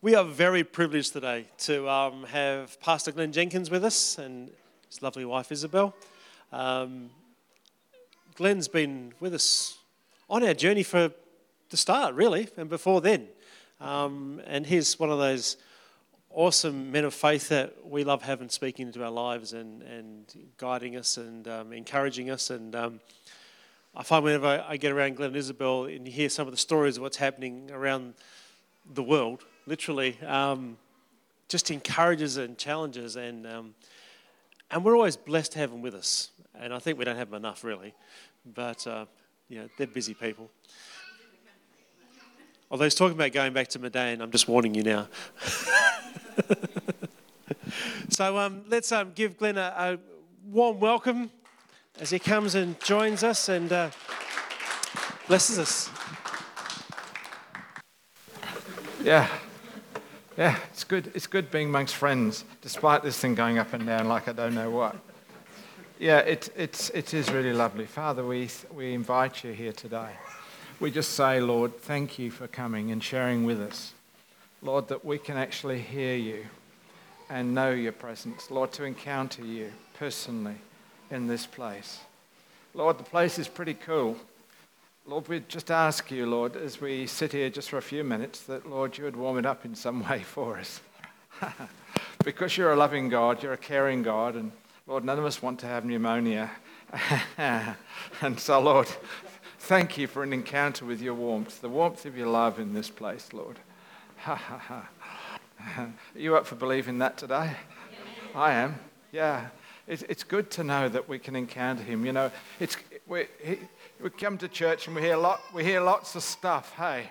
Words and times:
We 0.00 0.14
are 0.14 0.22
very 0.22 0.62
privileged 0.62 1.12
today 1.12 1.46
to 1.58 1.88
um, 1.88 2.22
have 2.26 2.80
Pastor 2.80 3.10
Glenn 3.10 3.32
Jenkins 3.32 3.68
with 3.68 3.84
us 3.84 4.16
and 4.16 4.48
his 4.86 5.02
lovely 5.02 5.24
wife 5.24 5.50
Isabel. 5.50 5.92
Um, 6.52 7.10
Glenn's 8.36 8.68
been 8.68 9.12
with 9.18 9.34
us 9.34 9.76
on 10.30 10.44
our 10.44 10.54
journey 10.54 10.84
for 10.84 11.10
the 11.70 11.76
start, 11.76 12.14
really, 12.14 12.48
and 12.56 12.68
before 12.68 13.00
then. 13.00 13.26
Um, 13.80 14.40
and 14.46 14.64
he's 14.64 15.00
one 15.00 15.10
of 15.10 15.18
those 15.18 15.56
awesome 16.30 16.92
men 16.92 17.04
of 17.04 17.12
faith 17.12 17.48
that 17.48 17.84
we 17.84 18.04
love 18.04 18.22
having 18.22 18.50
speaking 18.50 18.86
into 18.86 19.02
our 19.02 19.10
lives 19.10 19.52
and, 19.52 19.82
and 19.82 20.32
guiding 20.58 20.96
us 20.96 21.16
and 21.16 21.48
um, 21.48 21.72
encouraging 21.72 22.30
us. 22.30 22.50
And 22.50 22.76
um, 22.76 23.00
I 23.96 24.04
find 24.04 24.22
whenever 24.22 24.64
I 24.64 24.76
get 24.76 24.92
around 24.92 25.16
Glenn 25.16 25.30
and 25.30 25.36
Isabel 25.36 25.86
and 25.86 26.06
you 26.06 26.12
hear 26.12 26.28
some 26.28 26.46
of 26.46 26.52
the 26.52 26.56
stories 26.56 26.98
of 26.98 27.02
what's 27.02 27.16
happening 27.16 27.72
around 27.72 28.14
the 28.94 29.02
world, 29.02 29.42
literally, 29.68 30.18
um, 30.26 30.78
just 31.48 31.70
encourages 31.70 32.38
and 32.38 32.58
challenges. 32.58 33.16
And, 33.16 33.46
um, 33.46 33.74
and 34.70 34.84
we're 34.84 34.96
always 34.96 35.16
blessed 35.16 35.52
to 35.52 35.58
have 35.58 35.70
them 35.70 35.82
with 35.82 35.94
us. 35.94 36.30
And 36.58 36.74
I 36.74 36.78
think 36.78 36.98
we 36.98 37.04
don't 37.04 37.16
have 37.16 37.30
them 37.30 37.36
enough, 37.36 37.62
really. 37.62 37.94
But, 38.54 38.86
uh, 38.86 39.04
you 39.48 39.60
know, 39.60 39.68
they're 39.76 39.86
busy 39.86 40.14
people. 40.14 40.50
Although 42.70 42.84
he's 42.84 42.94
talking 42.94 43.14
about 43.14 43.32
going 43.32 43.52
back 43.52 43.68
to 43.68 43.78
Medan, 43.78 44.20
I'm 44.20 44.30
just 44.30 44.48
warning 44.48 44.74
you 44.74 44.82
now. 44.82 45.08
so 48.10 48.38
um, 48.38 48.64
let's 48.68 48.92
um, 48.92 49.12
give 49.14 49.38
Glenn 49.38 49.56
a, 49.56 49.74
a, 49.76 49.98
warm 50.50 50.80
welcome 50.80 51.30
as 52.00 52.10
he 52.10 52.18
comes 52.18 52.54
and 52.54 52.78
joins 52.80 53.22
us 53.22 53.48
and 53.48 53.72
uh, 53.72 53.90
blesses 55.26 55.58
us. 55.58 55.90
Yeah. 59.02 59.28
Yeah, 60.38 60.56
it's 60.70 60.84
good. 60.84 61.10
It's 61.16 61.26
good 61.26 61.50
being 61.50 61.70
amongst 61.70 61.96
friends, 61.96 62.44
despite 62.62 63.02
this 63.02 63.18
thing 63.18 63.34
going 63.34 63.58
up 63.58 63.72
and 63.72 63.84
down 63.84 64.06
like 64.06 64.28
I 64.28 64.32
don't 64.32 64.54
know 64.54 64.70
what. 64.70 64.94
Yeah, 65.98 66.18
it, 66.18 66.48
it's, 66.56 66.90
it 66.90 67.12
is 67.12 67.28
really 67.32 67.52
lovely. 67.52 67.86
Father, 67.86 68.24
we, 68.24 68.48
we 68.72 68.94
invite 68.94 69.42
you 69.42 69.50
here 69.50 69.72
today. 69.72 70.10
We 70.78 70.92
just 70.92 71.14
say, 71.14 71.40
Lord, 71.40 71.76
thank 71.80 72.20
you 72.20 72.30
for 72.30 72.46
coming 72.46 72.92
and 72.92 73.02
sharing 73.02 73.46
with 73.46 73.60
us. 73.60 73.94
Lord, 74.62 74.86
that 74.88 75.04
we 75.04 75.18
can 75.18 75.36
actually 75.36 75.80
hear 75.80 76.14
you 76.14 76.46
and 77.28 77.52
know 77.52 77.72
your 77.72 77.90
presence. 77.90 78.48
Lord, 78.48 78.70
to 78.74 78.84
encounter 78.84 79.42
you 79.42 79.72
personally 79.94 80.58
in 81.10 81.26
this 81.26 81.46
place. 81.46 81.98
Lord, 82.74 82.96
the 82.96 83.02
place 83.02 83.40
is 83.40 83.48
pretty 83.48 83.74
cool. 83.74 84.16
Lord, 85.08 85.26
we 85.26 85.40
just 85.48 85.70
ask 85.70 86.10
you, 86.10 86.26
Lord, 86.26 86.54
as 86.54 86.82
we 86.82 87.06
sit 87.06 87.32
here 87.32 87.48
just 87.48 87.70
for 87.70 87.78
a 87.78 87.82
few 87.82 88.04
minutes, 88.04 88.40
that, 88.40 88.68
Lord, 88.68 88.98
you 88.98 89.04
would 89.04 89.16
warm 89.16 89.38
it 89.38 89.46
up 89.46 89.64
in 89.64 89.74
some 89.74 90.06
way 90.10 90.22
for 90.22 90.58
us. 90.58 90.82
because 92.24 92.58
you're 92.58 92.72
a 92.72 92.76
loving 92.76 93.08
God, 93.08 93.42
you're 93.42 93.54
a 93.54 93.56
caring 93.56 94.02
God, 94.02 94.34
and 94.34 94.52
Lord, 94.86 95.06
none 95.06 95.18
of 95.18 95.24
us 95.24 95.40
want 95.40 95.60
to 95.60 95.66
have 95.66 95.86
pneumonia. 95.86 96.50
and 97.38 98.38
so, 98.38 98.60
Lord, 98.60 98.86
thank 99.60 99.96
you 99.96 100.06
for 100.06 100.22
an 100.22 100.34
encounter 100.34 100.84
with 100.84 101.00
your 101.00 101.14
warmth, 101.14 101.62
the 101.62 101.70
warmth 101.70 102.04
of 102.04 102.14
your 102.14 102.28
love 102.28 102.58
in 102.58 102.74
this 102.74 102.90
place, 102.90 103.32
Lord. 103.32 103.58
Are 104.26 104.86
you 106.14 106.36
up 106.36 106.44
for 106.46 106.56
believing 106.56 106.98
that 106.98 107.16
today? 107.16 107.52
I 108.34 108.52
am. 108.52 108.78
Yeah. 109.10 109.46
It's, 109.86 110.22
good 110.22 110.50
to 110.50 110.64
know 110.64 110.90
that 110.90 111.08
we 111.08 111.18
can 111.18 111.34
encounter 111.34 111.82
him. 111.82 112.04
You 112.04 112.12
know, 112.12 112.30
it's, 112.60 112.76
we, 113.08 113.26
we 114.00 114.10
come 114.10 114.38
to 114.38 114.48
church 114.48 114.86
and 114.86 114.94
we 114.94 115.02
hear, 115.02 115.16
lot, 115.16 115.40
we 115.52 115.64
hear 115.64 115.80
lots 115.80 116.14
of 116.14 116.22
stuff, 116.22 116.74
hey? 116.76 117.10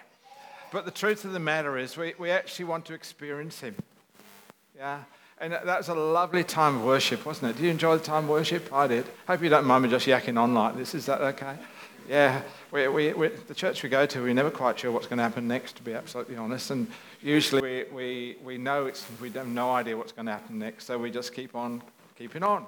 But 0.71 0.85
the 0.85 0.91
truth 0.91 1.25
of 1.25 1.31
the 1.31 1.39
matter 1.39 1.77
is, 1.77 1.97
we, 1.97 2.13
we 2.19 2.29
actually 2.29 2.65
want 2.65 2.85
to 2.85 2.93
experience 2.93 3.59
Him. 3.61 3.75
Yeah? 4.75 4.99
And 5.39 5.53
that 5.53 5.65
was 5.65 5.89
a 5.89 5.93
lovely 5.93 6.43
time 6.43 6.77
of 6.77 6.83
worship, 6.83 7.25
wasn't 7.25 7.51
it? 7.51 7.57
Did 7.57 7.65
you 7.65 7.71
enjoy 7.71 7.97
the 7.97 8.03
time 8.03 8.23
of 8.25 8.29
worship? 8.29 8.71
I 8.73 8.87
did. 8.87 9.05
Hope 9.27 9.41
you 9.41 9.49
don't 9.49 9.65
mind 9.65 9.83
me 9.83 9.89
just 9.89 10.07
yakking 10.07 10.39
on 10.39 10.53
like 10.53 10.75
this. 10.75 10.95
Is 10.95 11.05
that 11.05 11.21
okay? 11.21 11.55
Yeah. 12.09 12.41
We, 12.71 12.87
we, 12.87 13.13
we, 13.13 13.27
the 13.29 13.53
church 13.53 13.83
we 13.83 13.89
go 13.89 14.05
to, 14.05 14.21
we're 14.21 14.33
never 14.33 14.49
quite 14.49 14.79
sure 14.79 14.91
what's 14.91 15.07
going 15.07 15.17
to 15.17 15.23
happen 15.23 15.47
next, 15.47 15.77
to 15.77 15.83
be 15.83 15.93
absolutely 15.93 16.37
honest. 16.37 16.71
And 16.71 16.87
usually 17.21 17.61
we, 17.61 17.83
we, 17.93 18.37
we 18.43 18.57
know 18.57 18.87
it's, 18.87 19.05
we 19.21 19.29
have 19.31 19.47
no 19.47 19.71
idea 19.71 19.95
what's 19.95 20.11
going 20.11 20.25
to 20.25 20.31
happen 20.31 20.59
next, 20.59 20.85
so 20.85 20.97
we 20.97 21.11
just 21.11 21.33
keep 21.33 21.55
on 21.55 21.81
keeping 22.17 22.43
on. 22.43 22.65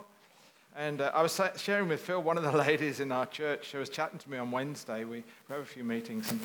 And 0.75 1.01
uh, 1.01 1.11
I 1.13 1.21
was 1.21 1.39
sharing 1.57 1.89
with 1.89 2.01
Phil, 2.01 2.21
one 2.21 2.37
of 2.37 2.43
the 2.43 2.51
ladies 2.57 2.99
in 2.99 3.11
our 3.11 3.25
church, 3.25 3.67
she 3.67 3.77
was 3.77 3.89
chatting 3.89 4.19
to 4.19 4.29
me 4.29 4.37
on 4.37 4.51
Wednesday. 4.51 5.03
We 5.03 5.23
have 5.49 5.59
a 5.59 5.65
few 5.65 5.83
meetings, 5.83 6.31
and 6.31 6.39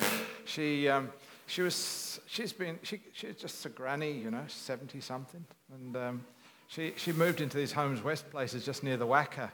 she, 0.45 0.89
um, 0.89 1.09
she 1.47 1.61
was, 1.61 2.19
she's 2.25 2.51
been, 2.51 2.79
she, 2.83 3.01
she's 3.13 3.35
just 3.35 3.65
a 3.65 3.69
granny, 3.69 4.11
you 4.11 4.31
know, 4.31 4.43
70 4.47 4.99
something. 4.99 5.45
And 5.73 5.95
um, 5.95 6.25
she, 6.67 6.93
she 6.97 7.11
moved 7.11 7.41
into 7.41 7.57
these 7.57 7.71
Homes 7.71 8.03
West 8.03 8.29
places 8.31 8.65
just 8.65 8.83
near 8.83 8.97
the 8.97 9.07
Wacker. 9.07 9.51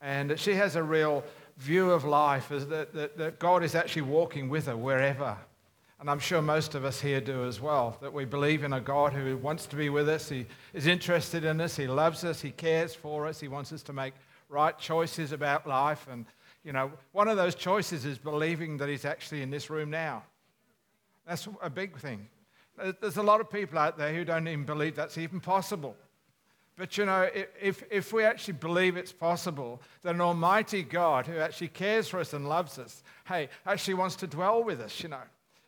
And 0.00 0.38
she 0.38 0.54
has 0.54 0.74
a 0.74 0.82
real 0.82 1.22
view 1.58 1.90
of 1.90 2.04
life 2.04 2.50
is 2.50 2.66
that, 2.68 2.92
that, 2.94 3.16
that 3.18 3.38
God 3.38 3.62
is 3.62 3.74
actually 3.74 4.02
walking 4.02 4.48
with 4.48 4.66
her 4.66 4.76
wherever. 4.76 5.36
And 6.02 6.10
I'm 6.10 6.18
sure 6.18 6.42
most 6.42 6.74
of 6.74 6.84
us 6.84 7.00
here 7.00 7.20
do 7.20 7.44
as 7.44 7.60
well, 7.60 7.96
that 8.00 8.12
we 8.12 8.24
believe 8.24 8.64
in 8.64 8.72
a 8.72 8.80
God 8.80 9.12
who 9.12 9.36
wants 9.36 9.66
to 9.66 9.76
be 9.76 9.88
with 9.88 10.08
us. 10.08 10.28
He 10.28 10.46
is 10.74 10.88
interested 10.88 11.44
in 11.44 11.60
us. 11.60 11.76
He 11.76 11.86
loves 11.86 12.24
us. 12.24 12.40
He 12.40 12.50
cares 12.50 12.92
for 12.92 13.28
us. 13.28 13.38
He 13.38 13.46
wants 13.46 13.72
us 13.72 13.84
to 13.84 13.92
make 13.92 14.12
right 14.48 14.76
choices 14.76 15.30
about 15.30 15.64
life. 15.64 16.08
And, 16.10 16.26
you 16.64 16.72
know, 16.72 16.90
one 17.12 17.28
of 17.28 17.36
those 17.36 17.54
choices 17.54 18.04
is 18.04 18.18
believing 18.18 18.78
that 18.78 18.88
He's 18.88 19.04
actually 19.04 19.42
in 19.42 19.50
this 19.50 19.70
room 19.70 19.90
now. 19.90 20.24
That's 21.24 21.46
a 21.62 21.70
big 21.70 21.96
thing. 21.96 22.26
There's 23.00 23.18
a 23.18 23.22
lot 23.22 23.40
of 23.40 23.48
people 23.48 23.78
out 23.78 23.96
there 23.96 24.12
who 24.12 24.24
don't 24.24 24.48
even 24.48 24.64
believe 24.64 24.96
that's 24.96 25.18
even 25.18 25.38
possible. 25.38 25.94
But 26.76 26.98
you 26.98 27.06
know, 27.06 27.30
if, 27.60 27.84
if 27.92 28.12
we 28.12 28.24
actually 28.24 28.54
believe 28.54 28.96
it's 28.96 29.12
possible, 29.12 29.80
that 30.02 30.16
an 30.16 30.20
almighty 30.20 30.82
God 30.82 31.28
who 31.28 31.38
actually 31.38 31.68
cares 31.68 32.08
for 32.08 32.18
us 32.18 32.32
and 32.32 32.48
loves 32.48 32.80
us, 32.80 33.04
hey, 33.28 33.50
actually 33.64 33.94
wants 33.94 34.16
to 34.16 34.26
dwell 34.26 34.64
with 34.64 34.80
us, 34.80 35.00
you 35.00 35.08
know 35.08 35.22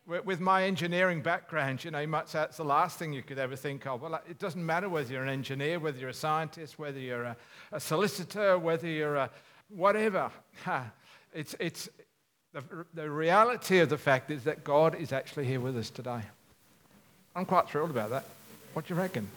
with 0.07 0.39
my 0.39 0.63
engineering 0.63 1.21
background, 1.21 1.83
you 1.83 1.91
know, 1.91 2.23
say 2.25 2.43
it's 2.43 2.57
the 2.57 2.63
last 2.63 2.99
thing 2.99 3.11
you 3.11 3.23
could 3.23 3.39
ever 3.39 3.55
think 3.55 3.87
of. 3.87 4.01
Well, 4.01 4.21
it 4.29 4.37
doesn't 4.37 4.63
matter 4.63 4.87
whether 4.87 5.11
you're 5.11 5.23
an 5.23 5.29
engineer, 5.29 5.79
whether 5.79 5.97
you're 5.97 6.09
a 6.09 6.13
scientist, 6.13 6.77
whether 6.77 6.99
you're 6.99 7.23
a, 7.23 7.37
a 7.71 7.79
solicitor, 7.79 8.59
whether 8.59 8.87
you're 8.87 9.15
a 9.15 9.29
whatever. 9.69 10.31
It's, 11.33 11.55
it's 11.59 11.89
the, 12.53 12.63
the 12.93 13.09
reality 13.09 13.79
of 13.79 13.89
the 13.89 13.97
fact 13.97 14.31
is 14.31 14.43
that 14.43 14.63
God 14.63 14.95
is 14.95 15.11
actually 15.11 15.45
here 15.45 15.59
with 15.59 15.75
us 15.75 15.89
today. 15.89 16.21
I'm 17.35 17.45
quite 17.45 17.67
thrilled 17.67 17.89
about 17.89 18.11
that. 18.11 18.25
What 18.73 18.85
do 18.85 18.93
you 18.93 18.99
reckon? 18.99 19.27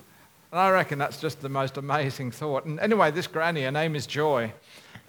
And 0.52 0.60
I 0.60 0.70
reckon 0.70 0.98
that's 0.98 1.20
just 1.20 1.40
the 1.40 1.48
most 1.48 1.76
amazing 1.76 2.30
thought. 2.30 2.64
And 2.64 2.78
anyway, 2.78 3.10
this 3.10 3.26
granny, 3.26 3.62
her 3.62 3.70
name 3.70 3.96
is 3.96 4.06
Joy. 4.06 4.52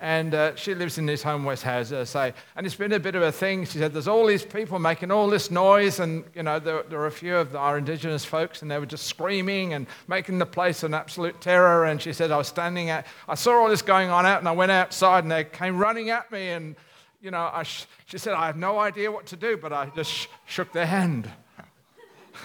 And 0.01 0.33
uh, 0.33 0.55
she 0.55 0.73
lives 0.75 0.97
in 0.97 1.05
this 1.05 1.21
home 1.21 1.43
west 1.43 1.63
house, 1.63 1.91
I 1.91 2.05
say. 2.05 2.33
And 2.55 2.65
it's 2.65 2.75
been 2.75 2.93
a 2.93 2.99
bit 2.99 3.15
of 3.15 3.21
a 3.21 3.33
thing. 3.33 3.65
She 3.65 3.79
said, 3.79 3.91
there's 3.91 4.07
all 4.07 4.25
these 4.25 4.45
people 4.45 4.79
making 4.79 5.11
all 5.11 5.29
this 5.29 5.51
noise. 5.51 5.99
And, 5.99 6.23
you 6.33 6.43
know, 6.43 6.57
there, 6.57 6.83
there 6.83 7.05
a 7.05 7.11
few 7.11 7.35
of 7.35 7.53
our 7.53 7.77
indigenous 7.77 8.23
folks, 8.23 8.61
and 8.61 8.71
they 8.71 8.79
were 8.79 8.85
just 8.85 9.07
screaming 9.07 9.73
and 9.73 9.87
making 10.07 10.39
the 10.39 10.45
place 10.45 10.83
an 10.83 10.93
absolute 10.93 11.41
terror. 11.41 11.83
And 11.85 12.01
she 12.01 12.13
said, 12.13 12.31
I 12.31 12.37
was 12.37 12.47
standing 12.47 12.89
at, 12.89 13.07
I 13.27 13.35
saw 13.35 13.61
all 13.61 13.67
this 13.67 13.81
going 13.81 14.09
on 14.09 14.25
out, 14.25 14.39
and 14.39 14.47
I 14.47 14.53
went 14.53 14.71
outside, 14.71 15.25
and 15.25 15.31
they 15.31 15.43
came 15.43 15.77
running 15.77 16.11
at 16.11 16.31
me. 16.31 16.47
And, 16.49 16.77
you 17.21 17.31
know, 17.31 17.49
I 17.51 17.63
sh- 17.63 17.85
she 18.05 18.17
said, 18.17 18.35
I 18.35 18.45
have 18.45 18.57
no 18.57 18.79
idea 18.79 19.11
what 19.11 19.25
to 19.27 19.35
do, 19.35 19.57
but 19.57 19.73
I 19.73 19.91
just 19.95 20.11
sh- 20.11 20.27
shook 20.45 20.71
their 20.71 20.85
hand. 20.85 21.29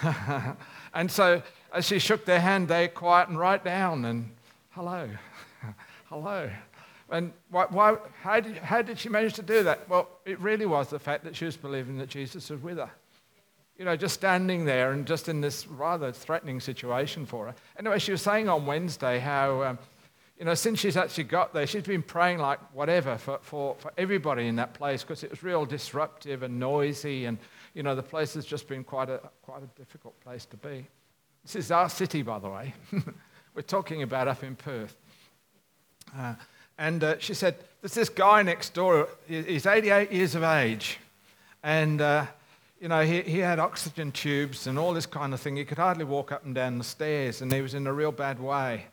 and 0.95 1.09
so 1.09 1.41
as 1.73 1.87
she 1.87 2.01
shook 2.01 2.25
their 2.25 2.41
hand, 2.41 2.67
they 2.67 2.89
quietened 2.89 3.39
right 3.39 3.63
down 3.63 4.05
and, 4.05 4.35
hello, 4.71 5.09
hello. 6.07 6.51
And 7.11 7.33
why, 7.51 7.67
why, 7.69 7.97
how, 8.23 8.41
did, 8.41 8.57
how 8.59 8.83
did 8.83 8.99
she 8.99 9.09
manage 9.09 9.35
to 9.35 9.43
do 9.43 9.63
that? 9.65 9.89
Well, 9.89 10.09
it 10.25 10.41
really 10.41 10.67
was 10.67 10.89
the 10.89 10.99
fact 10.99 11.25
that 11.25 11.37
she 11.37 11.45
was 11.45 11.57
believing 11.57 11.99
that 11.99 12.09
Jesus 12.09 12.51
was 12.51 12.63
with 12.63 12.79
her. 12.79 12.91
You 13.77 13.85
know, 13.85 13.97
just 13.97 14.15
standing 14.15 14.65
there 14.65 14.93
and 14.93 15.07
just 15.07 15.29
in 15.29 15.41
this 15.41 15.67
rather 15.67 16.13
threatening 16.13 16.61
situation 16.61 17.27
for 17.27 17.47
her. 17.47 17.55
Anyway, 17.79 17.99
she 17.99 18.13
was 18.13 18.23
saying 18.23 18.49
on 18.49 18.67
Wednesday 18.67 19.19
how, 19.19 19.63
um, 19.63 19.79
you 20.39 20.45
know, 20.45 20.55
since 20.55 20.79
she's 20.79 20.97
actually 20.97 21.25
got 21.25 21.53
there, 21.53 21.67
she's 21.67 21.83
been 21.83 22.03
praying 22.03 22.39
like 22.39 22.59
whatever 22.73 23.19
for, 23.19 23.39
for, 23.43 23.75
for 23.79 23.93
everybody 23.99 24.47
in 24.47 24.57
that 24.57 24.75
place 24.75 25.03
because 25.03 25.25
it 25.25 25.31
was 25.31 25.43
real 25.43 25.67
disruptive 25.67 26.43
and 26.43 26.59
noisy. 26.59 27.27
And, 27.27 27.39
you 27.75 27.83
know, 27.83 27.95
the 27.95 28.03
place 28.03 28.35
has 28.35 28.47
just 28.47 28.69
been 28.69 28.85
quite 28.85 29.11
a, 29.11 29.21
quite 29.43 29.63
a 29.63 29.79
difficult 29.79 30.19
place 30.21 30.47
to 30.47 30.57
be. 30.57 30.87
This 31.43 31.57
is 31.57 31.71
our 31.71 31.91
city, 31.91 32.23
by 32.23 32.39
the 32.39 32.49
way. 32.49 32.75
We're 33.55 33.63
talking 33.63 34.03
about 34.03 34.29
up 34.29 34.43
in 34.43 34.57
Perth. 34.57 34.97
Uh, 36.17 36.35
and 36.79 37.05
uh, 37.05 37.19
she 37.19 37.35
said, 37.35 37.57
There's 37.81 37.95
this 37.95 38.09
guy 38.09 38.43
next 38.43 38.75
door. 38.75 39.09
He's 39.27 39.67
88 39.67 40.13
years 40.13 40.35
of 40.35 40.43
age. 40.43 40.99
And, 41.63 42.01
uh, 42.01 42.27
you 42.81 42.89
know, 42.89 43.03
he, 43.03 43.23
he 43.23 43.39
had 43.39 43.59
oxygen 43.59 44.13
tubes 44.13 44.67
and 44.67 44.79
all 44.79 44.93
this 44.93 45.07
kind 45.07 45.33
of 45.33 45.41
thing. 45.41 45.57
He 45.57 45.65
could 45.65 45.79
hardly 45.79 46.05
walk 46.05 46.33
up 46.33 46.45
and 46.45 46.55
down 46.55 46.79
the 46.79 46.85
stairs, 46.85 47.41
and 47.41 47.53
he 47.53 47.63
was 47.63 47.75
in 47.75 47.87
a 47.87 47.93
real 47.93 48.13
bad 48.13 48.39
way. 48.39 48.87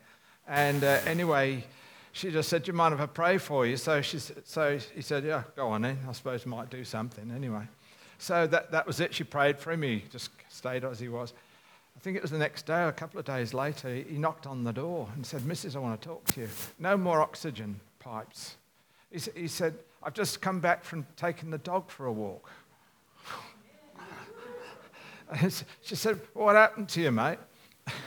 And 0.48 0.84
uh, 0.84 1.00
anyway, 1.06 1.64
she 2.12 2.32
just 2.32 2.50
said, 2.50 2.64
Do 2.64 2.72
you 2.72 2.78
mind 2.78 2.94
if 2.94 3.02
I 3.02 3.06
pray 3.08 3.38
for 3.38 3.66
you? 3.66 3.78
So, 3.78 4.02
she, 4.02 4.20
so 4.20 4.78
he 4.94 5.02
said, 5.02 5.24
Yeah, 5.24 5.44
go 5.56 5.70
on 5.70 5.82
then. 5.82 6.00
I 6.08 6.12
suppose 6.12 6.46
might 6.46 6.70
do 6.70 6.84
something 6.84 7.32
anyway. 7.36 7.68
So 8.20 8.46
that, 8.48 8.72
that 8.72 8.86
was 8.86 9.00
it. 9.00 9.14
She 9.14 9.24
prayed 9.24 9.58
for 9.60 9.72
him. 9.72 9.82
He 9.82 10.04
just 10.12 10.30
stayed 10.50 10.86
as 10.86 11.00
he 11.00 11.10
was. 11.10 11.34
I 11.96 12.00
think 12.00 12.18
it 12.18 12.22
was 12.22 12.32
the 12.32 12.38
next 12.38 12.66
day, 12.66 12.88
a 12.88 12.92
couple 12.92 13.20
of 13.20 13.26
days 13.26 13.54
later, 13.54 13.94
he 13.94 14.18
knocked 14.18 14.48
on 14.48 14.64
the 14.64 14.74
door 14.74 15.08
and 15.16 15.26
said, 15.26 15.42
Mrs., 15.42 15.76
I 15.76 15.80
want 15.80 16.02
to 16.02 16.08
talk 16.08 16.26
to 16.34 16.42
you. 16.42 16.50
No 16.80 16.98
more 16.98 17.22
oxygen 17.22 17.80
pipes. 18.00 18.56
He, 19.12 19.20
he 19.36 19.48
said, 19.48 19.76
I've 20.02 20.14
just 20.14 20.42
come 20.42 20.60
back 20.60 20.84
from 20.84 21.06
taking 21.16 21.52
the 21.52 21.60
dog 21.60 21.90
for 21.90 22.08
a 22.08 22.12
walk. 22.12 22.50
she 25.82 25.96
said, 25.96 26.20
What 26.34 26.56
happened 26.56 26.90
to 26.90 27.02
you, 27.02 27.12
mate? 27.12 27.38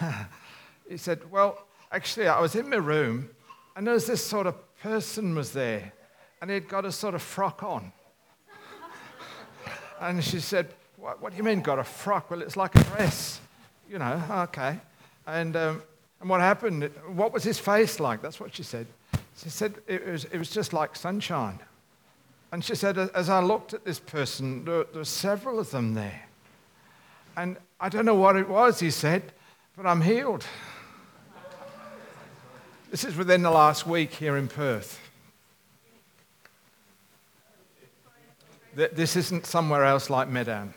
he 0.88 0.96
said, 0.96 1.31
Well, 1.31 1.66
actually, 1.92 2.26
I 2.26 2.40
was 2.40 2.56
in 2.56 2.69
my 2.69 2.76
room 2.76 3.31
and 3.76 3.86
there 3.86 3.94
was 3.94 4.06
this 4.06 4.25
sort 4.25 4.46
of 4.46 4.56
person 4.81 5.34
was 5.34 5.52
there 5.52 5.92
and 6.40 6.50
he'd 6.50 6.69
got 6.69 6.84
a 6.84 6.92
sort 6.92 7.14
of 7.14 7.22
frock 7.22 7.62
on. 7.62 7.92
and 10.00 10.22
she 10.22 10.40
said, 10.40 10.69
what, 10.96 11.20
what, 11.22 11.32
do 11.32 11.38
you 11.38 11.42
mean, 11.42 11.60
got 11.60 11.78
a 11.78 11.84
frock? 11.84 12.31
Well, 12.31 12.42
it's 12.42 12.56
like 12.56 12.75
a 12.75 12.84
dress. 12.84 13.40
You 13.94 14.00
know, 14.00 14.20
okay. 14.49 14.81
And, 15.25 15.55
um, 15.55 15.81
and 16.20 16.29
what 16.29 16.41
happened? 16.41 16.91
What 17.14 17.32
was 17.32 17.44
his 17.44 17.61
face 17.61 18.00
like? 18.00 18.20
That's 18.20 18.41
what 18.41 18.52
she 18.52 18.64
said. 18.64 18.88
She 19.37 19.50
said 19.50 19.76
it 19.87 20.05
was, 20.05 20.25
it 20.25 20.37
was 20.37 20.50
just 20.50 20.73
like 20.73 20.96
sunshine. 20.96 21.61
And 22.50 22.64
she 22.64 22.75
said, 22.75 22.99
as 22.99 23.29
I 23.29 23.38
looked 23.38 23.73
at 23.73 23.85
this 23.85 24.00
person, 24.00 24.64
there, 24.64 24.82
there 24.82 24.99
were 24.99 25.05
several 25.05 25.61
of 25.61 25.70
them 25.70 25.94
there. 25.94 26.23
And 27.37 27.56
I 27.79 27.88
don't 27.88 28.05
know 28.05 28.17
what 28.17 28.35
it 28.35 28.49
was, 28.49 28.81
he 28.81 28.91
said, 28.91 29.32
but 29.76 29.87
I'm 29.87 30.00
healed. 30.00 30.44
This 32.91 33.05
is 33.05 33.14
within 33.14 33.43
the 33.43 33.52
last 33.52 33.87
week 33.87 34.12
here 34.12 34.37
in 34.37 34.49
Perth. 34.49 34.99
This 38.75 39.14
isn't 39.14 39.46
somewhere 39.46 39.85
else 39.85 40.11
like 40.11 40.26
Medan. 40.26 40.75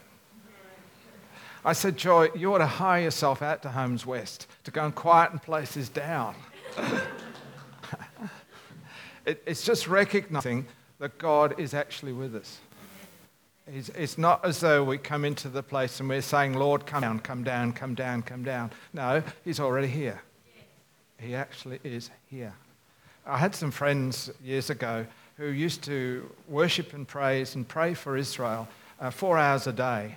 I 1.68 1.74
said, 1.74 1.98
Joy, 1.98 2.30
you 2.34 2.54
ought 2.54 2.60
to 2.60 2.66
hire 2.66 3.02
yourself 3.02 3.42
out 3.42 3.62
to 3.64 3.70
Homes 3.70 4.06
West 4.06 4.48
to 4.64 4.72
go 4.72 4.86
and 4.86 4.96
quieten 4.96 5.38
places 5.38 5.90
down. 5.90 6.34
it, 9.26 9.44
it's 9.46 9.66
just 9.66 9.86
recognizing 9.86 10.66
that 11.00 11.18
God 11.18 11.60
is 11.60 11.74
actually 11.74 12.14
with 12.14 12.36
us. 12.38 12.60
It's, 13.68 13.90
it's 13.90 14.18
not 14.18 14.46
as 14.46 14.62
though 14.62 14.82
we 14.82 14.98
come 14.98 15.26
into 15.26 15.50
the 15.50 15.62
place 15.62 16.00
and 16.00 16.08
we're 16.08 16.22
saying, 16.22 16.54
Lord, 16.54 16.86
come 16.86 17.02
down, 17.02 17.20
come 17.20 17.44
down, 17.44 17.74
come 17.74 17.96
down, 17.96 18.22
come 18.22 18.46
down. 18.46 18.72
No, 18.94 19.22
He's 19.44 19.60
already 19.60 19.90
here. 19.90 20.22
He 21.20 21.36
actually 21.36 21.82
is 21.84 22.12
here. 22.30 22.54
I 23.26 23.38
had 23.38 23.54
some 23.54 23.72
friends 23.72 24.32
years 24.42 24.70
ago 24.70 25.06
who 25.36 25.48
used 25.48 25.84
to 25.84 26.32
worship 26.48 26.94
and 26.94 27.06
praise 27.06 27.56
and 27.56 27.68
pray 27.68 27.94
for 27.94 28.16
Israel 28.16 28.70
uh, 29.02 29.10
four 29.10 29.38
hours 29.38 29.68
a 29.68 29.74
day 29.74 30.16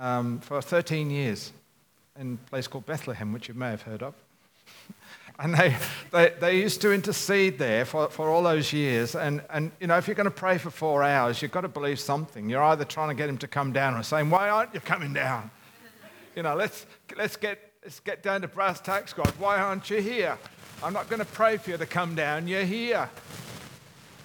um, 0.00 0.40
for 0.40 0.60
13 0.60 1.10
years 1.10 1.52
in 2.18 2.38
a 2.44 2.50
place 2.50 2.66
called 2.66 2.86
Bethlehem, 2.86 3.32
which 3.32 3.48
you 3.48 3.54
may 3.54 3.70
have 3.70 3.82
heard 3.82 4.02
of. 4.02 4.14
and 5.38 5.54
they, 5.54 5.76
they, 6.10 6.32
they 6.40 6.58
used 6.58 6.80
to 6.80 6.92
intercede 6.92 7.58
there 7.58 7.84
for, 7.84 8.08
for 8.08 8.28
all 8.28 8.42
those 8.42 8.72
years. 8.72 9.14
And, 9.14 9.42
and, 9.50 9.70
you 9.78 9.86
know, 9.86 9.96
if 9.98 10.08
you're 10.08 10.16
going 10.16 10.24
to 10.24 10.30
pray 10.30 10.58
for 10.58 10.70
four 10.70 11.02
hours, 11.02 11.40
you've 11.40 11.52
got 11.52 11.60
to 11.60 11.68
believe 11.68 12.00
something. 12.00 12.48
You're 12.48 12.62
either 12.62 12.84
trying 12.84 13.08
to 13.08 13.14
get 13.14 13.28
him 13.28 13.38
to 13.38 13.48
come 13.48 13.72
down 13.72 13.94
or 13.94 14.02
saying, 14.02 14.30
Why 14.30 14.48
aren't 14.48 14.74
you 14.74 14.80
coming 14.80 15.12
down? 15.12 15.50
You 16.36 16.44
know, 16.44 16.54
let's, 16.54 16.86
let's, 17.16 17.34
get, 17.34 17.58
let's 17.82 17.98
get 17.98 18.22
down 18.22 18.42
to 18.42 18.48
brass 18.48 18.80
tacks, 18.80 19.12
God. 19.12 19.26
Why 19.40 19.58
aren't 19.58 19.90
you 19.90 20.00
here? 20.00 20.38
I'm 20.80 20.92
not 20.92 21.10
going 21.10 21.18
to 21.18 21.26
pray 21.26 21.56
for 21.56 21.70
you 21.70 21.76
to 21.76 21.86
come 21.86 22.14
down. 22.14 22.46
You're 22.46 22.62
here. 22.62 23.10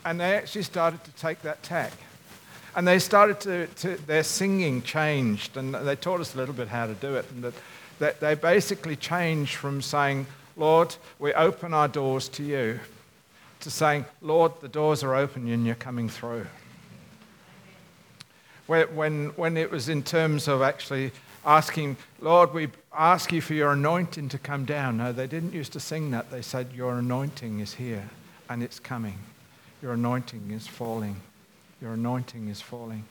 And 0.06 0.20
they 0.20 0.36
actually 0.36 0.62
started 0.62 1.04
to 1.04 1.12
take 1.14 1.42
that 1.42 1.64
tack. 1.64 1.92
And 2.76 2.86
they 2.86 3.00
started 3.00 3.40
to, 3.42 3.68
to, 3.68 3.96
their 4.06 4.24
singing 4.24 4.82
changed, 4.82 5.56
and 5.56 5.74
they 5.74 5.96
taught 5.96 6.20
us 6.20 6.36
a 6.36 6.38
little 6.38 6.54
bit 6.54 6.68
how 6.68 6.88
to 6.88 6.94
do 6.94 7.16
it. 7.16 7.26
And 7.32 7.44
that, 7.44 7.54
that 8.00 8.20
they 8.20 8.36
basically 8.36 8.98
changed 8.98 9.56
from 9.56 9.82
saying, 9.82 10.28
Lord, 10.58 10.96
we 11.18 11.34
open 11.34 11.74
our 11.74 11.88
doors 11.88 12.28
to 12.30 12.44
you, 12.44 12.80
to 13.62 13.72
saying, 13.72 14.06
Lord, 14.22 14.52
the 14.60 14.68
doors 14.68 15.04
are 15.04 15.16
open 15.16 15.48
and 15.48 15.66
you're 15.66 15.76
coming 15.76 16.10
through. 16.10 16.46
When, 18.68 19.28
when 19.36 19.58
it 19.58 19.72
was 19.72 19.90
in 19.90 20.02
terms 20.02 20.48
of 20.48 20.62
actually 20.62 21.12
asking, 21.46 21.98
Lord, 22.20 22.54
we 22.54 22.70
ask 22.98 23.32
you 23.32 23.42
for 23.42 23.54
your 23.54 23.74
anointing 23.74 24.30
to 24.30 24.38
come 24.38 24.66
down. 24.66 24.98
No, 24.98 25.14
they 25.14 25.28
didn't 25.28 25.54
used 25.54 25.74
to 25.74 25.80
sing 25.80 26.12
that. 26.12 26.32
They 26.32 26.42
said, 26.42 26.70
Your 26.74 26.98
anointing 26.98 27.60
is 27.60 27.76
here 27.76 28.10
and 28.50 28.64
it's 28.64 28.80
coming. 28.80 29.20
Your 29.82 29.94
anointing 29.94 30.52
is 30.52 30.68
falling. 30.68 31.22
Your 31.82 31.94
anointing 31.94 32.48
is 32.48 32.62
falling. 32.62 33.06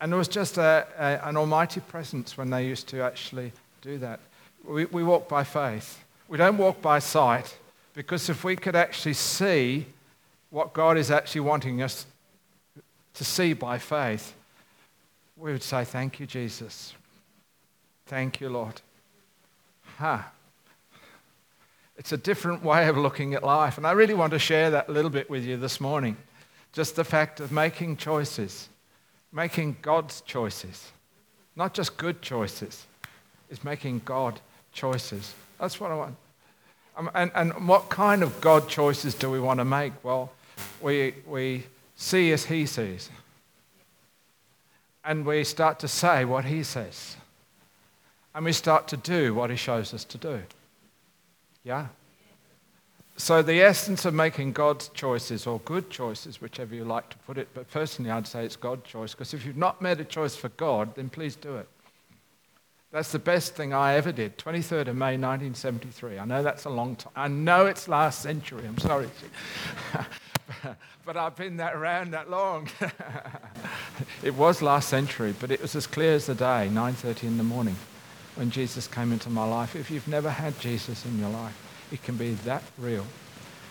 And 0.00 0.10
there 0.10 0.18
was 0.18 0.28
just 0.28 0.58
a, 0.58 0.86
a, 0.98 1.28
an 1.28 1.36
almighty 1.36 1.80
presence 1.80 2.36
when 2.36 2.50
they 2.50 2.66
used 2.66 2.88
to 2.88 3.02
actually 3.02 3.52
do 3.82 3.98
that. 3.98 4.20
We, 4.64 4.86
we 4.86 5.04
walk 5.04 5.28
by 5.28 5.44
faith. 5.44 6.02
We 6.28 6.38
don't 6.38 6.58
walk 6.58 6.80
by 6.80 6.98
sight 6.98 7.56
because 7.94 8.28
if 8.28 8.44
we 8.44 8.56
could 8.56 8.74
actually 8.74 9.14
see 9.14 9.86
what 10.50 10.72
God 10.72 10.96
is 10.96 11.10
actually 11.10 11.42
wanting 11.42 11.82
us 11.82 12.06
to 13.14 13.24
see 13.24 13.52
by 13.52 13.78
faith, 13.78 14.34
we 15.36 15.52
would 15.52 15.62
say, 15.62 15.84
Thank 15.84 16.20
you, 16.20 16.26
Jesus. 16.26 16.94
Thank 18.06 18.40
you, 18.40 18.48
Lord. 18.48 18.80
Ha. 19.98 20.16
Huh. 20.16 20.28
It's 21.96 22.12
a 22.12 22.16
different 22.16 22.64
way 22.64 22.88
of 22.88 22.96
looking 22.96 23.34
at 23.34 23.44
life. 23.44 23.76
And 23.76 23.86
I 23.86 23.92
really 23.92 24.14
want 24.14 24.32
to 24.32 24.38
share 24.38 24.70
that 24.70 24.88
a 24.88 24.92
little 24.92 25.10
bit 25.10 25.30
with 25.30 25.44
you 25.44 25.56
this 25.56 25.80
morning. 25.80 26.16
Just 26.72 26.96
the 26.96 27.04
fact 27.04 27.40
of 27.40 27.52
making 27.52 27.98
choices, 27.98 28.68
making 29.30 29.76
God's 29.82 30.22
choices, 30.22 30.90
not 31.54 31.74
just 31.74 31.96
good 31.96 32.22
choices, 32.22 32.86
is 33.50 33.62
making 33.62 34.02
God 34.04 34.40
choices. 34.72 35.34
That's 35.60 35.78
what 35.78 35.90
I 35.90 35.94
want. 35.94 36.16
Um, 36.96 37.10
and, 37.14 37.30
and 37.34 37.68
what 37.68 37.88
kind 37.88 38.22
of 38.22 38.40
God 38.40 38.68
choices 38.68 39.14
do 39.14 39.30
we 39.30 39.40
want 39.40 39.58
to 39.60 39.64
make? 39.64 39.92
Well, 40.02 40.32
we, 40.80 41.14
we 41.26 41.64
see 41.96 42.32
as 42.32 42.46
He 42.46 42.66
sees. 42.66 43.10
And 45.04 45.26
we 45.26 45.44
start 45.44 45.78
to 45.80 45.88
say 45.88 46.24
what 46.24 46.44
He 46.44 46.62
says. 46.62 47.16
And 48.34 48.44
we 48.44 48.52
start 48.52 48.88
to 48.88 48.96
do 48.96 49.34
what 49.34 49.50
He 49.50 49.56
shows 49.56 49.92
us 49.92 50.04
to 50.04 50.18
do. 50.18 50.42
Yeah? 51.64 51.88
So, 53.16 53.42
the 53.42 53.60
essence 53.60 54.04
of 54.04 54.14
making 54.14 54.52
God's 54.52 54.88
choices, 54.88 55.46
or 55.46 55.60
good 55.60 55.90
choices, 55.90 56.40
whichever 56.40 56.74
you 56.74 56.84
like 56.84 57.10
to 57.10 57.18
put 57.18 57.36
it, 57.36 57.48
but 57.52 57.70
personally 57.70 58.10
I'd 58.10 58.26
say 58.26 58.44
it's 58.44 58.56
God's 58.56 58.88
choice, 58.88 59.12
because 59.12 59.34
if 59.34 59.44
you've 59.44 59.56
not 59.56 59.82
made 59.82 60.00
a 60.00 60.04
choice 60.04 60.34
for 60.34 60.48
God, 60.50 60.94
then 60.94 61.10
please 61.10 61.36
do 61.36 61.56
it. 61.56 61.68
That's 62.90 63.10
the 63.10 63.18
best 63.18 63.54
thing 63.54 63.72
I 63.72 63.94
ever 63.94 64.12
did. 64.12 64.36
23rd 64.36 64.88
of 64.88 64.96
May 64.96 65.16
1973. 65.16 66.18
I 66.18 66.24
know 66.26 66.42
that's 66.42 66.66
a 66.66 66.70
long 66.70 66.96
time. 66.96 67.12
I 67.16 67.28
know 67.28 67.64
it's 67.64 67.88
last 67.88 68.20
century. 68.20 68.66
I'm 68.66 68.76
sorry. 68.76 69.08
but 71.06 71.16
I've 71.16 71.34
been 71.34 71.56
that 71.56 71.74
around 71.74 72.10
that 72.10 72.28
long. 72.28 72.68
it 74.22 74.34
was 74.34 74.60
last 74.60 74.90
century, 74.90 75.34
but 75.40 75.50
it 75.50 75.62
was 75.62 75.74
as 75.74 75.86
clear 75.86 76.14
as 76.14 76.26
the 76.26 76.34
day, 76.34 76.68
9:30 76.70 77.24
in 77.24 77.38
the 77.38 77.44
morning, 77.44 77.76
when 78.34 78.50
Jesus 78.50 78.86
came 78.86 79.10
into 79.10 79.30
my 79.30 79.44
life. 79.44 79.74
If 79.74 79.90
you've 79.90 80.08
never 80.08 80.28
had 80.28 80.58
Jesus 80.60 81.06
in 81.06 81.18
your 81.18 81.30
life, 81.30 81.56
it 81.92 82.02
can 82.02 82.16
be 82.16 82.32
that 82.44 82.62
real. 82.78 83.06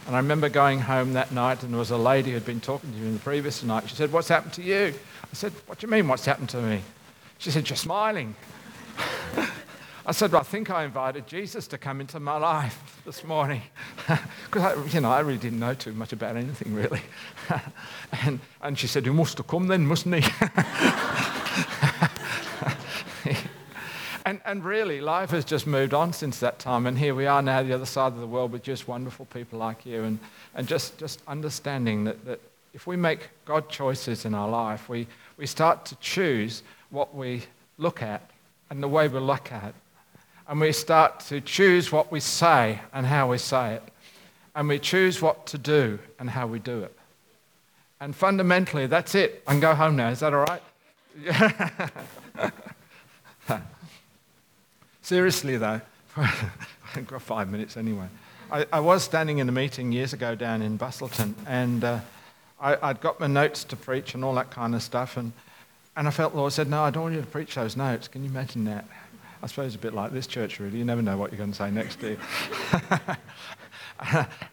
And 0.07 0.15
I 0.15 0.19
remember 0.19 0.49
going 0.49 0.79
home 0.79 1.13
that 1.13 1.31
night, 1.31 1.63
and 1.63 1.73
there 1.73 1.79
was 1.79 1.91
a 1.91 1.97
lady 1.97 2.29
who 2.29 2.35
had 2.35 2.45
been 2.45 2.61
talking 2.61 2.91
to 2.91 2.97
me 2.97 3.11
the 3.11 3.19
previous 3.19 3.63
night. 3.63 3.89
She 3.89 3.95
said, 3.95 4.11
What's 4.11 4.27
happened 4.27 4.53
to 4.53 4.63
you? 4.63 4.93
I 5.23 5.33
said, 5.33 5.51
What 5.65 5.79
do 5.79 5.87
you 5.87 5.91
mean, 5.91 6.07
what's 6.07 6.25
happened 6.25 6.49
to 6.49 6.61
me? 6.61 6.81
She 7.37 7.51
said, 7.51 7.69
You're 7.69 7.77
smiling. 7.77 8.35
I 10.03 10.13
said, 10.13 10.31
well, 10.31 10.41
I 10.41 10.43
think 10.43 10.71
I 10.71 10.83
invited 10.83 11.27
Jesus 11.27 11.67
to 11.67 11.77
come 11.77 12.01
into 12.01 12.19
my 12.19 12.35
life 12.37 12.99
this 13.05 13.23
morning. 13.23 13.61
Because, 14.45 14.93
you 14.93 14.99
know, 14.99 15.11
I 15.11 15.19
really 15.19 15.37
didn't 15.37 15.59
know 15.59 15.75
too 15.75 15.93
much 15.93 16.11
about 16.11 16.35
anything, 16.35 16.73
really. 16.73 17.01
and, 18.25 18.39
and 18.61 18.77
she 18.77 18.87
said, 18.87 19.05
He 19.05 19.11
must 19.11 19.37
have 19.37 19.47
come 19.47 19.67
then, 19.67 19.85
mustn't 19.85 20.15
he? 20.15 20.31
And, 24.25 24.40
and 24.51 24.65
really, 24.65 24.99
life 24.99 25.29
has 25.29 25.45
just 25.45 25.65
moved 25.65 25.93
on 25.93 26.11
since 26.11 26.41
that 26.41 26.59
time. 26.59 26.85
And 26.85 26.97
here 26.97 27.15
we 27.15 27.25
are 27.25 27.41
now, 27.41 27.63
the 27.63 27.71
other 27.71 27.85
side 27.85 28.11
of 28.11 28.19
the 28.19 28.27
world, 28.27 28.51
with 28.51 28.63
just 28.63 28.85
wonderful 28.85 29.25
people 29.27 29.57
like 29.57 29.85
you. 29.85 30.03
And, 30.03 30.19
and 30.53 30.67
just, 30.67 30.97
just 30.97 31.21
understanding 31.25 32.03
that, 32.03 32.25
that 32.25 32.41
if 32.73 32.85
we 32.85 32.97
make 32.97 33.29
God 33.45 33.69
choices 33.69 34.25
in 34.25 34.35
our 34.35 34.49
life, 34.49 34.89
we, 34.89 35.07
we 35.37 35.45
start 35.45 35.85
to 35.85 35.95
choose 36.01 36.63
what 36.89 37.15
we 37.15 37.43
look 37.77 38.01
at 38.01 38.29
and 38.69 38.83
the 38.83 38.89
way 38.89 39.07
we 39.07 39.19
look 39.19 39.53
at 39.53 39.69
it. 39.69 39.75
And 40.49 40.59
we 40.59 40.73
start 40.73 41.21
to 41.21 41.39
choose 41.39 41.93
what 41.93 42.11
we 42.11 42.19
say 42.19 42.81
and 42.93 43.05
how 43.05 43.31
we 43.31 43.37
say 43.37 43.75
it. 43.75 43.83
And 44.53 44.67
we 44.67 44.79
choose 44.79 45.21
what 45.21 45.45
to 45.47 45.57
do 45.57 45.97
and 46.19 46.29
how 46.29 46.45
we 46.45 46.59
do 46.59 46.83
it. 46.83 46.93
And 48.01 48.13
fundamentally, 48.13 48.85
that's 48.87 49.15
it. 49.15 49.43
I 49.47 49.51
can 49.51 49.61
go 49.61 49.73
home 49.73 49.95
now. 49.95 50.09
Is 50.09 50.19
that 50.19 50.33
all 50.33 50.45
right? 50.45 50.61
Seriously, 55.01 55.57
though, 55.57 55.81
I've 56.17 57.07
got 57.07 57.21
five 57.21 57.49
minutes 57.49 57.77
anyway. 57.77 58.07
I, 58.51 58.65
I, 58.71 58.79
was 58.81 59.03
standing 59.03 59.39
in 59.39 59.47
a 59.47 59.51
meeting 59.51 59.91
years 59.91 60.13
ago 60.13 60.35
down 60.35 60.61
in 60.61 60.77
Bustleton, 60.77 61.35
and 61.47 61.83
uh, 61.83 61.99
I, 62.59 62.89
would 62.89 63.01
got 63.01 63.19
my 63.19 63.27
notes 63.27 63.63
to 63.65 63.75
preach 63.75 64.13
and 64.13 64.23
all 64.23 64.35
that 64.35 64.51
kind 64.51 64.75
of 64.75 64.83
stuff. 64.83 65.17
And, 65.17 65.31
and 65.95 66.07
I 66.07 66.11
felt 66.11 66.33
the 66.33 66.39
Lord 66.39 66.53
said, 66.53 66.69
No, 66.69 66.83
I 66.83 66.91
don't 66.91 67.03
want 67.03 67.15
you 67.15 67.21
to 67.21 67.27
preach 67.27 67.55
those 67.55 67.75
notes. 67.75 68.07
Can 68.07 68.23
you 68.23 68.29
imagine 68.29 68.65
that? 68.65 68.85
I 69.41 69.47
suppose 69.47 69.73
a 69.73 69.79
bit 69.79 69.93
like 69.93 70.11
this 70.11 70.27
church, 70.27 70.59
really. 70.59 70.77
You 70.77 70.85
never 70.85 71.01
know 71.01 71.17
what 71.17 71.31
you're 71.31 71.39
going 71.39 71.51
to 71.51 71.57
say 71.57 71.71
next, 71.71 71.99
do 71.99 72.15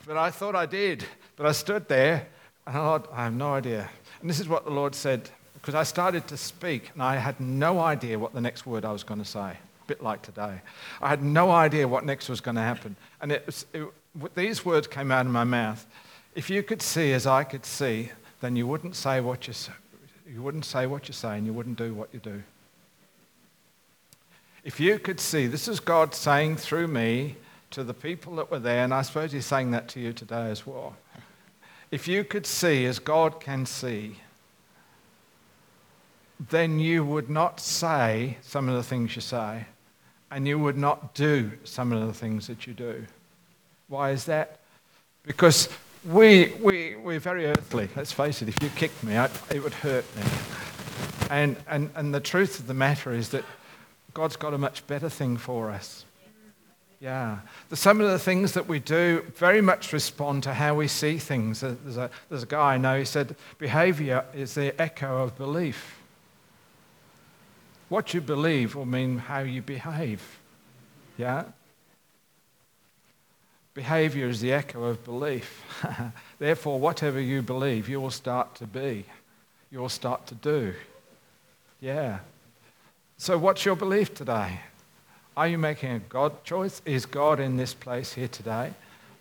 but 0.07 0.17
I 0.17 0.31
thought 0.31 0.57
I 0.57 0.65
did. 0.65 1.05
But 1.37 1.47
I 1.47 1.53
stood 1.53 1.89
there 1.89 2.27
and 2.67 2.77
I 2.77 2.81
thought, 2.81 3.09
I 3.13 3.25
have 3.25 3.35
no 3.35 3.53
idea. 3.53 3.91
And 4.21 4.31
this 4.31 4.41
is 4.41 4.49
what 4.49 4.65
the 4.65 4.71
Lord 4.71 4.95
said, 4.95 5.29
because 5.55 5.75
I 5.75 5.83
started 5.83 6.27
to 6.29 6.37
speak 6.37 6.91
and 6.95 7.03
I 7.03 7.17
had 7.17 7.39
no 7.39 7.81
idea 7.81 8.19
what 8.19 8.33
the 8.33 8.41
next 8.41 8.67
word 8.67 8.85
I 8.85 8.93
was 8.93 9.05
going 9.05 9.21
to 9.21 9.27
say. 9.27 9.57
Bit 9.89 10.03
like 10.03 10.23
today. 10.23 10.61
I 11.03 11.09
had 11.09 11.25
no 11.25 11.51
idea 11.51 11.89
what 11.89 12.05
next 12.05 12.29
was 12.29 12.41
going 12.41 12.55
to 12.55 12.63
happen. 12.63 12.95
And 13.21 13.33
it 13.33 13.45
was, 13.47 13.67
it, 13.73 13.89
these 14.37 14.65
words 14.65 14.87
came 14.87 15.11
out 15.11 15.27
of 15.27 15.33
my 15.33 15.45
mouth. 15.45 15.85
If 16.35 16.49
you 16.49 16.63
could 16.63 16.83
see 16.83 17.13
as 17.13 17.27
I 17.27 17.43
could 17.43 17.65
see, 17.65 18.13
then 18.41 18.55
you 18.55 18.67
wouldn't 18.67 18.95
say 18.95 19.21
what 19.21 19.49
you, 19.49 19.55
you 20.31 20.43
wouldn't 20.43 20.67
say 20.67 20.87
what 20.87 21.09
you 21.09 21.15
say 21.15 21.39
and 21.39 21.47
you 21.47 21.53
wouldn't 21.53 21.79
do 21.79 21.95
what 21.95 22.11
you 22.13 22.21
do. 22.21 22.43
If 24.63 24.79
you 24.79 24.99
could 24.99 25.21
see, 25.21 25.47
this 25.47 25.67
is 25.69 25.81
God 25.81 26.15
saying 26.15 26.57
through 26.57 26.89
me 26.89 27.37
to 27.71 27.83
the 27.83 27.95
people 27.95 28.37
that 28.37 28.51
were 28.51 28.59
there, 28.59 28.85
and 28.85 28.93
I 28.93 29.03
suppose 29.03 29.33
He's 29.33 29.47
saying 29.47 29.71
that 29.71 29.89
to 29.89 30.01
you 30.01 30.13
today 30.13 30.51
as 30.51 30.67
well. 30.67 30.97
If 31.91 32.07
you 32.07 32.25
could 32.25 32.47
see 32.47 32.85
as 32.85 32.99
God 32.99 33.41
can 33.41 33.65
see, 33.65 34.17
then 36.39 36.79
you 36.79 37.05
would 37.05 37.31
not 37.31 37.61
say 37.61 38.37
some 38.43 38.69
of 38.69 38.75
the 38.75 38.83
things 38.83 39.17
you 39.17 39.23
say, 39.23 39.67
and 40.31 40.47
you 40.47 40.59
would 40.59 40.77
not 40.77 41.15
do 41.15 41.51
some 41.65 41.93
of 41.93 42.07
the 42.07 42.13
things 42.13 42.47
that 42.47 42.67
you 42.67 42.75
do. 42.75 43.05
Why 43.89 44.11
is 44.11 44.25
that? 44.27 44.59
Because 45.25 45.69
we, 46.05 46.53
we, 46.61 46.97
we're 46.97 47.21
very 47.21 47.47
earthly. 47.47 47.89
Let's 47.97 48.13
face 48.13 48.43
it, 48.43 48.49
if 48.49 48.63
you 48.63 48.69
kicked 48.71 49.03
me, 49.03 49.17
I, 49.17 49.31
it 49.51 49.63
would 49.63 49.75
hurt 49.75 50.05
me. 50.17 50.23
And, 51.31 51.57
and, 51.69 51.91
and 51.95 52.15
the 52.15 52.21
truth 52.21 52.59
of 52.61 52.67
the 52.67 52.75
matter 52.75 53.13
is 53.13 53.31
that 53.31 53.45
God's 54.15 54.37
got 54.37 54.55
a 54.55 54.59
much 54.59 54.87
better 54.87 55.09
thing 55.09 55.37
for 55.37 55.71
us. 55.71 56.05
Yeah. 57.01 57.39
The, 57.69 57.77
some 57.77 58.01
of 58.01 58.11
the 58.11 58.19
things 58.19 58.53
that 58.53 58.67
we 58.67 58.81
do 58.81 59.25
very 59.37 59.61
much 59.61 59.93
respond 59.93 60.43
to 60.45 60.55
how 60.55 60.75
we 60.75 60.89
see 60.89 61.19
things. 61.19 61.61
There's 61.61 61.97
a, 61.97 62.11
there's 62.29 62.43
a 62.43 62.47
guy 62.47 62.75
I 62.75 62.79
know, 62.79 62.99
he 62.99 63.05
said, 63.05 63.37
behavior 63.59 64.25
is 64.35 64.55
the 64.55 64.81
echo 64.81 65.23
of 65.23 65.37
belief. 65.37 65.98
What 67.89 68.13
you 68.13 68.21
believe 68.21 68.75
will 68.75 68.87
mean 68.87 69.19
how 69.19 69.41
you 69.41 69.63
behave. 69.63 70.39
Yeah? 71.17 71.45
Behavior 73.75 74.29
is 74.29 74.41
the 74.41 74.53
echo 74.53 74.85
of 74.85 75.05
belief. 75.05 75.63
Therefore, 76.39 76.81
whatever 76.81 77.21
you 77.21 77.43
believe, 77.43 77.89
you 77.89 78.01
will 78.01 78.11
start 78.11 78.55
to 78.57 78.67
be. 78.67 79.05
You 79.71 79.81
will 79.81 79.89
start 79.89 80.27
to 80.27 80.35
do. 80.35 80.75
Yeah. 81.81 82.19
So, 83.17 83.39
what's 83.39 83.65
your 83.65 83.77
belief 83.77 84.15
today? 84.15 84.61
Are 85.37 85.47
you 85.47 85.59
making 85.59 85.93
a 85.93 85.99
God 86.01 86.43
choice? 86.45 86.83
Is 86.85 87.07
God 87.07 87.39
in 87.39 87.57
this 87.57 87.73
place 87.73 88.13
here 88.13 88.27
today, 88.27 88.73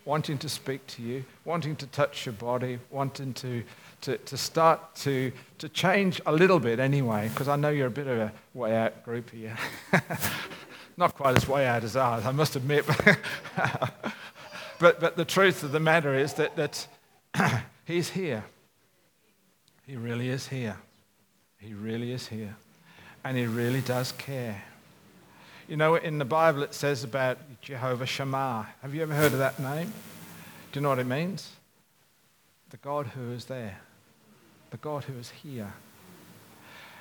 wanting 0.05 0.39
to 0.39 0.49
speak 0.49 0.85
to 0.87 1.03
you, 1.03 1.23
wanting 1.45 1.75
to 1.75 1.85
touch 1.87 2.25
your 2.25 2.33
body, 2.33 2.79
wanting 2.89 3.33
to, 3.35 3.63
to, 4.01 4.17
to 4.17 4.37
start 4.37 4.95
to, 4.95 5.31
to 5.57 5.69
change 5.69 6.21
a 6.25 6.31
little 6.31 6.59
bit 6.59 6.79
anyway? 6.79 7.29
Because 7.29 7.47
I 7.47 7.55
know 7.55 7.69
you're 7.69 7.87
a 7.87 7.91
bit 7.91 8.07
of 8.07 8.17
a 8.19 8.31
way 8.53 8.75
out 8.75 9.03
group 9.03 9.29
here. 9.31 9.57
Not 10.97 11.15
quite 11.15 11.37
as 11.37 11.47
way 11.47 11.67
out 11.67 11.83
as 11.83 11.95
ours, 11.95 12.25
I 12.25 12.31
must 12.31 12.55
admit. 12.55 12.85
But, 14.79 14.99
but 14.99 15.15
the 15.15 15.25
truth 15.25 15.63
of 15.63 15.71
the 15.71 15.79
matter 15.79 16.13
is 16.13 16.33
that, 16.33 16.55
that 16.55 16.87
he's 17.85 18.09
here. 18.09 18.43
He 19.87 19.95
really 19.95 20.29
is 20.29 20.47
here. 20.47 20.77
He 21.59 21.73
really 21.73 22.11
is 22.11 22.27
here. 22.27 22.55
And 23.23 23.37
he 23.37 23.45
really 23.45 23.81
does 23.81 24.11
care. 24.11 24.63
You 25.67 25.77
know, 25.77 25.95
in 25.95 26.17
the 26.17 26.25
Bible 26.25 26.63
it 26.63 26.73
says 26.73 27.03
about 27.03 27.39
Jehovah 27.61 28.05
Shammah. 28.05 28.67
Have 28.81 28.93
you 28.93 29.01
ever 29.01 29.13
heard 29.13 29.33
of 29.33 29.39
that 29.39 29.59
name? 29.59 29.91
Do 30.71 30.79
you 30.79 30.81
know 30.81 30.89
what 30.89 30.99
it 30.99 31.07
means? 31.07 31.51
The 32.69 32.77
God 32.77 33.07
who 33.07 33.31
is 33.31 33.45
there. 33.45 33.79
The 34.69 34.77
God 34.77 35.05
who 35.05 35.17
is 35.17 35.29
here. 35.29 35.73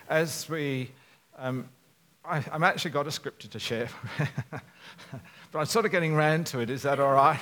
As 0.08 0.48
we, 0.48 0.92
um, 1.36 1.68
I, 2.24 2.38
have 2.38 2.62
actually 2.62 2.92
got 2.92 3.08
a 3.08 3.10
scripture 3.10 3.48
to 3.48 3.58
share, 3.58 3.88
but 4.50 5.58
I'm 5.58 5.66
sort 5.66 5.84
of 5.84 5.90
getting 5.90 6.14
round 6.14 6.46
to 6.48 6.60
it. 6.60 6.70
Is 6.70 6.82
that 6.82 7.00
all 7.00 7.12
right? 7.12 7.40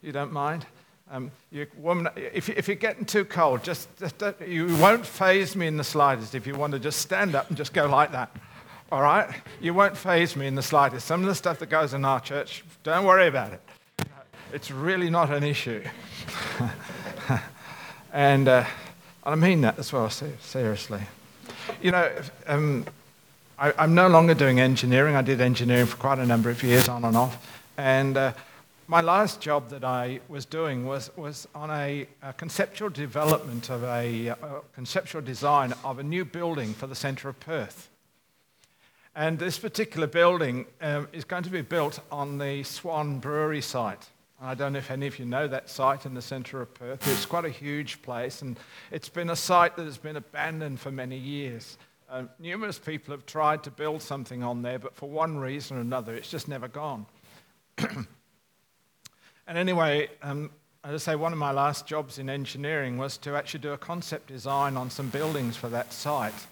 You 0.00 0.12
don't 0.12 0.32
mind? 0.32 0.64
Um, 1.10 1.30
you, 1.50 1.66
woman, 1.76 2.08
if, 2.16 2.48
if, 2.48 2.68
you're 2.68 2.76
getting 2.76 3.04
too 3.04 3.26
cold, 3.26 3.62
just, 3.62 3.94
just 3.98 4.22
you 4.46 4.74
won't 4.78 5.04
phase 5.04 5.54
me 5.54 5.66
in 5.66 5.76
the 5.76 5.84
slightest 5.84 6.34
if 6.34 6.46
you 6.46 6.54
want 6.54 6.72
to 6.72 6.78
just 6.78 7.00
stand 7.00 7.34
up 7.34 7.48
and 7.48 7.56
just 7.56 7.74
go 7.74 7.86
like 7.86 8.12
that. 8.12 8.34
All 8.90 9.02
right? 9.02 9.28
You 9.60 9.74
won't 9.74 9.96
phase 9.96 10.36
me 10.36 10.46
in 10.46 10.54
the 10.54 10.62
slightest. 10.62 11.06
Some 11.06 11.20
of 11.20 11.26
the 11.26 11.34
stuff 11.34 11.58
that 11.58 11.68
goes 11.68 11.92
in 11.92 12.04
our 12.04 12.20
church, 12.20 12.64
don't 12.82 13.04
worry 13.04 13.26
about 13.26 13.52
it. 13.52 13.60
It's 14.54 14.70
really 14.70 15.10
not 15.10 15.30
an 15.30 15.44
issue. 15.44 15.84
and 18.12 18.48
uh, 18.48 18.64
I 19.24 19.34
mean 19.34 19.60
that 19.62 19.78
as 19.78 19.92
well, 19.92 20.08
seriously. 20.08 21.02
You 21.82 21.90
know, 21.90 22.10
um, 22.46 22.86
I, 23.58 23.84
am 23.84 23.94
no 23.94 24.08
longer 24.08 24.32
doing 24.32 24.60
engineering. 24.60 25.14
I 25.14 25.22
did 25.22 25.40
engineering 25.40 25.86
for 25.86 25.98
quite 25.98 26.18
a 26.18 26.24
number 26.24 26.48
of 26.48 26.62
years, 26.62 26.88
on 26.88 27.04
and 27.04 27.16
off. 27.16 27.46
And 27.76 28.16
uh, 28.16 28.32
my 28.88 29.02
last 29.02 29.40
job 29.40 29.68
that 29.70 29.84
I 29.84 30.20
was 30.28 30.46
doing 30.46 30.86
was, 30.86 31.14
was 31.16 31.46
on 31.54 31.70
a, 31.70 32.08
a 32.22 32.32
conceptual 32.32 32.88
development 32.88 33.68
of 33.68 33.84
a, 33.84 34.28
a, 34.28 34.36
conceptual 34.74 35.20
design 35.20 35.74
of 35.84 35.98
a 35.98 36.02
new 36.02 36.24
building 36.24 36.72
for 36.72 36.86
the 36.86 36.94
centre 36.94 37.28
of 37.28 37.38
Perth. 37.40 37.90
And 39.14 39.38
this 39.38 39.58
particular 39.58 40.06
building 40.06 40.64
um, 40.80 41.08
is 41.12 41.24
going 41.24 41.42
to 41.42 41.50
be 41.50 41.62
built 41.62 42.00
on 42.10 42.38
the 42.38 42.62
Swan 42.62 43.18
Brewery 43.18 43.60
site. 43.60 44.08
I 44.42 44.54
don't 44.54 44.72
know 44.72 44.78
if 44.78 44.90
any 44.90 45.06
of 45.06 45.18
you 45.18 45.26
know 45.26 45.46
that 45.48 45.68
site 45.68 46.06
in 46.06 46.14
the 46.14 46.22
centre 46.22 46.62
of 46.62 46.72
Perth. 46.72 47.06
It's 47.06 47.26
quite 47.26 47.44
a 47.44 47.50
huge 47.50 48.00
place, 48.02 48.42
and 48.42 48.58
it's 48.90 49.08
been 49.08 49.30
a 49.30 49.36
site 49.36 49.76
that 49.76 49.84
has 49.84 49.98
been 49.98 50.16
abandoned 50.16 50.80
for 50.80 50.90
many 50.90 51.18
years. 51.18 51.76
Uh, 52.08 52.24
numerous 52.38 52.78
people 52.78 53.12
have 53.12 53.26
tried 53.26 53.62
to 53.64 53.70
build 53.70 54.00
something 54.02 54.42
on 54.42 54.62
there, 54.62 54.78
but 54.78 54.96
for 54.96 55.08
one 55.08 55.38
reason 55.38 55.76
or 55.76 55.80
another, 55.80 56.14
it's 56.14 56.30
just 56.30 56.48
never 56.48 56.68
gone. 56.68 57.06
And 59.50 59.58
anyway, 59.58 60.08
um, 60.22 60.52
as 60.84 61.08
I 61.08 61.12
say, 61.12 61.16
one 61.16 61.32
of 61.32 61.38
my 61.40 61.50
last 61.50 61.84
jobs 61.84 62.20
in 62.20 62.30
engineering 62.30 62.98
was 62.98 63.18
to 63.18 63.34
actually 63.34 63.58
do 63.58 63.72
a 63.72 63.78
concept 63.78 64.28
design 64.28 64.76
on 64.76 64.90
some 64.90 65.08
buildings 65.08 65.56
for 65.56 65.68
that 65.70 65.92
site. 65.92 66.46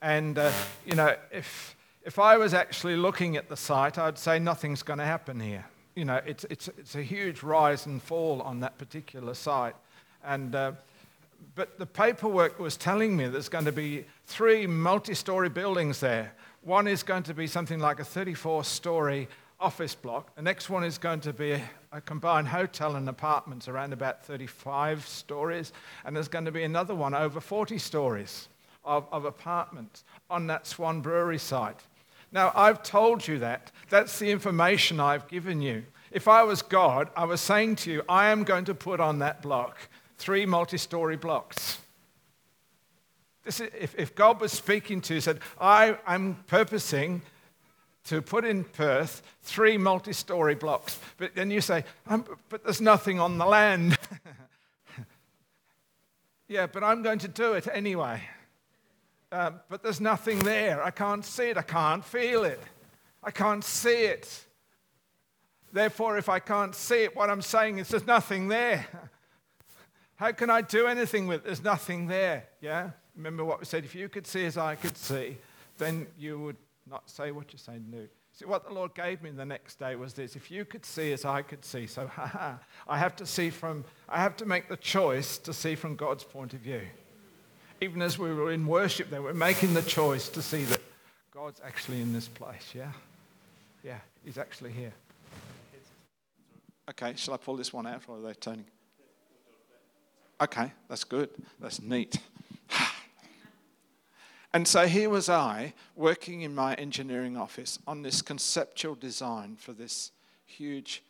And, 0.00 0.38
uh, 0.38 0.50
you 0.86 0.94
know, 0.94 1.14
if, 1.30 1.76
if 2.06 2.18
I 2.18 2.38
was 2.38 2.54
actually 2.54 2.96
looking 2.96 3.36
at 3.36 3.50
the 3.50 3.56
site, 3.56 3.98
I'd 3.98 4.16
say 4.16 4.38
nothing's 4.38 4.82
going 4.82 4.98
to 4.98 5.04
happen 5.04 5.40
here. 5.40 5.66
You 5.96 6.04
know, 6.04 6.20
it's, 6.26 6.44
it's, 6.50 6.68
it's 6.68 6.94
a 6.94 7.02
huge 7.02 7.42
rise 7.42 7.86
and 7.86 8.02
fall 8.02 8.42
on 8.42 8.60
that 8.60 8.76
particular 8.76 9.32
site. 9.32 9.74
And, 10.22 10.54
uh, 10.54 10.72
but 11.54 11.78
the 11.78 11.86
paperwork 11.86 12.60
was 12.60 12.76
telling 12.76 13.16
me 13.16 13.28
there's 13.28 13.48
going 13.48 13.64
to 13.64 13.72
be 13.72 14.04
three 14.26 14.66
multi 14.66 15.14
story 15.14 15.48
buildings 15.48 16.00
there. 16.00 16.34
One 16.60 16.86
is 16.86 17.02
going 17.02 17.22
to 17.24 17.34
be 17.34 17.46
something 17.46 17.78
like 17.78 17.98
a 17.98 18.04
34 18.04 18.64
story 18.64 19.26
office 19.58 19.94
block. 19.94 20.36
The 20.36 20.42
next 20.42 20.68
one 20.68 20.84
is 20.84 20.98
going 20.98 21.20
to 21.20 21.32
be 21.32 21.52
a, 21.52 21.62
a, 21.92 22.02
combined 22.02 22.48
hotel 22.48 22.96
and 22.96 23.08
apartments 23.08 23.66
around 23.66 23.94
about 23.94 24.22
35 24.22 25.06
stories. 25.06 25.72
And 26.04 26.14
there's 26.14 26.28
going 26.28 26.44
to 26.44 26.52
be 26.52 26.64
another 26.64 26.94
one 26.94 27.14
over 27.14 27.40
40 27.40 27.78
stories 27.78 28.48
of, 28.84 29.06
of 29.10 29.24
apartments 29.24 30.04
on 30.28 30.46
that 30.48 30.66
Swan 30.66 31.00
Brewery 31.00 31.38
site. 31.38 31.80
Now, 32.36 32.52
I've 32.54 32.82
told 32.82 33.26
you 33.26 33.38
that. 33.38 33.72
That's 33.88 34.18
the 34.18 34.30
information 34.30 35.00
I've 35.00 35.26
given 35.26 35.62
you. 35.62 35.86
If 36.10 36.28
I 36.28 36.42
was 36.42 36.60
God, 36.60 37.08
I 37.16 37.24
was 37.24 37.40
saying 37.40 37.76
to 37.76 37.90
you, 37.90 38.02
I 38.10 38.28
am 38.28 38.44
going 38.44 38.66
to 38.66 38.74
put 38.74 39.00
on 39.00 39.20
that 39.20 39.40
block 39.40 39.88
three 40.18 40.44
multi 40.44 40.76
story 40.76 41.16
blocks. 41.16 41.78
Is, 43.46 43.62
if, 43.62 43.94
if, 43.98 44.14
God 44.14 44.38
was 44.38 44.52
speaking 44.52 45.00
to 45.00 45.14
you, 45.14 45.22
said, 45.22 45.38
I 45.58 45.96
am 46.06 46.44
purposing 46.46 47.22
to 48.04 48.20
put 48.20 48.44
in 48.44 48.64
Perth 48.64 49.22
three 49.40 49.78
multi 49.78 50.12
story 50.12 50.56
blocks. 50.56 51.00
But 51.16 51.34
then 51.34 51.50
you 51.50 51.62
say, 51.62 51.84
um, 52.06 52.26
but 52.50 52.64
there's 52.64 52.82
nothing 52.82 53.18
on 53.18 53.38
the 53.38 53.46
land. 53.46 53.96
yeah, 56.48 56.66
but 56.66 56.84
I'm 56.84 57.02
going 57.02 57.20
to 57.20 57.28
do 57.28 57.54
it 57.54 57.66
anyway. 57.72 58.20
Uh, 59.32 59.50
but 59.68 59.82
there's 59.82 60.00
nothing 60.00 60.38
there. 60.40 60.82
I 60.82 60.90
can't 60.90 61.24
see 61.24 61.50
it. 61.50 61.56
I 61.56 61.62
can't 61.62 62.04
feel 62.04 62.44
it. 62.44 62.60
I 63.22 63.30
can't 63.30 63.64
see 63.64 64.04
it. 64.04 64.44
Therefore, 65.72 66.16
if 66.16 66.28
I 66.28 66.38
can't 66.38 66.74
see 66.74 67.04
it, 67.04 67.16
what 67.16 67.28
I'm 67.28 67.42
saying 67.42 67.78
is 67.78 67.88
there's 67.88 68.06
nothing 68.06 68.48
there. 68.48 68.86
How 70.16 70.32
can 70.32 70.48
I 70.48 70.62
do 70.62 70.86
anything 70.86 71.26
with 71.26 71.40
it? 71.40 71.44
There's 71.44 71.62
nothing 71.62 72.06
there. 72.06 72.44
Yeah? 72.60 72.90
Remember 73.16 73.44
what 73.44 73.58
we 73.58 73.66
said? 73.66 73.84
If 73.84 73.94
you 73.94 74.08
could 74.08 74.26
see 74.26 74.46
as 74.46 74.56
I 74.56 74.76
could 74.76 74.96
see, 74.96 75.36
then 75.76 76.06
you 76.18 76.38
would 76.38 76.56
not 76.88 77.10
say 77.10 77.32
what 77.32 77.52
you're 77.52 77.58
saying, 77.58 77.84
no. 77.90 78.06
See, 78.32 78.44
what 78.44 78.66
the 78.66 78.72
Lord 78.72 78.94
gave 78.94 79.22
me 79.22 79.30
the 79.30 79.44
next 79.44 79.78
day 79.78 79.96
was 79.96 80.12
this 80.12 80.36
if 80.36 80.50
you 80.50 80.64
could 80.64 80.84
see 80.84 81.12
as 81.12 81.24
I 81.24 81.42
could 81.42 81.64
see, 81.64 81.86
so 81.86 82.10
I 82.88 82.98
have 82.98 83.16
to 83.16 83.26
see 83.26 83.50
from, 83.50 83.84
I 84.08 84.20
have 84.20 84.36
to 84.36 84.46
make 84.46 84.68
the 84.68 84.76
choice 84.76 85.38
to 85.38 85.52
see 85.52 85.74
from 85.74 85.96
God's 85.96 86.22
point 86.22 86.54
of 86.54 86.60
view. 86.60 86.82
Even 87.80 88.00
as 88.00 88.18
we 88.18 88.32
were 88.32 88.52
in 88.52 88.66
worship, 88.66 89.10
there, 89.10 89.20
we're 89.20 89.34
making 89.34 89.74
the 89.74 89.82
choice 89.82 90.28
to 90.30 90.40
see 90.40 90.64
that 90.64 90.80
God's 91.32 91.60
actually 91.62 92.00
in 92.00 92.12
this 92.12 92.28
place, 92.28 92.72
yeah? 92.74 92.92
Yeah, 93.84 93.98
he's 94.24 94.38
actually 94.38 94.72
here. 94.72 94.92
Okay, 96.88 97.14
shall 97.16 97.34
I 97.34 97.36
pull 97.36 97.56
this 97.56 97.72
one 97.72 97.86
out 97.86 98.02
or 98.08 98.16
are 98.16 98.20
they 98.20 98.32
turning? 98.32 98.64
Okay, 100.40 100.72
that's 100.88 101.04
good. 101.04 101.30
That's 101.60 101.82
neat. 101.82 102.18
and 104.54 104.66
so 104.66 104.86
here 104.86 105.10
was 105.10 105.28
I 105.28 105.74
working 105.94 106.42
in 106.42 106.54
my 106.54 106.74
engineering 106.74 107.36
office 107.36 107.78
on 107.86 108.02
this 108.02 108.22
conceptual 108.22 108.94
design 108.94 109.56
for 109.56 109.72
this 109.72 110.12
huge 110.46 111.02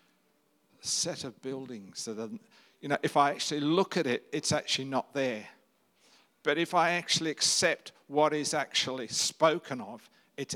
set 0.80 1.24
of 1.24 1.40
buildings 1.42 2.04
that 2.06 2.18
are, 2.18 2.30
you 2.80 2.88
know, 2.88 2.98
if 3.02 3.16
I 3.16 3.30
actually 3.30 3.60
look 3.60 3.96
at 3.96 4.06
it, 4.06 4.24
it's 4.32 4.50
actually 4.50 4.86
not 4.86 5.12
there. 5.12 5.46
But 6.46 6.58
if 6.58 6.74
I 6.74 6.90
actually 6.92 7.32
accept 7.32 7.90
what 8.06 8.32
is 8.32 8.54
actually 8.54 9.08
spoken 9.08 9.80
of, 9.80 10.08
it, 10.36 10.54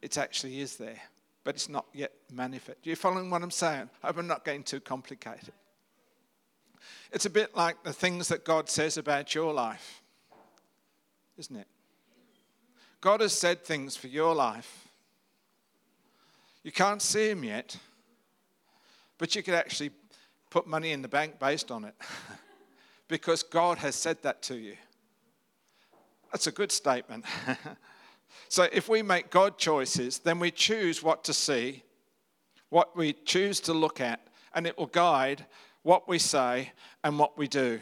it 0.00 0.16
actually 0.16 0.60
is 0.60 0.76
there. 0.76 1.02
But 1.42 1.56
it's 1.56 1.68
not 1.68 1.84
yet 1.92 2.12
manifest. 2.32 2.78
You 2.84 2.94
following 2.94 3.28
what 3.28 3.42
I'm 3.42 3.50
saying? 3.50 3.90
I 4.04 4.06
hope 4.06 4.18
I'm 4.18 4.28
not 4.28 4.44
getting 4.44 4.62
too 4.62 4.78
complicated. 4.78 5.52
It's 7.10 7.26
a 7.26 7.30
bit 7.30 7.56
like 7.56 7.82
the 7.82 7.92
things 7.92 8.28
that 8.28 8.44
God 8.44 8.70
says 8.70 8.98
about 8.98 9.34
your 9.34 9.52
life, 9.52 10.00
isn't 11.38 11.56
it? 11.56 11.66
God 13.00 13.20
has 13.20 13.32
said 13.32 13.64
things 13.64 13.96
for 13.96 14.06
your 14.06 14.32
life. 14.32 14.86
You 16.62 16.70
can't 16.70 17.02
see 17.02 17.30
Him 17.30 17.42
yet, 17.42 17.76
but 19.18 19.34
you 19.34 19.42
could 19.42 19.54
actually 19.54 19.90
put 20.50 20.68
money 20.68 20.92
in 20.92 21.02
the 21.02 21.08
bank 21.08 21.40
based 21.40 21.72
on 21.72 21.84
it 21.84 21.96
because 23.08 23.42
God 23.42 23.78
has 23.78 23.96
said 23.96 24.22
that 24.22 24.40
to 24.42 24.54
you. 24.54 24.76
That's 26.32 26.46
a 26.46 26.52
good 26.52 26.72
statement. 26.72 27.24
so 28.48 28.68
if 28.72 28.88
we 28.88 29.02
make 29.02 29.30
God 29.30 29.58
choices, 29.58 30.18
then 30.18 30.38
we 30.38 30.50
choose 30.50 31.02
what 31.02 31.24
to 31.24 31.32
see, 31.32 31.82
what 32.68 32.96
we 32.96 33.12
choose 33.12 33.60
to 33.60 33.72
look 33.72 34.00
at, 34.00 34.20
and 34.54 34.66
it 34.66 34.76
will 34.76 34.86
guide 34.86 35.46
what 35.82 36.08
we 36.08 36.18
say 36.18 36.72
and 37.04 37.18
what 37.18 37.38
we 37.38 37.46
do. 37.46 37.80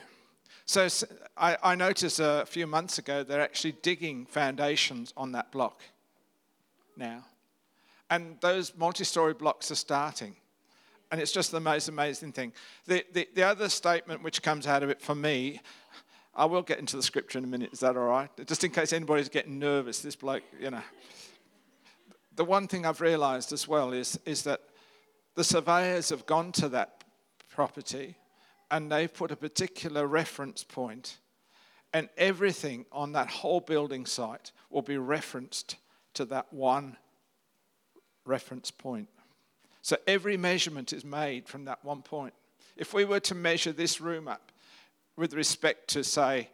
So 0.67 0.89
I, 1.37 1.57
I 1.63 1.75
noticed 1.75 2.21
a 2.21 2.45
few 2.47 2.67
months 2.67 2.99
ago 2.99 3.23
they're 3.23 3.41
actually 3.41 3.73
digging 3.83 4.27
foundations 4.27 5.13
on 5.17 5.33
that 5.33 5.51
block 5.51 5.83
now. 6.97 7.25
And 8.11 8.37
those 8.41 8.77
multi 8.77 9.05
story 9.05 9.35
blocks 9.35 9.71
are 9.71 9.77
starting. 9.77 10.37
And 11.11 11.21
it's 11.21 11.33
just 11.33 11.51
the 11.51 11.61
most 11.61 11.89
amazing 11.89 12.33
thing. 12.33 12.53
The, 12.87 13.05
the, 13.13 13.29
the 13.35 13.43
other 13.43 13.69
statement 13.69 14.23
which 14.23 14.43
comes 14.43 14.67
out 14.67 14.83
of 14.83 14.91
it 14.91 15.01
for 15.01 15.15
me 15.15 15.61
I 16.37 16.47
will 16.47 16.63
get 16.63 16.79
into 16.79 16.97
the 16.97 17.03
scripture 17.03 17.39
in 17.39 17.45
a 17.45 17.49
minute. 17.49 17.73
Is 17.73 17.81
that 17.81 17.97
all 17.97 18.07
right? 18.07 18.29
Just 18.47 18.65
in 18.65 18.71
case 18.71 18.93
anybody's 18.93 19.29
getting 19.29 19.59
nervous, 19.59 20.01
this 20.01 20.17
bloke, 20.17 20.43
you 20.61 20.71
know. 20.71 20.83
The 22.35 22.45
one 22.45 22.67
thing 22.67 22.85
I've 22.85 23.01
realized 23.01 23.53
as 23.53 23.69
well 23.69 23.93
is, 23.93 24.19
is 24.25 24.43
that 24.43 24.61
the 25.37 25.45
surveyors 25.45 26.09
have 26.11 26.27
gone 26.27 26.51
to 26.53 26.69
that 26.71 27.05
property 27.49 28.17
and 28.71 28.91
they've 28.91 29.13
put 29.13 29.31
a 29.31 29.37
particular 29.37 30.07
reference 30.07 30.65
point, 30.65 31.19
and 31.93 32.09
everything 32.17 32.87
on 32.91 33.13
that 33.13 33.29
whole 33.29 33.61
building 33.61 34.05
site 34.05 34.51
will 34.71 34.83
be 34.83 34.99
referenced 34.99 35.77
to 36.15 36.25
that 36.25 36.53
one 36.53 36.97
reference 38.25 38.73
point. 38.73 39.09
So 39.83 39.97
every 40.07 40.37
measurement 40.37 40.93
is 40.93 41.05
made 41.05 41.47
from 41.47 41.67
that 41.67 41.85
one 41.85 42.03
point. 42.03 42.35
If 42.77 42.95
we 42.95 43.05
were 43.05 43.21
to 43.21 43.35
measure 43.35 43.71
this 43.71 44.01
room 44.01 44.27
up, 44.27 44.51
with 45.17 45.35
respect 45.35 45.89
to, 45.91 46.05
say, 46.05 46.49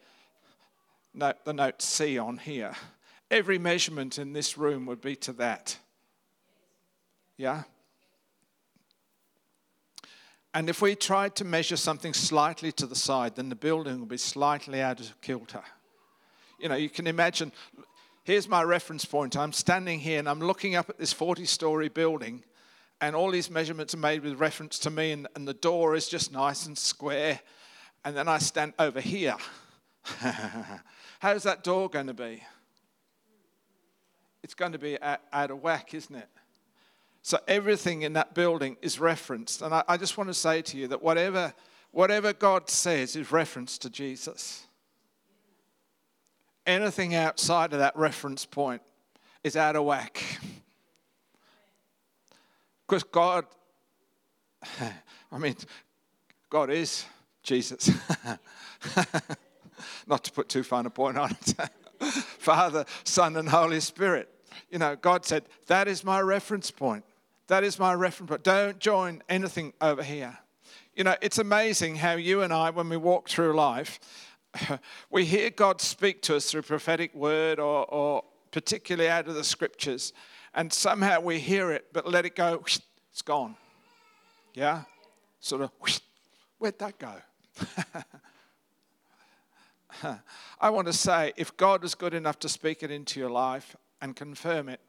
note, 1.15 1.45
the 1.45 1.53
note 1.53 1.83
C 1.83 2.19
on 2.19 2.39
here, 2.39 2.75
every 3.31 3.59
measurement 3.59 4.19
in 4.19 4.33
this 4.33 4.59
room 4.59 4.87
would 4.87 5.01
be 5.01 5.17
to 5.17 5.33
that. 5.35 5.79
Yeah? 7.37 7.63
And 10.53 10.69
if 10.69 10.83
we 10.83 10.97
tried 10.97 11.37
to 11.37 11.45
measure 11.45 11.77
something 11.77 12.13
slightly 12.13 12.73
to 12.73 12.87
the 12.87 12.97
side, 12.97 13.37
then 13.37 13.49
the 13.49 13.55
building 13.55 14.01
would 14.01 14.09
be 14.09 14.17
slightly 14.17 14.83
out 14.83 15.01
of 15.01 15.21
kilter. 15.21 15.63
You 16.59 16.69
know, 16.69 16.75
you 16.75 16.91
can 16.91 17.07
imagine 17.07 17.53
here's 18.25 18.49
my 18.49 18.63
reference 18.63 19.05
point. 19.05 19.37
I'm 19.37 19.53
standing 19.53 20.01
here 20.01 20.19
and 20.19 20.29
I'm 20.29 20.41
looking 20.41 20.75
up 20.75 20.91
at 20.91 20.99
this 20.99 21.13
40 21.13 21.45
story 21.47 21.89
building, 21.89 22.43
and 23.01 23.17
all 23.17 23.31
these 23.31 23.49
measurements 23.49 23.95
are 23.95 23.99
made 23.99 24.23
with 24.23 24.41
reference 24.41 24.79
to 24.81 24.91
me, 24.91 25.13
and, 25.13 25.27
and 25.35 25.47
the 25.49 25.55
door 25.55 25.95
is 25.95 26.09
just 26.09 26.33
nice 26.33 26.67
and 26.67 26.77
square 26.77 27.41
and 28.05 28.17
then 28.17 28.29
I 28.29 28.39
stand 28.39 28.75
over 28.79 29.01
here. 29.01 29.37
How's 31.21 31.43
that 31.43 31.63
door 31.63 31.89
going 31.89 32.07
to 32.07 32.15
be? 32.15 32.43
It's 34.43 34.55
going 34.55 34.73
to 34.73 34.79
be 34.79 34.99
out, 35.03 35.51
of 35.51 35.63
whack, 35.63 35.93
isn't 35.93 36.15
it? 36.15 36.29
So 37.23 37.39
everything 37.47 38.03
in 38.03 38.15
that 38.15 38.35
building 38.35 38.79
is 38.81 38.99
referenced. 38.99 39.61
And 39.61 39.75
I, 39.75 39.85
I 39.87 39.97
just 39.99 40.17
want 40.17 40.29
to 40.29 40.35
say 40.35 40.63
to 40.63 40.79
you 40.79 40.89
that 40.89 41.03
whatever, 41.03 41.53
whatever 41.91 42.33
God 42.33 42.71
says 42.71 43.15
is 43.17 43.31
referenced 43.31 43.83
to 43.83 43.91
Jesus. 43.91 44.65
Anything 46.67 47.15
outside 47.15 47.73
of 47.75 47.81
that 47.81 47.97
reference 47.97 48.47
point 48.47 48.81
is 49.45 49.57
out 49.57 49.77
of 49.77 49.85
whack. 49.85 50.23
Because 52.87 53.05
God, 53.05 53.45
I 55.31 55.39
mean, 55.39 55.55
God 56.49 56.71
is 56.71 57.05
Jesus. 57.43 57.91
Not 60.07 60.25
to 60.25 60.33
put 60.33 60.49
too 60.49 60.63
fine 60.63 60.87
a 60.87 60.91
point 60.91 61.19
on 61.19 61.31
it. 61.31 61.55
Father, 62.39 62.85
Son, 63.05 63.37
and 63.37 63.49
Holy 63.49 63.81
Spirit. 63.81 64.29
You 64.71 64.79
know, 64.79 64.97
God 64.97 65.25
said, 65.25 65.45
That 65.67 65.89
is 65.89 66.05
my 66.05 66.21
reference 66.21 66.71
point. 66.71 67.05
That 67.49 67.65
is 67.65 67.79
my 67.79 67.95
reference 67.95 68.29
point. 68.29 68.43
Don't 68.43 68.79
join 68.79 69.23
anything 69.29 69.73
over 69.81 70.03
here. 70.03 70.39
You 70.95 71.05
know, 71.05 71.17
it's 71.21 71.39
amazing 71.39 71.97
how 71.97 72.15
you 72.15 72.43
and 72.43 72.53
I, 72.53 72.71
when 72.71 72.89
we 72.89 72.97
walk 72.97 73.29
through 73.29 73.55
life, 73.55 74.01
we 75.11 75.25
hear 75.25 75.51
God 75.51 75.81
speak 75.81 76.23
to 76.23 76.37
us 76.37 76.51
through 76.51 76.63
prophetic 76.63 77.15
word 77.15 77.59
or, 77.59 77.85
or 77.87 78.25
particularly 78.51 79.09
out 79.09 79.29
of 79.29 79.35
the 79.35 79.45
scriptures, 79.45 80.13
and 80.55 80.73
somehow 80.73 81.21
we 81.21 81.39
hear 81.39 81.71
it, 81.71 81.87
but 81.93 82.09
let 82.09 82.27
it 82.27 82.35
go, 82.35 82.63
it's 83.11 83.23
gone. 83.23 83.57
Yeah? 84.55 84.83
Sort 85.41 85.63
of, 85.63 85.71
where'd 86.59 86.79
that 86.79 86.99
go? 86.99 87.15
I 90.61 90.71
want 90.71 90.87
to 90.87 90.93
say 90.93 91.33
if 91.37 91.57
God 91.57 91.85
is 91.85 91.95
good 91.95 92.15
enough 92.15 92.39
to 92.41 92.49
speak 92.49 92.83
it 92.83 92.91
into 92.91 93.21
your 93.21 93.31
life 93.31 93.77
and 94.01 94.17
confirm 94.17 94.69
it, 94.69 94.81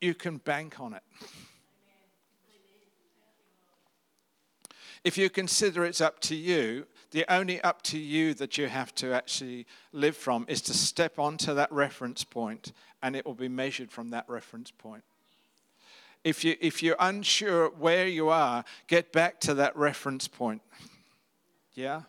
you 0.00 0.14
can 0.14 0.38
bank 0.38 0.80
on 0.80 0.94
it. 0.94 1.02
If 5.02 5.18
you 5.18 5.28
consider 5.28 5.84
it's 5.84 6.00
up 6.00 6.20
to 6.20 6.34
you, 6.34 6.86
the 7.10 7.30
only 7.32 7.60
up 7.60 7.82
to 7.82 7.98
you 7.98 8.32
that 8.34 8.56
you 8.56 8.68
have 8.68 8.94
to 8.96 9.12
actually 9.12 9.66
live 9.92 10.16
from 10.16 10.46
is 10.48 10.62
to 10.62 10.74
step 10.74 11.18
onto 11.18 11.54
that 11.54 11.70
reference 11.70 12.24
point 12.24 12.72
and 13.02 13.14
it 13.14 13.26
will 13.26 13.34
be 13.34 13.48
measured 13.48 13.92
from 13.92 14.10
that 14.10 14.24
reference 14.28 14.70
point. 14.70 15.04
If, 16.24 16.42
you, 16.42 16.56
if 16.58 16.82
you're 16.82 16.96
unsure 16.98 17.68
where 17.68 18.08
you 18.08 18.30
are, 18.30 18.64
get 18.88 19.12
back 19.12 19.40
to 19.40 19.52
that 19.54 19.76
reference 19.76 20.26
point. 20.26 20.62
Yeah? 21.74 22.02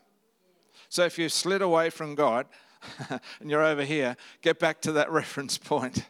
So 0.90 1.06
if 1.06 1.18
you've 1.18 1.32
slid 1.32 1.62
away 1.62 1.90
from 1.90 2.16
God 2.16 2.48
and 3.40 3.50
you're 3.50 3.64
over 3.64 3.84
here, 3.84 4.16
get 4.42 4.60
back 4.60 4.82
to 4.82 4.92
that 4.94 5.12
reference 5.22 5.58
point 5.58 6.06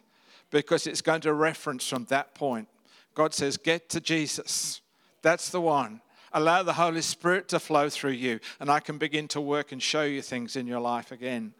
because 0.50 0.86
it's 0.86 1.02
going 1.02 1.22
to 1.22 1.32
reference 1.32 1.88
from 1.88 2.04
that 2.06 2.34
point. 2.34 2.68
God 3.14 3.34
says, 3.34 3.56
Get 3.56 3.88
to 3.90 4.00
Jesus. 4.00 4.80
That's 5.22 5.50
the 5.50 5.60
one. 5.60 6.00
Allow 6.32 6.62
the 6.62 6.74
Holy 6.74 7.02
Spirit 7.02 7.48
to 7.48 7.58
flow 7.58 7.88
through 7.88 8.12
you, 8.12 8.40
and 8.60 8.70
I 8.70 8.80
can 8.80 8.98
begin 8.98 9.26
to 9.28 9.40
work 9.40 9.72
and 9.72 9.82
show 9.82 10.02
you 10.02 10.20
things 10.20 10.54
in 10.54 10.66
your 10.66 10.80
life 10.80 11.10
again. 11.10 11.54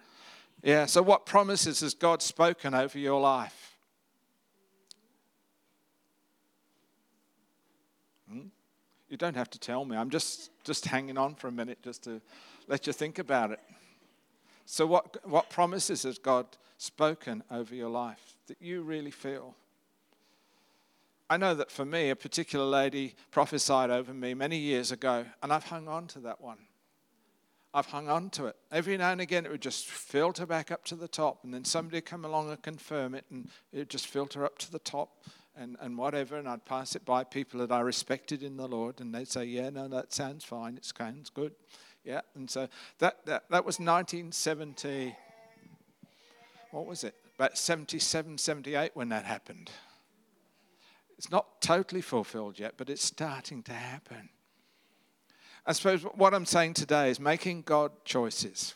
Yeah, 0.62 0.86
so 0.86 1.02
what 1.02 1.24
promises 1.24 1.80
has 1.80 1.94
God 1.94 2.20
spoken 2.20 2.74
over 2.74 2.98
your 2.98 3.20
life? 3.20 3.75
You 9.08 9.16
don't 9.16 9.36
have 9.36 9.50
to 9.50 9.58
tell 9.58 9.84
me. 9.84 9.96
I'm 9.96 10.10
just, 10.10 10.50
just 10.64 10.86
hanging 10.86 11.16
on 11.16 11.34
for 11.34 11.48
a 11.48 11.52
minute 11.52 11.78
just 11.82 12.02
to 12.04 12.20
let 12.66 12.86
you 12.86 12.92
think 12.92 13.18
about 13.18 13.52
it. 13.52 13.60
So, 14.64 14.84
what, 14.86 15.16
what 15.24 15.48
promises 15.48 16.02
has 16.02 16.18
God 16.18 16.46
spoken 16.76 17.44
over 17.50 17.74
your 17.74 17.88
life 17.88 18.36
that 18.48 18.60
you 18.60 18.82
really 18.82 19.12
feel? 19.12 19.54
I 21.30 21.36
know 21.36 21.54
that 21.54 21.70
for 21.70 21.84
me, 21.84 22.10
a 22.10 22.16
particular 22.16 22.64
lady 22.64 23.14
prophesied 23.30 23.90
over 23.90 24.12
me 24.12 24.34
many 24.34 24.58
years 24.58 24.92
ago, 24.92 25.24
and 25.42 25.52
I've 25.52 25.64
hung 25.64 25.88
on 25.88 26.06
to 26.08 26.20
that 26.20 26.40
one. 26.40 26.58
I've 27.74 27.86
hung 27.86 28.08
on 28.08 28.30
to 28.30 28.46
it. 28.46 28.56
Every 28.72 28.96
now 28.96 29.12
and 29.12 29.20
again, 29.20 29.44
it 29.44 29.50
would 29.50 29.60
just 29.60 29.86
filter 29.86 30.46
back 30.46 30.70
up 30.70 30.84
to 30.86 30.96
the 30.96 31.08
top, 31.08 31.44
and 31.44 31.52
then 31.52 31.64
somebody 31.64 31.98
would 31.98 32.06
come 32.06 32.24
along 32.24 32.50
and 32.50 32.62
confirm 32.62 33.14
it, 33.14 33.24
and 33.30 33.48
it 33.72 33.78
would 33.78 33.90
just 33.90 34.06
filter 34.06 34.44
up 34.44 34.58
to 34.58 34.72
the 34.72 34.78
top 34.78 35.22
and, 35.56 35.76
and 35.80 35.96
whatever, 35.96 36.36
and 36.36 36.48
I'd 36.48 36.64
pass 36.64 36.94
it 36.94 37.04
by 37.04 37.24
people 37.24 37.60
that 37.60 37.72
I 37.72 37.80
respected 37.80 38.42
in 38.42 38.56
the 38.56 38.68
Lord, 38.68 39.00
and 39.00 39.14
they'd 39.14 39.28
say, 39.28 39.44
Yeah, 39.44 39.70
no, 39.70 39.88
that 39.88 40.12
sounds 40.12 40.44
fine, 40.44 40.76
it 40.76 40.84
sounds 40.84 41.30
good. 41.30 41.52
Yeah, 42.04 42.20
and 42.34 42.48
so 42.48 42.68
that, 42.98 43.24
that, 43.26 43.44
that 43.50 43.64
was 43.64 43.80
1970, 43.80 45.16
what 46.70 46.86
was 46.86 47.02
it? 47.02 47.14
About 47.36 47.58
77, 47.58 48.38
78 48.38 48.92
when 48.94 49.08
that 49.08 49.24
happened. 49.24 49.70
It's 51.18 51.30
not 51.30 51.60
totally 51.60 52.02
fulfilled 52.02 52.58
yet, 52.58 52.74
but 52.76 52.90
it's 52.90 53.02
starting 53.02 53.62
to 53.64 53.72
happen. 53.72 54.28
I 55.66 55.72
suppose 55.72 56.02
what 56.02 56.32
I'm 56.32 56.46
saying 56.46 56.74
today 56.74 57.10
is 57.10 57.18
making 57.18 57.62
God 57.62 57.90
choices, 58.04 58.74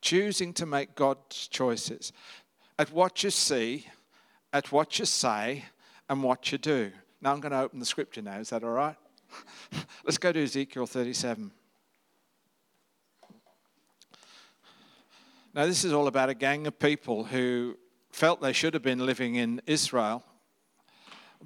choosing 0.00 0.54
to 0.54 0.64
make 0.64 0.94
God's 0.94 1.48
choices 1.48 2.12
at 2.78 2.90
what 2.90 3.22
you 3.22 3.30
see, 3.30 3.86
at 4.52 4.72
what 4.72 4.98
you 4.98 5.04
say, 5.04 5.66
and 6.12 6.22
what 6.22 6.52
you 6.52 6.58
do. 6.58 6.92
Now 7.22 7.32
I'm 7.32 7.40
going 7.40 7.52
to 7.52 7.60
open 7.60 7.78
the 7.78 7.86
scripture 7.86 8.20
now. 8.20 8.38
Is 8.38 8.50
that 8.50 8.62
all 8.62 8.70
right? 8.70 8.96
Let's 10.04 10.18
go 10.18 10.30
to 10.30 10.42
Ezekiel 10.42 10.86
37. 10.86 11.50
Now, 15.54 15.66
this 15.66 15.84
is 15.84 15.92
all 15.92 16.06
about 16.06 16.28
a 16.28 16.34
gang 16.34 16.66
of 16.66 16.78
people 16.78 17.24
who 17.24 17.78
felt 18.10 18.42
they 18.42 18.52
should 18.52 18.74
have 18.74 18.82
been 18.82 19.04
living 19.04 19.36
in 19.36 19.62
Israel, 19.66 20.22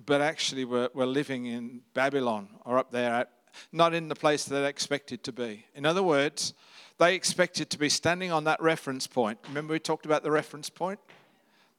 but 0.05 0.21
actually 0.21 0.65
were, 0.65 0.91
were 0.95 1.07
living 1.07 1.47
in 1.47 1.83
Babylon 1.95 2.49
or 2.65 2.79
up 2.79 2.91
there, 2.91 3.27
not 3.73 3.95
in 3.95 4.09
the 4.09 4.15
place 4.17 4.45
that 4.45 4.61
they 4.61 4.69
expected 4.69 5.23
to 5.25 5.33
be. 5.33 5.65
In 5.75 5.87
other 5.87 6.03
words, 6.03 6.55
they 6.99 7.15
expected 7.15 7.71
to 7.71 7.79
be 7.79 7.89
standing 7.89 8.33
on 8.33 8.45
that 8.45 8.61
reference 8.61 9.07
point. 9.07 9.39
Remember, 9.49 9.73
we 9.73 9.79
talked 9.79 10.07
about 10.07 10.25
the 10.25 10.31
reference 10.31 10.71
point? 10.71 10.99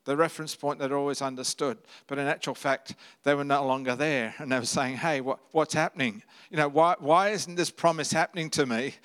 The 0.08 0.16
reference 0.16 0.56
point 0.56 0.80
they'd 0.80 0.94
always 0.94 1.22
understood. 1.22 1.78
But 2.08 2.18
in 2.18 2.28
actual 2.28 2.56
fact, 2.56 2.96
they 3.24 3.36
were 3.36 3.44
no 3.44 3.66
longer 3.66 3.94
there. 3.94 4.34
And 4.38 4.50
they 4.50 4.58
were 4.58 4.66
saying, 4.66 4.96
hey, 4.96 5.20
what, 5.20 5.40
what's 5.52 5.74
happening? 5.74 6.24
You 6.50 6.56
know, 6.56 6.70
why, 6.70 6.96
why 7.00 7.32
isn't 7.32 7.56
this 7.56 7.70
promise 7.70 8.14
happening 8.14 8.50
to 8.52 8.66
me? 8.66 8.96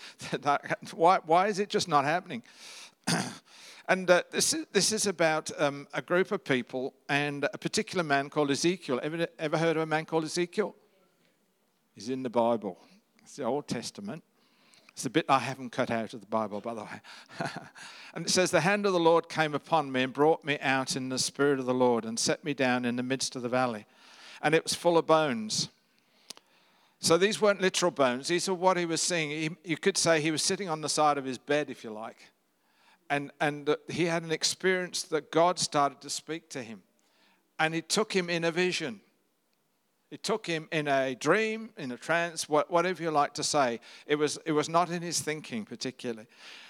why, 0.95 1.19
why 1.27 1.49
is 1.49 1.59
it 1.59 1.71
just 1.71 1.88
not 1.88 2.05
happening? 2.05 2.45
And 3.88 4.09
uh, 4.09 4.23
this, 4.31 4.55
is, 4.55 4.65
this 4.73 4.93
is 4.93 5.09
about 5.09 5.51
um, 5.59 5.88
a 5.93 6.01
group 6.01 6.31
of 6.31 6.45
people 6.45 6.95
and 7.09 7.49
a 7.53 7.59
particular 7.59 8.05
man 8.05 8.31
called 8.31 8.53
Ezekiel. 8.53 9.01
Ever, 9.03 9.27
ever 9.41 9.59
heard 9.59 9.77
of 9.77 9.83
a 9.83 9.87
man 9.87 10.05
called 10.05 10.23
Ezekiel? 10.23 10.77
He's 11.93 12.09
in 12.09 12.23
the 12.23 12.31
Bible, 12.31 12.79
it's 13.21 13.35
the 13.35 13.43
Old 13.43 13.67
Testament. 13.67 14.23
It's 14.92 15.05
the 15.05 15.11
bit 15.11 15.26
I 15.28 15.38
haven't 15.38 15.70
cut 15.70 15.90
out 15.90 16.12
of 16.14 16.20
the 16.20 16.26
Bible, 16.26 16.61
by 16.61 16.74
the 16.74 16.83
way. 16.83 17.00
and 18.14 18.26
it 18.26 18.31
says, 18.31 18.50
The 18.50 18.61
hand 18.61 18.85
of 18.85 18.92
the 18.92 19.00
Lord 19.00 19.28
came 19.28 19.55
upon 19.55 19.90
me 19.90 20.02
and 20.02 20.12
brought 20.12 20.44
me 20.44 20.59
out 20.61 20.96
in 20.96 21.09
the 21.09 21.18
spirit 21.18 21.59
of 21.59 21.66
the 21.66 21.74
Lord 21.74 22.05
and 22.05 22.18
set 22.18 22.44
me 22.44 22.52
down 22.52 22.85
in 22.85 22.96
the 22.96 23.02
midst 23.02 23.35
of 23.35 23.42
the 23.42 23.48
valley. 23.48 23.87
And 24.42 24.55
it 24.55 24.64
was 24.64 24.74
full 24.74 24.98
of 24.98 25.07
bones. 25.07 25.70
So 27.00 27.16
these 27.16 27.40
weren't 27.40 27.61
literal 27.61 27.90
bones. 27.90 28.28
These 28.28 28.48
are 28.48 28.55
what 28.55 28.76
he 28.76 28.85
was 28.85 29.00
seeing. 29.00 29.31
He, 29.31 29.50
you 29.64 29.76
could 29.76 29.96
say 29.96 30.20
he 30.20 30.31
was 30.31 30.42
sitting 30.42 30.68
on 30.68 30.83
the 30.83 30.88
side 30.88 31.18
of 31.18 31.24
his 31.24 31.38
bed, 31.38 31.70
if 31.70 31.83
you 31.83 31.90
like 31.90 32.18
and, 33.12 33.31
and 33.42 33.76
he 33.90 34.07
had 34.07 34.22
an 34.22 34.33
experience 34.33 35.02
that 35.02 35.31
God 35.31 35.59
started 35.59 36.00
to 36.00 36.09
speak 36.09 36.48
to 36.48 36.62
him. 36.62 36.83
And 37.59 37.74
he 37.74 37.83
took 37.83 38.16
him 38.16 38.31
in 38.31 38.42
a 38.42 38.50
vision. 38.50 39.02
It 40.12 40.22
took 40.22 40.46
him 40.46 40.68
in 40.70 40.88
a 40.88 41.14
dream, 41.14 41.70
in 41.79 41.90
a 41.90 41.96
trance, 41.96 42.46
whatever 42.46 43.03
you 43.03 43.11
like 43.11 43.33
to 43.33 43.42
say. 43.42 43.81
It 44.07 44.16
was, 44.16 44.38
it 44.44 44.53
was 44.53 44.68
not 44.68 44.90
in 44.90 45.01
his 45.01 45.20
thinking 45.20 45.64
particularly. 45.64 46.27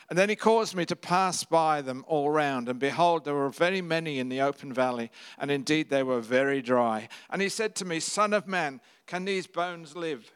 And 0.09 0.17
then 0.17 0.29
he 0.29 0.37
caused 0.37 0.77
me 0.77 0.85
to 0.87 0.95
pass 0.95 1.43
by 1.43 1.83
them 1.83 2.05
all 2.07 2.31
round, 2.31 2.69
and 2.69 2.79
behold, 2.79 3.25
there 3.25 3.35
were 3.35 3.51
very 3.51 3.83
many 3.83 4.21
in 4.21 4.29
the 4.29 4.41
open 4.41 4.73
valley, 4.73 5.11
and 5.39 5.51
indeed 5.51 5.91
they 5.91 6.05
were 6.05 6.21
very 6.21 6.63
dry. 6.63 7.09
And 7.31 7.43
he 7.43 7.49
said 7.49 7.75
to 7.77 7.85
me, 7.85 7.99
Son 7.99 8.33
of 8.33 8.47
man, 8.47 8.81
can 9.07 9.25
these 9.25 9.49
bones 9.49 9.97
live? 9.97 10.31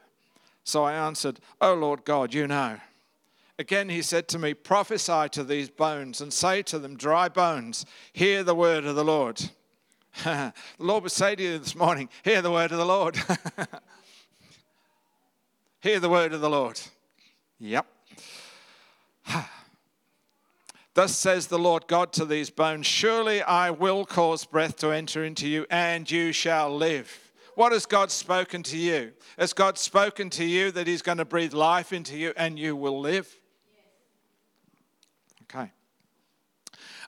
So 0.65 0.83
I 0.83 0.91
answered, 0.91 1.39
O 1.61 1.75
Lord 1.75 2.03
God, 2.03 2.33
you 2.33 2.45
know. 2.45 2.77
Again, 3.57 3.87
he 3.87 4.01
said 4.01 4.27
to 4.29 4.39
me, 4.39 4.53
Prophesy 4.53 5.29
to 5.29 5.45
these 5.45 5.69
bones 5.69 6.19
and 6.19 6.33
say 6.33 6.61
to 6.63 6.77
them, 6.77 6.97
Dry 6.97 7.29
bones, 7.29 7.85
hear 8.11 8.43
the 8.43 8.53
word 8.53 8.83
of 8.83 8.97
the 8.97 9.05
Lord. 9.05 9.49
The 10.23 10.53
Lord 10.79 11.03
would 11.03 11.11
say 11.11 11.35
to 11.35 11.43
you 11.43 11.59
this 11.59 11.75
morning, 11.75 12.09
Hear 12.23 12.41
the 12.41 12.51
word 12.51 12.71
of 12.71 12.77
the 12.77 12.85
Lord. 12.85 13.17
hear 15.81 15.99
the 15.99 16.09
word 16.09 16.33
of 16.33 16.41
the 16.41 16.49
Lord. 16.49 16.79
Yep. 17.59 17.85
Thus 20.93 21.15
says 21.15 21.47
the 21.47 21.59
Lord 21.59 21.87
God 21.87 22.11
to 22.13 22.25
these 22.25 22.49
bones 22.49 22.87
Surely 22.87 23.41
I 23.41 23.69
will 23.69 24.05
cause 24.05 24.45
breath 24.45 24.77
to 24.77 24.91
enter 24.91 25.23
into 25.23 25.47
you, 25.47 25.65
and 25.69 26.09
you 26.09 26.31
shall 26.31 26.75
live. 26.75 27.31
What 27.55 27.71
has 27.71 27.87
God 27.87 28.11
spoken 28.11 28.61
to 28.63 28.77
you? 28.77 29.13
Has 29.39 29.53
God 29.53 29.79
spoken 29.79 30.29
to 30.31 30.45
you 30.45 30.71
that 30.71 30.85
He's 30.85 31.01
going 31.01 31.17
to 31.17 31.25
breathe 31.25 31.53
life 31.53 31.91
into 31.91 32.15
you 32.15 32.33
and 32.37 32.59
you 32.59 32.75
will 32.75 32.99
live? 32.99 33.27
Okay. 35.43 35.71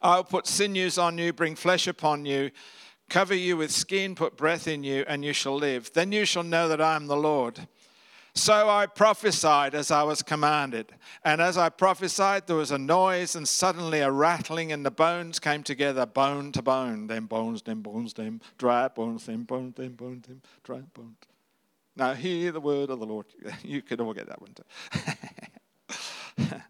I'll 0.02 0.24
put 0.24 0.48
sinews 0.48 0.98
on 0.98 1.17
you, 1.17 1.34
bring 1.34 1.56
flesh 1.56 1.88
upon 1.88 2.26
you, 2.26 2.52
cover 3.10 3.36
you 3.36 3.58
with 3.58 3.72
skin, 3.72 4.15
put 4.15 4.38
breath 4.38 4.67
in 4.67 4.84
you, 4.84 5.04
and 5.08 5.26
you 5.26 5.34
shall 5.34 5.56
live. 5.56 5.91
Then 5.93 6.12
you 6.12 6.26
shall 6.26 6.43
know 6.43 6.67
that 6.67 6.82
I 6.82 6.95
am 6.95 7.08
the 7.08 7.17
Lord. 7.17 7.67
So 8.36 8.69
I 8.69 8.86
prophesied 8.86 9.74
as 9.76 9.91
I 9.91 10.04
was 10.04 10.22
commanded. 10.22 10.93
And 11.26 11.41
as 11.41 11.58
I 11.58 11.69
prophesied, 11.69 12.48
there 12.48 12.56
was 12.56 12.72
a 12.72 12.78
noise, 12.78 13.36
and 13.36 13.48
suddenly 13.48 14.00
a 14.00 14.12
rattling, 14.12 14.72
and 14.72 14.86
the 14.86 14.91
bones 14.91 15.39
came 15.39 15.63
together, 15.63 16.06
bone 16.06 16.52
to 16.54 16.62
bone. 16.62 17.08
Then 17.08 17.26
bones, 17.26 17.63
then 17.63 17.82
bones, 17.82 18.13
then 18.13 18.41
dry 18.58 18.88
bones, 18.88 19.26
then 19.26 19.43
bones, 19.43 19.74
then 19.76 19.93
bones, 19.93 20.26
then 20.28 20.41
dry 20.63 20.82
bones. 20.93 21.17
Now 21.95 22.13
hear 22.13 22.52
the 22.54 22.62
word 22.62 22.89
of 22.89 23.00
the 23.00 23.06
Lord. 23.06 23.26
You 23.63 23.82
could 23.82 24.00
all 24.00 24.13
get 24.13 24.28
that 24.28 24.41
one 24.41 24.54
too. 24.54 24.63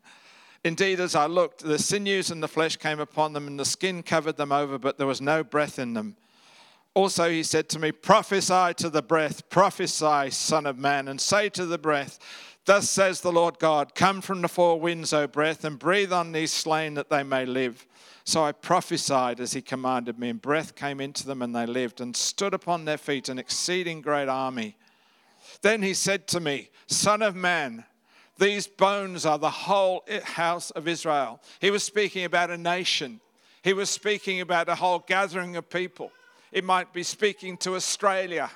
Indeed, 0.64 1.00
as 1.00 1.16
I 1.16 1.28
looked, 1.28 1.64
the 1.64 1.80
sinews 1.80 2.32
and 2.32 2.42
the 2.44 2.48
flesh 2.48 2.78
came 2.78 3.00
upon 3.00 3.34
them, 3.34 3.48
and 3.48 3.60
the 3.60 3.66
skin 3.66 4.02
covered 4.02 4.38
them 4.38 4.52
over, 4.52 4.78
but 4.78 4.98
there 4.98 5.08
was 5.08 5.22
no 5.22 5.44
breath 5.44 5.78
in 5.78 5.94
them. 5.94 6.18
Also, 7.00 7.30
he 7.30 7.44
said 7.44 7.70
to 7.70 7.80
me, 7.80 7.94
Prophesy 7.94 8.74
to 8.74 8.90
the 8.90 9.02
breath, 9.02 9.50
prophesy, 9.50 10.30
Son 10.32 10.66
of 10.66 10.78
Man, 10.78 11.08
and 11.08 11.22
say 11.22 11.48
to 11.48 11.66
the 11.66 11.78
breath, 11.78 12.20
Thus 12.66 12.90
says 12.90 13.22
the 13.22 13.32
Lord 13.32 13.58
God, 13.58 13.96
Come 13.96 14.20
from 14.20 14.42
the 14.42 14.50
four 14.50 14.78
winds, 14.82 15.14
O 15.14 15.26
breath, 15.26 15.64
and 15.64 15.80
breathe 15.80 16.12
on 16.12 16.34
these 16.34 16.52
slain 16.52 16.96
that 16.96 17.10
they 17.10 17.24
may 17.24 17.46
live. 17.46 17.88
So 18.26 18.44
I 18.44 18.52
prophesied 18.52 19.40
as 19.40 19.54
he 19.54 19.62
commanded 19.62 20.20
me, 20.20 20.28
and 20.28 20.42
breath 20.42 20.76
came 20.76 21.00
into 21.00 21.26
them, 21.26 21.42
and 21.42 21.56
they 21.56 21.66
lived, 21.66 22.02
and 22.02 22.14
stood 22.18 22.54
upon 22.54 22.84
their 22.84 22.98
feet, 22.98 23.30
an 23.30 23.40
exceeding 23.40 24.02
great 24.02 24.28
army. 24.28 24.76
Then 25.62 25.82
he 25.82 25.94
said 25.94 26.28
to 26.28 26.42
me, 26.42 26.70
Son 26.88 27.22
of 27.22 27.34
man, 27.34 27.86
these 28.40 28.68
bones 28.68 29.26
are 29.26 29.40
the 29.40 29.50
whole 29.50 30.04
house 30.26 30.70
of 30.72 30.86
Israel. 30.86 31.40
He 31.62 31.72
was 31.72 31.82
speaking 31.86 32.26
about 32.26 32.52
a 32.52 32.58
nation, 32.58 33.22
he 33.62 33.72
was 33.72 33.90
speaking 33.90 34.42
about 34.42 34.68
a 34.68 34.76
whole 34.76 35.00
gathering 35.08 35.56
of 35.56 35.70
people. 35.70 36.12
It 36.52 36.64
might 36.64 36.94
be 36.94 37.04
speaking 37.04 37.58
to 37.58 37.76
Australia. 37.76 38.50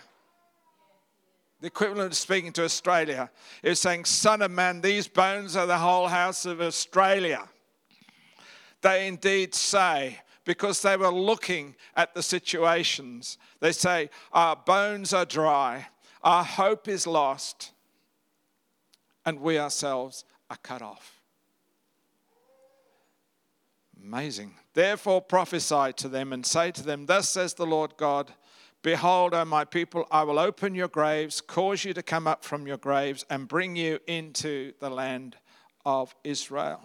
The 1.61 1.67
equivalent 1.67 2.11
of 2.11 2.17
speaking 2.17 2.51
to 2.53 2.65
Australia 2.65 3.29
is 3.61 3.79
saying, 3.79 4.05
Son 4.05 4.41
of 4.41 4.51
man, 4.51 4.81
these 4.81 5.07
bones 5.07 5.55
are 5.55 5.65
the 5.65 5.77
whole 5.77 6.07
house 6.07 6.45
of 6.45 6.59
Australia. 6.59 7.47
They 8.81 9.07
indeed 9.07 9.55
say, 9.55 10.19
because 10.43 10.81
they 10.81 10.97
were 10.97 11.13
looking 11.13 11.75
at 11.95 12.13
the 12.13 12.21
situations, 12.21 13.37
they 13.61 13.71
say, 13.71 14.09
Our 14.33 14.57
bones 14.57 15.13
are 15.13 15.25
dry, 15.25 15.87
our 16.21 16.43
hope 16.43 16.87
is 16.87 17.07
lost 17.07 17.71
and 19.25 19.39
we 19.39 19.57
ourselves 19.57 20.25
are 20.49 20.57
cut 20.57 20.81
off. 20.81 21.21
Amazing. 24.01 24.55
Therefore 24.73 25.21
prophesy 25.21 25.93
to 25.97 26.07
them 26.07 26.33
and 26.33 26.45
say 26.45 26.71
to 26.71 26.83
them, 26.83 27.05
Thus 27.05 27.29
says 27.29 27.53
the 27.53 27.65
Lord 27.65 27.95
God, 27.97 28.33
Behold, 28.81 29.33
O 29.33 29.45
my 29.45 29.63
people, 29.63 30.05
I 30.11 30.23
will 30.23 30.37
open 30.37 30.75
your 30.75 30.89
graves, 30.89 31.39
cause 31.39 31.85
you 31.85 31.93
to 31.93 32.03
come 32.03 32.27
up 32.27 32.43
from 32.43 32.67
your 32.67 32.77
graves, 32.77 33.25
and 33.29 33.47
bring 33.47 33.77
you 33.77 33.99
into 34.07 34.73
the 34.79 34.89
land 34.89 35.37
of 35.85 36.13
Israel. 36.23 36.81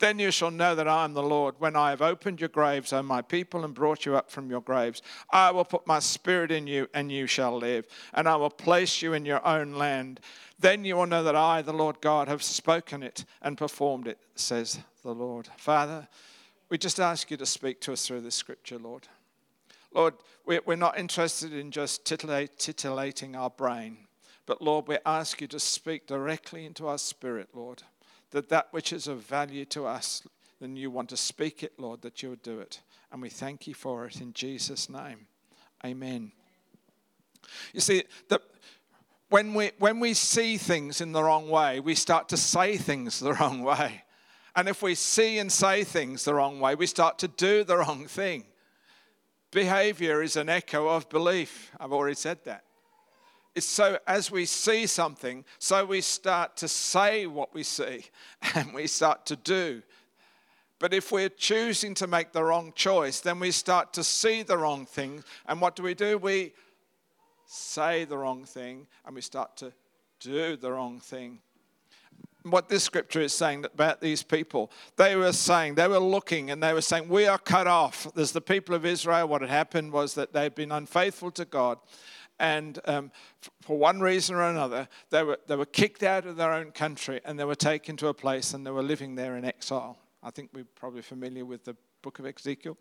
Then 0.00 0.18
you 0.18 0.30
shall 0.30 0.50
know 0.50 0.74
that 0.74 0.88
I 0.88 1.04
am 1.04 1.14
the 1.14 1.22
Lord 1.22 1.54
when 1.58 1.76
I 1.76 1.90
have 1.90 2.02
opened 2.02 2.40
your 2.40 2.48
graves, 2.48 2.92
O 2.92 3.02
my 3.02 3.22
people, 3.22 3.64
and 3.64 3.74
brought 3.74 4.04
you 4.04 4.16
up 4.16 4.30
from 4.30 4.50
your 4.50 4.60
graves. 4.60 5.02
I 5.30 5.52
will 5.52 5.64
put 5.64 5.86
my 5.86 6.00
spirit 6.00 6.50
in 6.50 6.66
you, 6.66 6.88
and 6.94 7.12
you 7.12 7.26
shall 7.26 7.56
live, 7.56 7.86
and 8.12 8.28
I 8.28 8.34
will 8.36 8.50
place 8.50 9.02
you 9.02 9.12
in 9.12 9.24
your 9.24 9.46
own 9.46 9.74
land. 9.74 10.20
Then 10.58 10.84
you 10.84 10.96
will 10.96 11.06
know 11.06 11.22
that 11.22 11.36
I, 11.36 11.62
the 11.62 11.72
Lord 11.72 12.00
God, 12.00 12.26
have 12.26 12.42
spoken 12.42 13.02
it 13.02 13.24
and 13.40 13.56
performed 13.56 14.08
it, 14.08 14.18
says 14.34 14.80
the 15.02 15.14
Lord. 15.14 15.48
Father, 15.56 16.08
we 16.68 16.78
just 16.78 17.00
ask 17.00 17.30
you 17.30 17.36
to 17.36 17.46
speak 17.46 17.80
to 17.82 17.92
us 17.92 18.06
through 18.06 18.22
this 18.22 18.34
scripture, 18.34 18.78
Lord. 18.78 19.08
Lord, 19.92 20.14
we're 20.44 20.76
not 20.76 20.98
interested 20.98 21.52
in 21.52 21.70
just 21.70 22.04
titillating 22.04 23.36
our 23.36 23.50
brain, 23.50 23.98
but 24.44 24.60
Lord, 24.60 24.88
we 24.88 24.98
ask 25.06 25.40
you 25.40 25.46
to 25.48 25.60
speak 25.60 26.06
directly 26.06 26.66
into 26.66 26.88
our 26.88 26.98
spirit, 26.98 27.50
Lord, 27.54 27.84
that 28.32 28.48
that 28.48 28.68
which 28.72 28.92
is 28.92 29.06
of 29.06 29.20
value 29.20 29.64
to 29.66 29.86
us, 29.86 30.26
then 30.60 30.76
you 30.76 30.90
want 30.90 31.10
to 31.10 31.16
speak 31.16 31.62
it, 31.62 31.74
Lord, 31.78 32.02
that 32.02 32.22
you 32.22 32.30
would 32.30 32.42
do 32.42 32.58
it. 32.58 32.80
And 33.12 33.22
we 33.22 33.28
thank 33.28 33.66
you 33.66 33.74
for 33.74 34.06
it 34.06 34.20
in 34.20 34.32
Jesus' 34.32 34.88
name. 34.88 35.26
Amen. 35.84 36.32
You 37.72 37.80
see, 37.80 38.02
the, 38.28 38.40
when 39.28 39.54
we, 39.54 39.72
when 39.78 40.00
we 40.00 40.14
see 40.14 40.56
things 40.56 41.00
in 41.00 41.12
the 41.12 41.22
wrong 41.22 41.48
way, 41.48 41.80
we 41.80 41.94
start 41.94 42.28
to 42.30 42.36
say 42.36 42.76
things 42.76 43.20
the 43.20 43.34
wrong 43.34 43.62
way. 43.62 44.03
And 44.56 44.68
if 44.68 44.82
we 44.82 44.94
see 44.94 45.38
and 45.38 45.50
say 45.50 45.82
things 45.84 46.24
the 46.24 46.34
wrong 46.34 46.60
way, 46.60 46.74
we 46.74 46.86
start 46.86 47.18
to 47.20 47.28
do 47.28 47.64
the 47.64 47.76
wrong 47.78 48.06
thing. 48.06 48.44
Behavior 49.50 50.22
is 50.22 50.36
an 50.36 50.48
echo 50.48 50.88
of 50.88 51.08
belief. 51.08 51.72
I've 51.78 51.92
already 51.92 52.14
said 52.14 52.44
that. 52.44 52.64
It's 53.54 53.66
so 53.66 53.98
as 54.06 54.30
we 54.30 54.46
see 54.46 54.86
something, 54.86 55.44
so 55.58 55.84
we 55.84 56.00
start 56.00 56.56
to 56.58 56.68
say 56.68 57.26
what 57.26 57.54
we 57.54 57.62
see 57.62 58.06
and 58.54 58.74
we 58.74 58.86
start 58.86 59.26
to 59.26 59.36
do. 59.36 59.82
But 60.80 60.92
if 60.92 61.12
we're 61.12 61.28
choosing 61.28 61.94
to 61.94 62.06
make 62.06 62.32
the 62.32 62.42
wrong 62.42 62.72
choice, 62.74 63.20
then 63.20 63.38
we 63.38 63.52
start 63.52 63.92
to 63.94 64.04
see 64.04 64.42
the 64.42 64.58
wrong 64.58 64.86
thing. 64.86 65.22
And 65.46 65.60
what 65.60 65.76
do 65.76 65.84
we 65.84 65.94
do? 65.94 66.18
We 66.18 66.52
say 67.46 68.04
the 68.04 68.18
wrong 68.18 68.44
thing 68.44 68.86
and 69.06 69.14
we 69.14 69.20
start 69.20 69.56
to 69.58 69.72
do 70.20 70.56
the 70.56 70.72
wrong 70.72 70.98
thing 70.98 71.38
what 72.44 72.68
this 72.68 72.84
scripture 72.84 73.20
is 73.20 73.32
saying 73.32 73.64
about 73.64 74.00
these 74.00 74.22
people. 74.22 74.70
They 74.96 75.16
were 75.16 75.32
saying, 75.32 75.74
they 75.74 75.88
were 75.88 75.98
looking 75.98 76.50
and 76.50 76.62
they 76.62 76.72
were 76.72 76.82
saying, 76.82 77.08
We 77.08 77.26
are 77.26 77.38
cut 77.38 77.66
off. 77.66 78.06
There's 78.14 78.32
the 78.32 78.40
people 78.40 78.74
of 78.74 78.84
Israel. 78.84 79.26
What 79.28 79.40
had 79.40 79.50
happened 79.50 79.92
was 79.92 80.14
that 80.14 80.32
they'd 80.32 80.54
been 80.54 80.72
unfaithful 80.72 81.30
to 81.32 81.44
God. 81.44 81.78
And 82.38 82.78
um, 82.86 83.12
for 83.62 83.78
one 83.78 84.00
reason 84.00 84.34
or 84.34 84.42
another, 84.42 84.88
they 85.10 85.22
were, 85.22 85.38
they 85.46 85.56
were 85.56 85.66
kicked 85.66 86.02
out 86.02 86.26
of 86.26 86.36
their 86.36 86.52
own 86.52 86.72
country 86.72 87.20
and 87.24 87.38
they 87.38 87.44
were 87.44 87.54
taken 87.54 87.96
to 87.98 88.08
a 88.08 88.14
place 88.14 88.54
and 88.54 88.66
they 88.66 88.70
were 88.70 88.82
living 88.82 89.14
there 89.14 89.36
in 89.36 89.44
exile. 89.44 89.96
I 90.22 90.30
think 90.30 90.50
we're 90.52 90.64
probably 90.74 91.02
familiar 91.02 91.44
with 91.44 91.64
the 91.64 91.76
book 92.02 92.18
of 92.18 92.26
Ezekiel. 92.26 92.76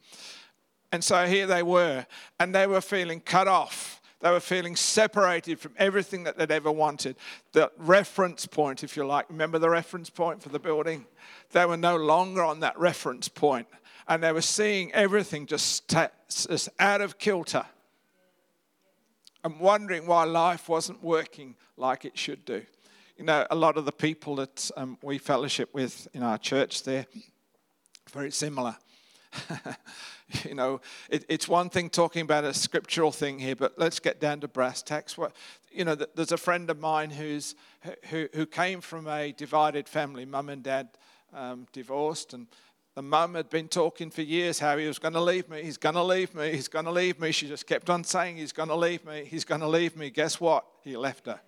And 0.91 1.03
so 1.03 1.25
here 1.25 1.47
they 1.47 1.63
were, 1.63 2.05
and 2.39 2.53
they 2.53 2.67
were 2.67 2.81
feeling 2.81 3.19
cut 3.19 3.47
off 3.47 4.01
they 4.23 4.31
were 4.31 4.39
feeling 4.39 4.77
separated 4.77 5.59
from 5.59 5.73
everything 5.77 6.23
that 6.23 6.37
they'd 6.37 6.49
ever 6.49 6.71
wanted. 6.71 7.17
The 7.51 7.69
reference 7.75 8.45
point, 8.45 8.81
if 8.81 8.95
you 8.95 9.05
like, 9.05 9.29
remember 9.29 9.59
the 9.59 9.69
reference 9.69 10.09
point 10.09 10.41
for 10.41 10.47
the 10.47 10.59
building? 10.59 11.05
They 11.51 11.65
were 11.65 11.75
no 11.75 11.97
longer 11.97 12.41
on 12.41 12.61
that 12.61 12.79
reference 12.79 13.27
point, 13.27 13.67
and 14.07 14.23
they 14.23 14.31
were 14.31 14.41
seeing 14.41 14.93
everything 14.93 15.45
just, 15.45 15.93
out 16.79 17.01
of 17.01 17.17
kilter 17.17 17.65
and 19.43 19.59
wondering 19.59 20.07
why 20.07 20.23
life 20.23 20.69
wasn't 20.69 21.03
working 21.03 21.55
like 21.75 22.05
it 22.05 22.17
should 22.17 22.45
do. 22.45 22.63
You 23.17 23.25
know, 23.25 23.45
a 23.51 23.55
lot 23.55 23.75
of 23.75 23.83
the 23.83 23.91
people 23.91 24.37
that 24.37 24.71
um, 24.77 24.97
we 25.01 25.17
fellowship 25.17 25.73
with 25.73 26.07
in 26.13 26.23
our 26.23 26.37
church, 26.37 26.83
they're 26.83 27.07
very 28.09 28.31
similar. 28.31 28.77
you 30.45 30.55
know, 30.55 30.81
it, 31.09 31.25
it's 31.29 31.47
one 31.47 31.69
thing 31.69 31.89
talking 31.89 32.21
about 32.21 32.43
a 32.43 32.53
scriptural 32.53 33.11
thing 33.11 33.39
here, 33.39 33.55
but 33.55 33.77
let's 33.77 33.99
get 33.99 34.19
down 34.19 34.39
to 34.41 34.47
brass 34.47 34.81
tacks. 34.81 35.17
What, 35.17 35.35
you 35.71 35.85
know, 35.85 35.95
there's 35.95 36.31
a 36.31 36.37
friend 36.37 36.69
of 36.69 36.79
mine 36.79 37.09
who's 37.11 37.55
who 38.09 38.27
who 38.33 38.45
came 38.45 38.81
from 38.81 39.07
a 39.07 39.31
divided 39.31 39.87
family. 39.87 40.25
Mum 40.25 40.49
and 40.49 40.63
dad 40.63 40.89
um, 41.33 41.67
divorced, 41.71 42.33
and 42.33 42.47
the 42.95 43.01
mum 43.01 43.35
had 43.35 43.49
been 43.49 43.67
talking 43.67 44.09
for 44.09 44.21
years 44.21 44.59
how 44.59 44.77
he 44.77 44.87
was 44.87 44.99
going 44.99 45.13
to 45.13 45.21
leave 45.21 45.49
me. 45.49 45.63
He's 45.63 45.77
going 45.77 45.95
to 45.95 46.03
leave 46.03 46.33
me. 46.35 46.51
He's 46.51 46.67
going 46.67 46.85
to 46.85 46.91
leave 46.91 47.19
me. 47.19 47.31
She 47.31 47.47
just 47.47 47.65
kept 47.65 47.89
on 47.89 48.03
saying 48.03 48.37
he's 48.37 48.53
going 48.53 48.69
to 48.69 48.75
leave 48.75 49.05
me. 49.05 49.25
He's 49.25 49.45
going 49.45 49.61
to 49.61 49.67
leave 49.67 49.97
me. 49.97 50.09
Guess 50.09 50.39
what? 50.39 50.65
He 50.83 50.95
left 50.95 51.25
her. 51.25 51.39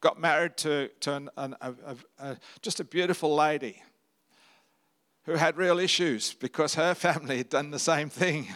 Got 0.00 0.20
married 0.20 0.56
to 0.58 0.88
to 1.00 1.14
an, 1.14 1.30
an, 1.36 1.56
a, 1.60 1.74
a, 1.86 1.96
a, 2.18 2.36
just 2.62 2.80
a 2.80 2.84
beautiful 2.84 3.34
lady 3.34 3.82
who 5.26 5.34
had 5.34 5.56
real 5.56 5.78
issues 5.78 6.32
because 6.34 6.74
her 6.74 6.94
family 7.06 7.38
had 7.38 7.50
done 7.50 7.70
the 7.70 7.78
same 7.78 8.08
thing. 8.08 8.48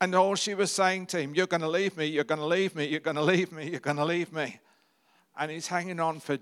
And 0.00 0.14
all 0.14 0.34
she 0.34 0.54
was 0.54 0.72
saying 0.72 1.06
to 1.08 1.20
him, 1.20 1.34
You're 1.34 1.46
going 1.46 1.60
to 1.60 1.68
leave 1.68 1.96
me, 1.96 2.06
you're 2.06 2.24
going 2.24 2.40
to 2.40 2.46
leave 2.46 2.74
me, 2.74 2.86
you're 2.86 3.00
going 3.00 3.16
to 3.16 3.22
leave 3.22 3.52
me, 3.52 3.70
you're 3.70 3.80
going 3.80 3.98
to 3.98 4.04
leave 4.04 4.32
me. 4.32 4.58
And 5.36 5.50
he's 5.50 5.68
hanging 5.68 6.00
on 6.00 6.20
for 6.20 6.38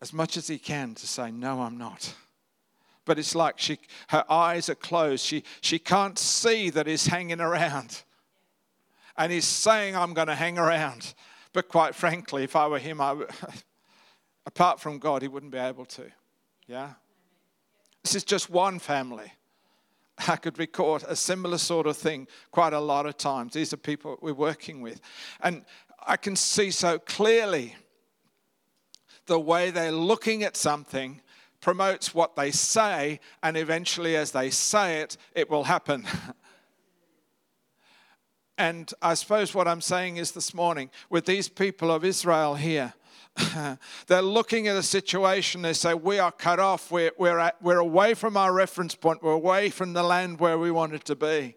as 0.00 0.12
much 0.12 0.36
as 0.36 0.46
he 0.46 0.58
can 0.58 0.94
to 0.94 1.06
say, 1.06 1.30
No, 1.30 1.62
I'm 1.62 1.76
not. 1.76 2.14
But 3.06 3.18
it's 3.18 3.34
like 3.34 3.58
she, 3.58 3.78
her 4.08 4.24
eyes 4.30 4.70
are 4.70 4.74
closed. 4.74 5.26
She, 5.26 5.44
she 5.60 5.78
can't 5.78 6.18
see 6.18 6.70
that 6.70 6.86
he's 6.86 7.06
hanging 7.06 7.40
around. 7.40 8.02
And 9.16 9.30
he's 9.30 9.46
saying, 9.46 9.94
I'm 9.94 10.14
going 10.14 10.28
to 10.28 10.34
hang 10.34 10.58
around. 10.58 11.14
But 11.52 11.68
quite 11.68 11.94
frankly, 11.94 12.44
if 12.44 12.56
I 12.56 12.66
were 12.66 12.78
him, 12.78 13.02
I, 13.02 13.14
apart 14.46 14.80
from 14.80 14.98
God, 14.98 15.20
he 15.20 15.28
wouldn't 15.28 15.52
be 15.52 15.58
able 15.58 15.84
to. 15.84 16.10
Yeah? 16.66 16.90
This 18.02 18.14
is 18.14 18.24
just 18.24 18.50
one 18.50 18.78
family. 18.78 19.32
I 20.28 20.36
could 20.36 20.58
record 20.58 21.04
a 21.08 21.16
similar 21.16 21.58
sort 21.58 21.86
of 21.86 21.96
thing 21.96 22.28
quite 22.50 22.72
a 22.72 22.80
lot 22.80 23.06
of 23.06 23.16
times. 23.16 23.54
These 23.54 23.72
are 23.72 23.78
people 23.78 24.18
we're 24.20 24.34
working 24.34 24.80
with. 24.80 25.00
And 25.40 25.64
I 26.06 26.16
can 26.16 26.36
see 26.36 26.70
so 26.70 26.98
clearly 26.98 27.74
the 29.26 29.40
way 29.40 29.70
they're 29.70 29.92
looking 29.92 30.42
at 30.42 30.56
something 30.56 31.20
promotes 31.60 32.14
what 32.14 32.36
they 32.36 32.50
say, 32.50 33.18
and 33.42 33.56
eventually, 33.56 34.16
as 34.16 34.32
they 34.32 34.50
say 34.50 35.00
it, 35.00 35.16
it 35.34 35.48
will 35.48 35.64
happen. 35.64 36.04
and 38.58 38.92
I 39.00 39.14
suppose 39.14 39.54
what 39.54 39.66
I'm 39.66 39.80
saying 39.80 40.18
is 40.18 40.32
this 40.32 40.52
morning, 40.52 40.90
with 41.08 41.24
these 41.24 41.48
people 41.48 41.90
of 41.90 42.04
Israel 42.04 42.54
here, 42.54 42.92
they're 44.06 44.22
looking 44.22 44.68
at 44.68 44.76
a 44.76 44.82
situation, 44.82 45.62
they 45.62 45.72
say, 45.72 45.94
We 45.94 46.18
are 46.18 46.30
cut 46.30 46.60
off, 46.60 46.90
we're, 46.90 47.12
we're, 47.18 47.38
at, 47.38 47.60
we're 47.60 47.78
away 47.78 48.14
from 48.14 48.36
our 48.36 48.52
reference 48.52 48.94
point, 48.94 49.22
we're 49.22 49.32
away 49.32 49.70
from 49.70 49.92
the 49.92 50.02
land 50.02 50.38
where 50.38 50.58
we 50.58 50.70
wanted 50.70 51.04
to 51.06 51.16
be. 51.16 51.56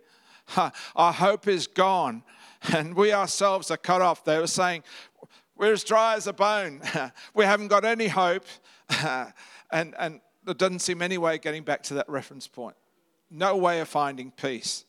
Our 0.96 1.14
hope 1.14 1.48
is 1.48 1.68
gone, 1.68 2.24
and 2.74 2.96
we 2.96 3.14
ourselves 3.14 3.70
are 3.70 3.78
cut 3.78 4.02
off. 4.02 4.24
They 4.24 4.40
were 4.40 4.48
saying, 4.48 4.84
We're 5.56 5.74
as 5.74 5.84
dry 5.84 6.16
as 6.16 6.26
a 6.26 6.34
bone, 6.34 6.82
we 7.34 7.46
haven't 7.46 7.68
got 7.68 7.86
any 7.86 8.08
hope, 8.08 8.46
and, 9.72 9.94
and 10.00 10.22
there 10.46 10.56
doesn't 10.56 10.80
seem 10.80 11.02
any 11.02 11.18
way 11.18 11.36
of 11.36 11.42
getting 11.42 11.64
back 11.64 11.84
to 11.84 11.94
that 11.96 12.10
reference 12.10 12.48
point. 12.48 12.76
No 13.30 13.56
way 13.58 13.82
of 13.82 13.88
finding 13.88 14.32
peace. 14.32 14.86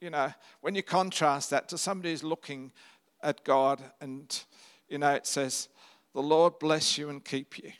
You 0.00 0.10
know, 0.10 0.32
when 0.60 0.74
you 0.74 0.82
contrast 0.82 1.50
that 1.50 1.68
to 1.68 1.78
somebody 1.78 2.10
who's 2.10 2.24
looking 2.24 2.72
at 3.22 3.44
God 3.44 3.82
and, 4.00 4.44
you 4.88 4.98
know, 4.98 5.12
it 5.12 5.26
says, 5.26 5.68
the 6.14 6.22
Lord 6.22 6.58
bless 6.58 6.98
you 6.98 7.08
and 7.08 7.24
keep 7.24 7.58
you. 7.58 7.72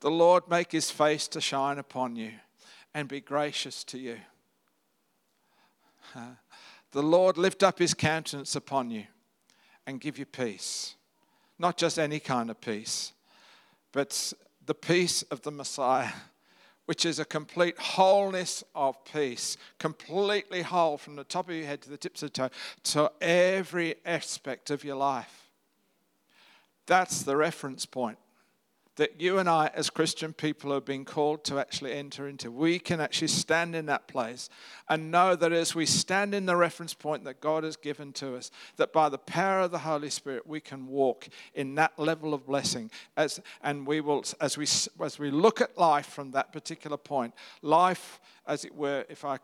The 0.00 0.10
Lord 0.10 0.48
make 0.48 0.72
his 0.72 0.90
face 0.90 1.26
to 1.28 1.40
shine 1.40 1.78
upon 1.78 2.16
you 2.16 2.32
and 2.92 3.08
be 3.08 3.20
gracious 3.20 3.84
to 3.84 3.98
you. 3.98 4.18
The 6.92 7.02
Lord 7.02 7.38
lift 7.38 7.62
up 7.62 7.78
his 7.78 7.94
countenance 7.94 8.54
upon 8.54 8.90
you 8.90 9.04
and 9.86 10.00
give 10.00 10.18
you 10.18 10.26
peace. 10.26 10.94
Not 11.58 11.76
just 11.76 11.98
any 11.98 12.20
kind 12.20 12.50
of 12.50 12.60
peace, 12.60 13.12
but 13.92 14.32
the 14.64 14.74
peace 14.74 15.22
of 15.22 15.42
the 15.42 15.50
Messiah, 15.50 16.12
which 16.86 17.06
is 17.06 17.18
a 17.18 17.24
complete 17.24 17.78
wholeness 17.78 18.62
of 18.74 19.02
peace, 19.06 19.56
completely 19.78 20.62
whole 20.62 20.98
from 20.98 21.16
the 21.16 21.24
top 21.24 21.48
of 21.48 21.54
your 21.54 21.66
head 21.66 21.80
to 21.82 21.90
the 21.90 21.96
tips 21.96 22.22
of 22.22 22.32
the 22.32 22.48
toe, 22.48 22.54
to 22.82 23.10
every 23.20 23.94
aspect 24.04 24.70
of 24.70 24.84
your 24.84 24.96
life. 24.96 25.43
That's 26.86 27.22
the 27.22 27.36
reference 27.36 27.86
point 27.86 28.18
that 28.96 29.20
you 29.20 29.38
and 29.38 29.48
I, 29.48 29.70
as 29.74 29.90
Christian 29.90 30.32
people, 30.32 30.72
are 30.72 30.80
being 30.80 31.04
called 31.04 31.42
to 31.44 31.58
actually 31.58 31.92
enter 31.92 32.28
into. 32.28 32.50
We 32.50 32.78
can 32.78 33.00
actually 33.00 33.28
stand 33.28 33.74
in 33.74 33.86
that 33.86 34.06
place 34.06 34.48
and 34.88 35.10
know 35.10 35.34
that 35.34 35.52
as 35.52 35.74
we 35.74 35.84
stand 35.84 36.34
in 36.34 36.46
the 36.46 36.56
reference 36.56 36.94
point 36.94 37.24
that 37.24 37.40
God 37.40 37.64
has 37.64 37.76
given 37.76 38.12
to 38.14 38.36
us, 38.36 38.52
that 38.76 38.92
by 38.92 39.08
the 39.08 39.18
power 39.18 39.62
of 39.62 39.72
the 39.72 39.78
Holy 39.78 40.10
Spirit, 40.10 40.46
we 40.46 40.60
can 40.60 40.86
walk 40.86 41.28
in 41.54 41.74
that 41.74 41.98
level 41.98 42.34
of 42.34 42.46
blessing. 42.46 42.90
As, 43.16 43.40
and 43.62 43.86
we 43.86 44.00
will, 44.00 44.24
as 44.40 44.56
we, 44.56 44.66
as 45.04 45.18
we 45.18 45.30
look 45.30 45.60
at 45.60 45.76
life 45.76 46.06
from 46.06 46.30
that 46.32 46.52
particular 46.52 46.96
point, 46.96 47.34
life, 47.62 48.20
as 48.46 48.64
it 48.64 48.74
were, 48.74 49.04
if 49.08 49.24
I 49.24 49.38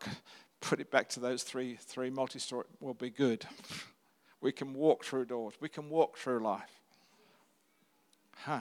put 0.61 0.79
it 0.79 0.91
back 0.93 1.09
to 1.11 1.21
those 1.21 1.43
three, 1.43 1.77
three 1.81 2.11
multi 2.11 2.39
story, 2.39 2.67
will 2.79 2.95
be 2.95 3.11
good. 3.11 3.45
We 4.41 4.53
can 4.53 4.75
walk 4.75 5.05
through 5.05 5.25
doors, 5.25 5.55
we 5.61 5.69
can 5.69 5.91
walk 5.91 6.19
through 6.19 6.39
life. 6.41 6.80
Huh. 8.45 8.61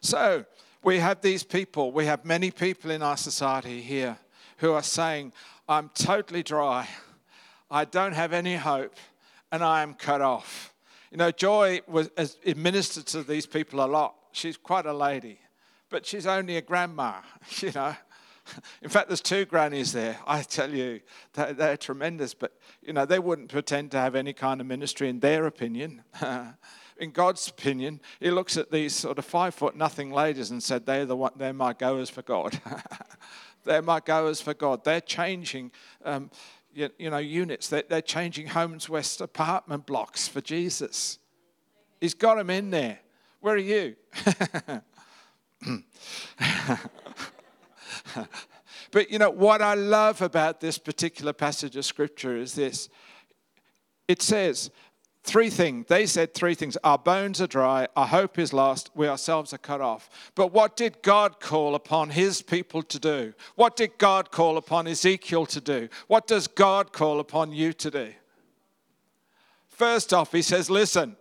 So 0.00 0.44
we 0.84 0.98
have 0.98 1.20
these 1.20 1.42
people, 1.42 1.90
we 1.90 2.06
have 2.06 2.24
many 2.24 2.52
people 2.52 2.90
in 2.92 3.02
our 3.02 3.16
society 3.16 3.82
here 3.82 4.18
who 4.58 4.72
are 4.72 4.82
saying, 4.82 5.32
I'm 5.68 5.90
totally 5.94 6.44
dry, 6.44 6.88
I 7.70 7.84
don't 7.84 8.12
have 8.12 8.32
any 8.32 8.54
hope, 8.54 8.94
and 9.50 9.64
I 9.64 9.82
am 9.82 9.94
cut 9.94 10.20
off. 10.20 10.72
You 11.10 11.18
know, 11.18 11.32
Joy 11.32 11.80
was 11.88 12.10
administered 12.44 13.06
to 13.06 13.24
these 13.24 13.46
people 13.46 13.84
a 13.84 13.86
lot. 13.86 14.14
She's 14.30 14.56
quite 14.56 14.86
a 14.86 14.92
lady, 14.92 15.40
but 15.90 16.06
she's 16.06 16.26
only 16.26 16.56
a 16.56 16.62
grandma, 16.62 17.14
you 17.58 17.72
know. 17.72 17.96
In 18.80 18.88
fact, 18.88 19.08
there's 19.08 19.20
two 19.20 19.44
grannies 19.44 19.92
there. 19.92 20.20
I 20.24 20.42
tell 20.42 20.72
you, 20.72 21.00
they're, 21.32 21.52
they're, 21.52 21.76
tremendous, 21.76 22.32
but 22.32 22.52
you 22.80 22.92
know 22.92 23.04
they 23.04 23.18
wouldn't 23.18 23.48
pretend 23.48 23.90
to 23.90 23.98
have 23.98 24.14
any 24.14 24.32
kind 24.32 24.60
of 24.60 24.68
ministry 24.68 25.08
in 25.08 25.18
their 25.18 25.46
opinion. 25.46 26.04
in 26.98 27.10
God's 27.10 27.48
opinion, 27.48 28.00
he 28.20 28.30
looks 28.30 28.56
at 28.56 28.70
these 28.70 28.94
sort 28.94 29.18
of 29.18 29.24
five 29.24 29.54
foot 29.54 29.76
nothing 29.76 30.10
ladies 30.10 30.50
and 30.50 30.62
said, 30.62 30.86
They're, 30.86 31.06
the 31.06 31.16
one, 31.16 31.32
they're 31.36 31.52
my 31.52 31.72
goers 31.72 32.10
for 32.10 32.22
God. 32.22 32.60
they're 33.64 33.82
my 33.82 34.00
goers 34.00 34.40
for 34.40 34.54
God. 34.54 34.84
They're 34.84 35.00
changing. 35.00 35.72
Um, 36.04 36.30
you, 36.72 36.90
you, 36.98 37.10
know, 37.10 37.18
units. 37.18 37.68
They're, 37.68 37.84
they're 37.88 38.02
changing 38.02 38.48
Homes 38.48 38.88
West 38.88 39.20
apartment 39.20 39.86
blocks 39.86 40.28
for 40.28 40.40
Jesus. 40.40 41.18
He's 42.00 42.14
got 42.14 42.36
them 42.36 42.50
in 42.50 42.70
there. 42.70 42.98
Where 43.40 43.54
are 43.54 43.58
you? 43.58 43.96
but 44.24 44.82
But 48.90 49.10
you 49.10 49.18
know, 49.18 49.30
what 49.30 49.62
I 49.62 49.74
love 49.74 50.22
about 50.22 50.60
this 50.60 50.78
particular 50.78 51.32
passage 51.32 51.76
of 51.76 51.84
scripture 51.84 52.36
is 52.36 52.54
this 52.54 52.88
it 54.08 54.22
says, 54.22 54.70
Three 55.26 55.50
things. 55.50 55.86
They 55.88 56.06
said 56.06 56.34
three 56.34 56.54
things. 56.54 56.76
Our 56.84 56.98
bones 56.98 57.40
are 57.40 57.48
dry, 57.48 57.88
our 57.96 58.06
hope 58.06 58.38
is 58.38 58.52
lost, 58.52 58.90
we 58.94 59.08
ourselves 59.08 59.52
are 59.52 59.58
cut 59.58 59.80
off. 59.80 60.08
But 60.36 60.52
what 60.52 60.76
did 60.76 61.02
God 61.02 61.40
call 61.40 61.74
upon 61.74 62.10
his 62.10 62.42
people 62.42 62.80
to 62.84 62.98
do? 63.00 63.34
What 63.56 63.74
did 63.74 63.98
God 63.98 64.30
call 64.30 64.56
upon 64.56 64.86
Ezekiel 64.86 65.44
to 65.46 65.60
do? 65.60 65.88
What 66.06 66.28
does 66.28 66.46
God 66.46 66.92
call 66.92 67.18
upon 67.18 67.50
you 67.50 67.72
to 67.72 67.90
do? 67.90 68.12
First 69.68 70.14
off, 70.14 70.30
he 70.30 70.42
says, 70.42 70.70
Listen, 70.70 71.16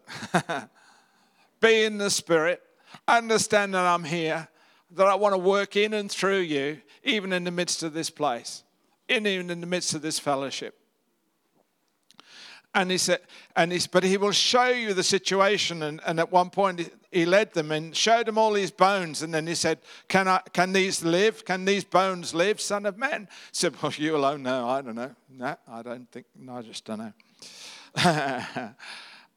be 1.59 1.83
in 1.83 1.97
the 1.97 2.11
spirit, 2.11 2.61
understand 3.07 3.73
that 3.73 3.87
I'm 3.87 4.03
here, 4.03 4.47
that 4.91 5.07
I 5.07 5.15
want 5.15 5.33
to 5.33 5.39
work 5.39 5.75
in 5.75 5.95
and 5.95 6.11
through 6.11 6.41
you, 6.41 6.79
even 7.03 7.33
in 7.33 7.43
the 7.43 7.49
midst 7.49 7.81
of 7.81 7.93
this 7.93 8.11
place, 8.11 8.61
even 9.09 9.49
in 9.49 9.61
the 9.61 9.67
midst 9.67 9.95
of 9.95 10.03
this 10.03 10.19
fellowship. 10.19 10.79
And 12.75 12.91
he 12.91 12.97
said, 12.97 13.21
and 13.55 13.71
he, 13.71 13.79
but 13.89 14.03
he 14.03 14.17
will 14.17 14.33
show 14.33 14.67
you 14.67 14.93
the 14.93 15.01
situation. 15.01 15.81
And, 15.81 16.01
and 16.05 16.19
at 16.19 16.29
one 16.29 16.49
point, 16.49 16.91
he 17.09 17.25
led 17.25 17.53
them 17.53 17.71
and 17.71 17.95
showed 17.95 18.27
them 18.27 18.37
all 18.37 18.51
these 18.51 18.69
bones. 18.69 19.21
And 19.21 19.33
then 19.33 19.47
he 19.47 19.55
said, 19.55 19.79
Can, 20.09 20.27
I, 20.27 20.41
can 20.51 20.73
these 20.73 21.01
live? 21.01 21.45
Can 21.45 21.63
these 21.63 21.85
bones 21.85 22.35
live, 22.35 22.59
Son 22.59 22.85
of 22.85 22.97
Man? 22.97 23.29
He 23.31 23.49
said, 23.53 23.81
Well, 23.81 23.93
you 23.95 24.17
alone 24.17 24.43
know. 24.43 24.67
I 24.67 24.81
don't 24.81 24.95
know. 24.95 25.15
No, 25.29 25.55
I 25.69 25.81
don't 25.83 26.11
think, 26.11 26.25
no, 26.37 26.57
I 26.57 26.61
just 26.63 26.83
don't 26.83 26.99
know. 26.99 27.13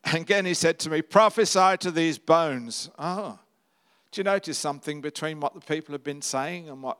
and 0.05 0.15
again, 0.15 0.45
he 0.45 0.55
said 0.55 0.81
to 0.81 0.91
me, 0.91 1.01
Prophesy 1.01 1.77
to 1.79 1.93
these 1.93 2.19
bones. 2.19 2.91
Oh, 2.99 3.39
do 4.11 4.21
you 4.21 4.25
notice 4.25 4.59
something 4.59 5.01
between 5.01 5.39
what 5.39 5.55
the 5.55 5.61
people 5.61 5.93
have 5.93 6.03
been 6.03 6.23
saying 6.23 6.69
and 6.69 6.83
what, 6.83 6.99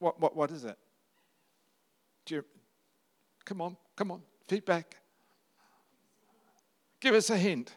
what, 0.00 0.20
what, 0.20 0.34
what 0.34 0.50
is 0.50 0.64
it? 0.64 0.76
Do 2.26 2.34
you, 2.34 2.44
come 3.44 3.60
on, 3.60 3.76
come 3.94 4.10
on, 4.10 4.22
feedback. 4.48 4.96
Give 7.00 7.14
us 7.14 7.30
a 7.30 7.36
hint. 7.36 7.74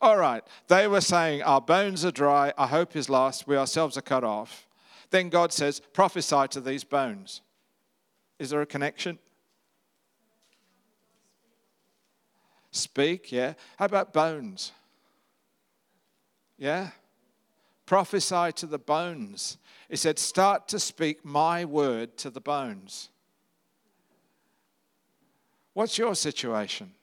All 0.00 0.16
right. 0.16 0.42
They 0.68 0.88
were 0.88 1.00
saying, 1.00 1.42
Our 1.42 1.60
bones 1.60 2.04
are 2.04 2.10
dry, 2.10 2.52
our 2.58 2.68
hope 2.68 2.96
is 2.96 3.08
lost, 3.08 3.46
we 3.46 3.56
ourselves 3.56 3.96
are 3.96 4.02
cut 4.02 4.24
off. 4.24 4.66
Then 5.10 5.28
God 5.28 5.52
says, 5.52 5.80
Prophesy 5.92 6.48
to 6.50 6.60
these 6.60 6.84
bones. 6.84 7.42
Is 8.38 8.50
there 8.50 8.60
a 8.60 8.66
connection? 8.66 9.18
Speak, 12.70 13.32
yeah. 13.32 13.54
How 13.78 13.86
about 13.86 14.12
bones? 14.12 14.72
Yeah? 16.58 16.90
Prophesy 17.86 18.52
to 18.56 18.66
the 18.66 18.78
bones. 18.78 19.56
He 19.88 19.96
said, 19.96 20.18
Start 20.18 20.68
to 20.68 20.78
speak 20.78 21.24
my 21.24 21.64
word 21.64 22.16
to 22.18 22.30
the 22.30 22.40
bones. 22.40 23.08
What's 25.72 25.96
your 25.96 26.14
situation? 26.14 26.95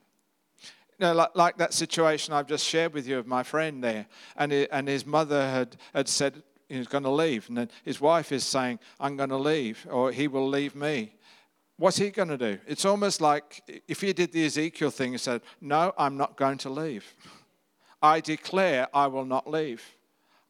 You 0.99 1.08
know, 1.08 1.13
like, 1.13 1.36
like 1.36 1.58
that 1.58 1.73
situation 1.73 2.34
I've 2.34 2.47
just 2.47 2.65
shared 2.65 2.93
with 2.93 3.08
you 3.08 3.17
of 3.17 3.27
my 3.27 3.43
friend 3.43 3.84
there, 3.84 4.08
and, 4.38 4.51
he, 4.51 4.69
and 4.69 4.88
his 4.88 5.06
mother 5.06 5.49
had, 5.49 5.77
had 5.93 6.08
said 6.08 6.43
he's 6.69 6.88
going 6.88 7.03
to 7.03 7.12
leave, 7.12 7.47
and 7.49 7.58
then 7.58 7.69
his 7.84 7.99
wife 7.99 8.32
is 8.32 8.43
saying, 8.43 8.79
I'm 8.99 9.17
going 9.17 9.29
to 9.29 9.38
leave, 9.38 9.86
or 9.89 10.12
he 10.12 10.27
will 10.27 10.47
leave 10.47 10.75
me. 10.75 11.15
What's 11.77 11.97
he 11.97 12.12
going 12.12 12.29
to 12.29 12.38
do? 12.38 12.60
It's 12.67 12.86
almost 12.86 13.19
like 13.19 13.82
if 13.88 14.01
he 14.01 14.13
did 14.13 14.32
the 14.32 14.45
Ezekiel 14.45 14.91
thing 14.91 15.13
and 15.13 15.21
said, 15.21 15.41
No, 15.60 15.91
I'm 15.97 16.17
not 16.17 16.38
going 16.38 16.60
to 16.60 16.69
leave. 16.69 17.13
I 18.01 18.19
declare 18.19 18.88
I 18.93 19.08
will 19.08 19.25
not 19.25 19.49
leave. 19.49 19.84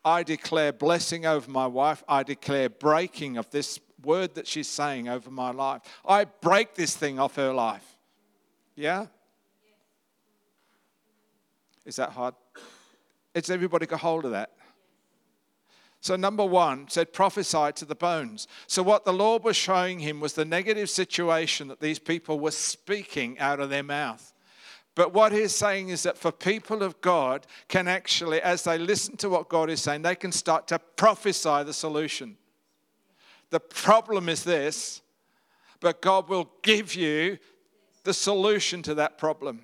I 0.03 0.23
declare 0.23 0.73
blessing 0.73 1.25
over 1.25 1.49
my 1.49 1.65
wife. 1.65 2.03
I 2.07 2.23
declare 2.23 2.69
breaking 2.69 3.37
of 3.37 3.49
this 3.51 3.79
word 4.03 4.35
that 4.35 4.47
she's 4.47 4.67
saying 4.67 5.07
over 5.07 5.31
my 5.31 5.51
life. 5.51 5.81
I 6.05 6.25
break 6.25 6.75
this 6.75 6.95
thing 6.95 7.19
off 7.19 7.35
her 7.35 7.53
life. 7.53 7.85
Yeah? 8.75 9.07
Is 11.85 11.95
that 11.97 12.11
hard? 12.11 12.35
It's 13.33 13.49
everybody 13.49 13.85
got 13.85 13.99
hold 13.99 14.25
of 14.25 14.31
that. 14.31 14.51
So, 16.01 16.17
number 16.17 16.45
one 16.45 16.89
said, 16.89 17.13
prophesy 17.13 17.71
to 17.75 17.85
the 17.85 17.95
bones. 17.95 18.47
So, 18.67 18.83
what 18.83 19.05
the 19.05 19.13
Lord 19.13 19.43
was 19.43 19.55
showing 19.55 19.99
him 19.99 20.19
was 20.19 20.33
the 20.33 20.43
negative 20.43 20.89
situation 20.89 21.69
that 21.69 21.79
these 21.79 21.97
people 21.97 22.41
were 22.41 22.51
speaking 22.51 23.39
out 23.39 23.61
of 23.61 23.69
their 23.69 23.83
mouth. 23.83 24.33
But 24.95 25.13
what 25.13 25.31
he's 25.31 25.55
saying 25.55 25.89
is 25.89 26.03
that 26.03 26.17
for 26.17 26.31
people 26.31 26.83
of 26.83 26.99
God, 27.01 27.47
can 27.67 27.87
actually, 27.87 28.41
as 28.41 28.63
they 28.63 28.77
listen 28.77 29.17
to 29.17 29.29
what 29.29 29.49
God 29.49 29.69
is 29.69 29.81
saying, 29.81 30.01
they 30.01 30.15
can 30.15 30.31
start 30.31 30.67
to 30.67 30.77
prophesy 30.77 31.63
the 31.63 31.73
solution. 31.73 32.37
The 33.49 33.59
problem 33.59 34.29
is 34.29 34.43
this, 34.43 35.01
but 35.79 36.01
God 36.01 36.29
will 36.29 36.49
give 36.61 36.95
you 36.95 37.37
the 38.03 38.13
solution 38.13 38.81
to 38.83 38.95
that 38.95 39.17
problem. 39.17 39.63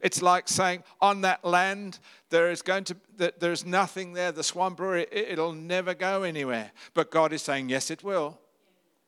It's 0.00 0.22
like 0.22 0.48
saying, 0.48 0.82
on 1.00 1.20
that 1.22 1.44
land, 1.44 1.98
there 2.30 2.50
is 2.50 2.62
going 2.62 2.84
to, 2.84 2.96
there's 3.38 3.66
nothing 3.66 4.14
there. 4.14 4.32
The 4.32 4.42
Swan 4.42 4.74
Brewery, 4.74 5.06
it'll 5.12 5.52
never 5.52 5.94
go 5.94 6.22
anywhere. 6.22 6.72
But 6.94 7.10
God 7.10 7.32
is 7.32 7.42
saying, 7.42 7.68
yes, 7.68 7.90
it 7.90 8.02
will. 8.02 8.38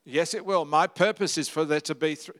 Yes, 0.05 0.35
it 0.35 0.44
will. 0.44 0.64
My 0.64 0.87
purpose 0.87 1.38
is 1.38 1.48
for 1.48 1.64
there 1.64 1.81
to 1.83 1.94
be 1.94 2.16
th- 2.16 2.37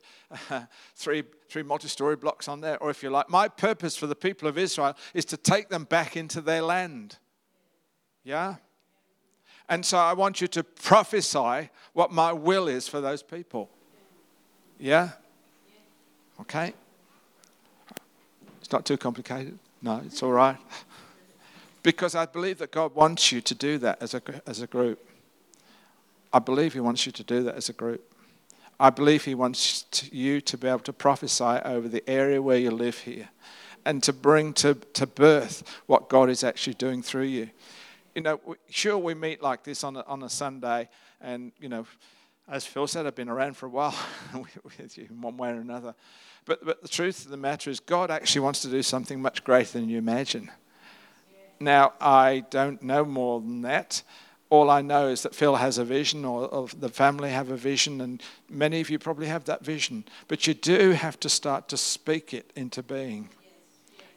three, 0.95 1.23
three 1.49 1.63
multi 1.63 1.87
story 1.87 2.17
blocks 2.17 2.47
on 2.47 2.59
there, 2.61 2.77
or 2.83 2.89
if 2.89 3.01
you 3.01 3.09
like, 3.09 3.29
my 3.29 3.47
purpose 3.47 3.95
for 3.95 4.05
the 4.05 4.15
people 4.15 4.47
of 4.47 4.57
Israel 4.57 4.95
is 5.13 5.25
to 5.25 5.37
take 5.37 5.69
them 5.69 5.85
back 5.85 6.17
into 6.17 6.41
their 6.41 6.61
land. 6.61 7.17
Yeah? 8.23 8.55
And 9.69 9.85
so 9.85 9.97
I 9.97 10.13
want 10.13 10.41
you 10.41 10.47
to 10.49 10.63
prophesy 10.63 11.69
what 11.93 12.11
my 12.11 12.33
will 12.33 12.67
is 12.67 12.87
for 12.87 12.99
those 12.99 13.23
people. 13.23 13.69
Yeah? 14.77 15.11
Okay? 16.41 16.73
Not 18.73 18.85
too 18.85 18.97
complicated? 18.97 19.57
No, 19.81 20.01
it's 20.05 20.21
all 20.21 20.33
right. 20.33 20.57
Because 21.81 22.15
I 22.15 22.25
believe 22.25 22.57
that 22.57 22.71
God 22.71 22.93
wants 22.95 23.31
you 23.31 23.39
to 23.39 23.55
do 23.55 23.77
that 23.77 24.01
as 24.01 24.13
a, 24.13 24.21
as 24.45 24.61
a 24.61 24.67
group. 24.67 24.99
I 26.33 26.39
believe 26.39 26.73
He 26.73 26.79
wants 26.81 27.05
you 27.05 27.11
to 27.13 27.23
do 27.23 27.43
that 27.43 27.55
as 27.55 27.69
a 27.69 27.73
group. 27.73 28.11
I 28.79 28.89
believe 28.89 29.23
He 29.25 29.35
wants 29.35 29.83
to, 29.83 30.15
you 30.15 30.41
to 30.41 30.57
be 30.57 30.67
able 30.67 30.79
to 30.79 30.93
prophesy 30.93 31.43
over 31.43 31.87
the 31.87 32.03
area 32.09 32.41
where 32.41 32.57
you 32.57 32.71
live 32.71 32.99
here 32.99 33.29
and 33.85 34.01
to 34.03 34.13
bring 34.13 34.53
to, 34.53 34.75
to 34.93 35.05
birth 35.05 35.63
what 35.85 36.09
God 36.09 36.29
is 36.29 36.43
actually 36.43 36.73
doing 36.75 37.03
through 37.03 37.23
you. 37.23 37.49
You 38.15 38.21
know, 38.21 38.39
sure, 38.69 38.97
we 38.97 39.13
meet 39.13 39.41
like 39.41 39.63
this 39.63 39.83
on 39.83 39.97
a, 39.97 40.01
on 40.01 40.23
a 40.23 40.29
Sunday, 40.29 40.89
and, 41.21 41.51
you 41.59 41.69
know, 41.69 41.85
as 42.47 42.65
Phil 42.65 42.87
said, 42.87 43.07
I've 43.07 43.15
been 43.15 43.29
around 43.29 43.55
for 43.55 43.67
a 43.67 43.69
while 43.69 43.95
with 44.63 44.97
you 44.97 45.07
in 45.09 45.21
one 45.21 45.37
way 45.37 45.49
or 45.49 45.61
another. 45.61 45.95
But, 46.45 46.65
but 46.65 46.81
the 46.81 46.89
truth 46.89 47.23
of 47.23 47.31
the 47.31 47.37
matter 47.37 47.69
is, 47.69 47.79
God 47.79 48.11
actually 48.11 48.41
wants 48.41 48.61
to 48.63 48.67
do 48.67 48.83
something 48.83 49.21
much 49.21 49.43
greater 49.43 49.79
than 49.79 49.89
you 49.89 49.97
imagine. 49.97 50.51
Now, 51.59 51.93
I 52.01 52.43
don't 52.49 52.81
know 52.83 53.05
more 53.05 53.39
than 53.39 53.61
that. 53.61 54.03
All 54.49 54.69
I 54.69 54.81
know 54.81 55.07
is 55.07 55.23
that 55.23 55.33
Phil 55.33 55.55
has 55.55 55.77
a 55.77 55.85
vision, 55.85 56.25
or, 56.25 56.47
or 56.47 56.67
the 56.67 56.89
family 56.89 57.29
have 57.29 57.49
a 57.49 57.55
vision, 57.55 58.01
and 58.01 58.21
many 58.49 58.81
of 58.81 58.89
you 58.89 58.99
probably 58.99 59.27
have 59.27 59.45
that 59.45 59.63
vision. 59.63 60.03
But 60.27 60.45
you 60.45 60.53
do 60.53 60.91
have 60.91 61.19
to 61.21 61.29
start 61.29 61.69
to 61.69 61.77
speak 61.77 62.33
it 62.33 62.51
into 62.55 62.83
being. 62.83 63.29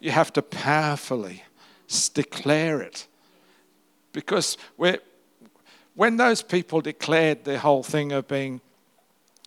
You 0.01 0.11
have 0.11 0.33
to 0.33 0.43
powerfully 0.43 1.45
declare 2.13 2.83
it. 2.83 3.07
Because 4.13 4.59
when 5.97 6.19
those 6.19 6.43
people 6.43 6.81
declared 6.81 7.45
the 7.45 7.59
whole 7.59 7.83
thing 7.83 8.13
of 8.13 8.29
being 8.29 8.61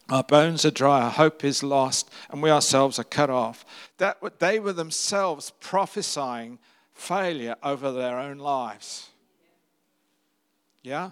our 0.09 0.23
bones 0.23 0.65
are 0.65 0.71
dry, 0.71 1.03
our 1.03 1.11
hope 1.11 1.43
is 1.45 1.61
lost, 1.61 2.09
and 2.31 2.41
we 2.41 2.49
ourselves 2.49 2.97
are 2.97 3.03
cut 3.03 3.29
off. 3.29 3.63
That 3.99 4.17
they 4.39 4.59
were 4.59 4.73
themselves 4.73 5.53
prophesying 5.59 6.57
failure 6.95 7.55
over 7.61 7.91
their 7.91 8.17
own 8.17 8.39
lives. 8.39 9.09
Yeah? 10.81 11.11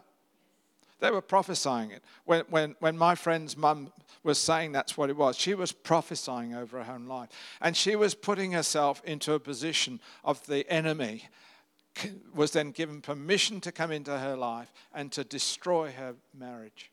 They 1.00 1.12
were 1.12 1.22
prophesying 1.22 1.92
it. 1.92 2.04
When, 2.26 2.44
when, 2.50 2.76
when 2.80 2.98
my 2.98 3.14
friend's 3.14 3.56
mum 3.56 3.92
was 4.24 4.40
saying 4.40 4.72
that's 4.72 4.98
what 4.98 5.12
it 5.12 5.16
was, 5.16 5.38
she 5.38 5.54
was 5.54 5.72
prophesying 5.72 6.56
over 6.56 6.84
her 6.84 6.94
own 6.94 7.06
life. 7.06 7.30
And 7.62 7.78
she 7.78 7.96
was 7.96 8.16
putting 8.16 8.54
herself 8.54 9.04
into 9.06 9.34
a 9.34 9.40
position 9.40 10.00
of 10.24 10.44
the 10.48 10.68
enemy, 10.72 11.30
was 12.34 12.52
then 12.52 12.72
given 12.72 13.02
permission 13.02 13.62
to 13.62 13.72
come 13.72 13.92
into 13.92 14.18
her 14.18 14.36
life 14.36 14.72
and 14.94 15.12
to 15.14 15.24
destroy 15.24 15.92
her 15.92 16.16
marriage. 16.38 16.92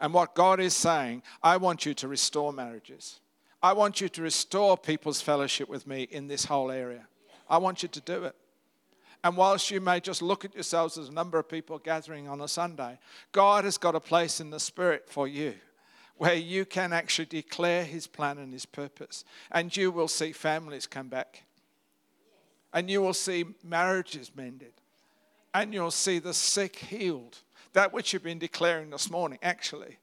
And 0.00 0.12
what 0.12 0.34
God 0.34 0.60
is 0.60 0.74
saying, 0.74 1.22
I 1.42 1.56
want 1.58 1.86
you 1.86 1.94
to 1.94 2.08
restore 2.08 2.52
marriages. 2.52 3.20
I 3.62 3.72
want 3.72 4.00
you 4.00 4.08
to 4.08 4.22
restore 4.22 4.76
people's 4.76 5.20
fellowship 5.20 5.68
with 5.68 5.86
me 5.86 6.02
in 6.02 6.26
this 6.26 6.44
whole 6.44 6.70
area. 6.70 7.06
I 7.48 7.58
want 7.58 7.82
you 7.82 7.88
to 7.90 8.00
do 8.00 8.24
it. 8.24 8.34
And 9.24 9.36
whilst 9.36 9.70
you 9.70 9.80
may 9.80 10.00
just 10.00 10.20
look 10.20 10.44
at 10.44 10.54
yourselves 10.54 10.98
as 10.98 11.08
a 11.08 11.12
number 11.12 11.38
of 11.38 11.48
people 11.48 11.78
gathering 11.78 12.28
on 12.28 12.40
a 12.40 12.48
Sunday, 12.48 12.98
God 13.30 13.64
has 13.64 13.78
got 13.78 13.94
a 13.94 14.00
place 14.00 14.40
in 14.40 14.50
the 14.50 14.58
Spirit 14.58 15.04
for 15.08 15.28
you 15.28 15.54
where 16.16 16.34
you 16.34 16.64
can 16.64 16.92
actually 16.92 17.26
declare 17.26 17.84
His 17.84 18.06
plan 18.06 18.38
and 18.38 18.52
His 18.52 18.66
purpose. 18.66 19.24
And 19.50 19.76
you 19.76 19.90
will 19.90 20.08
see 20.08 20.32
families 20.32 20.86
come 20.86 21.08
back. 21.08 21.44
And 22.72 22.90
you 22.90 23.00
will 23.02 23.14
see 23.14 23.44
marriages 23.62 24.30
mended. 24.34 24.72
And 25.54 25.74
you'll 25.74 25.90
see 25.90 26.18
the 26.18 26.34
sick 26.34 26.76
healed 26.76 27.38
That 27.74 27.92
which 27.92 28.12
you've 28.12 28.22
been 28.22 28.38
declaring 28.38 28.90
this 28.90 29.10
morning, 29.10 29.38
actually. 29.42 29.98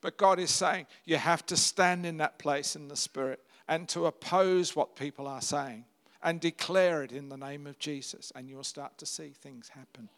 But 0.00 0.16
God 0.16 0.38
is 0.38 0.50
saying 0.50 0.86
you 1.04 1.16
have 1.16 1.44
to 1.46 1.56
stand 1.56 2.06
in 2.06 2.18
that 2.18 2.38
place 2.38 2.74
in 2.76 2.88
the 2.88 2.96
Spirit 2.96 3.40
and 3.68 3.88
to 3.90 4.06
oppose 4.06 4.74
what 4.74 4.96
people 4.96 5.26
are 5.26 5.42
saying 5.42 5.84
and 6.22 6.40
declare 6.40 7.02
it 7.02 7.12
in 7.12 7.28
the 7.28 7.36
name 7.36 7.66
of 7.66 7.78
Jesus, 7.78 8.32
and 8.34 8.48
you'll 8.48 8.64
start 8.64 8.98
to 8.98 9.06
see 9.06 9.28
things 9.28 9.70
happen. 9.70 10.08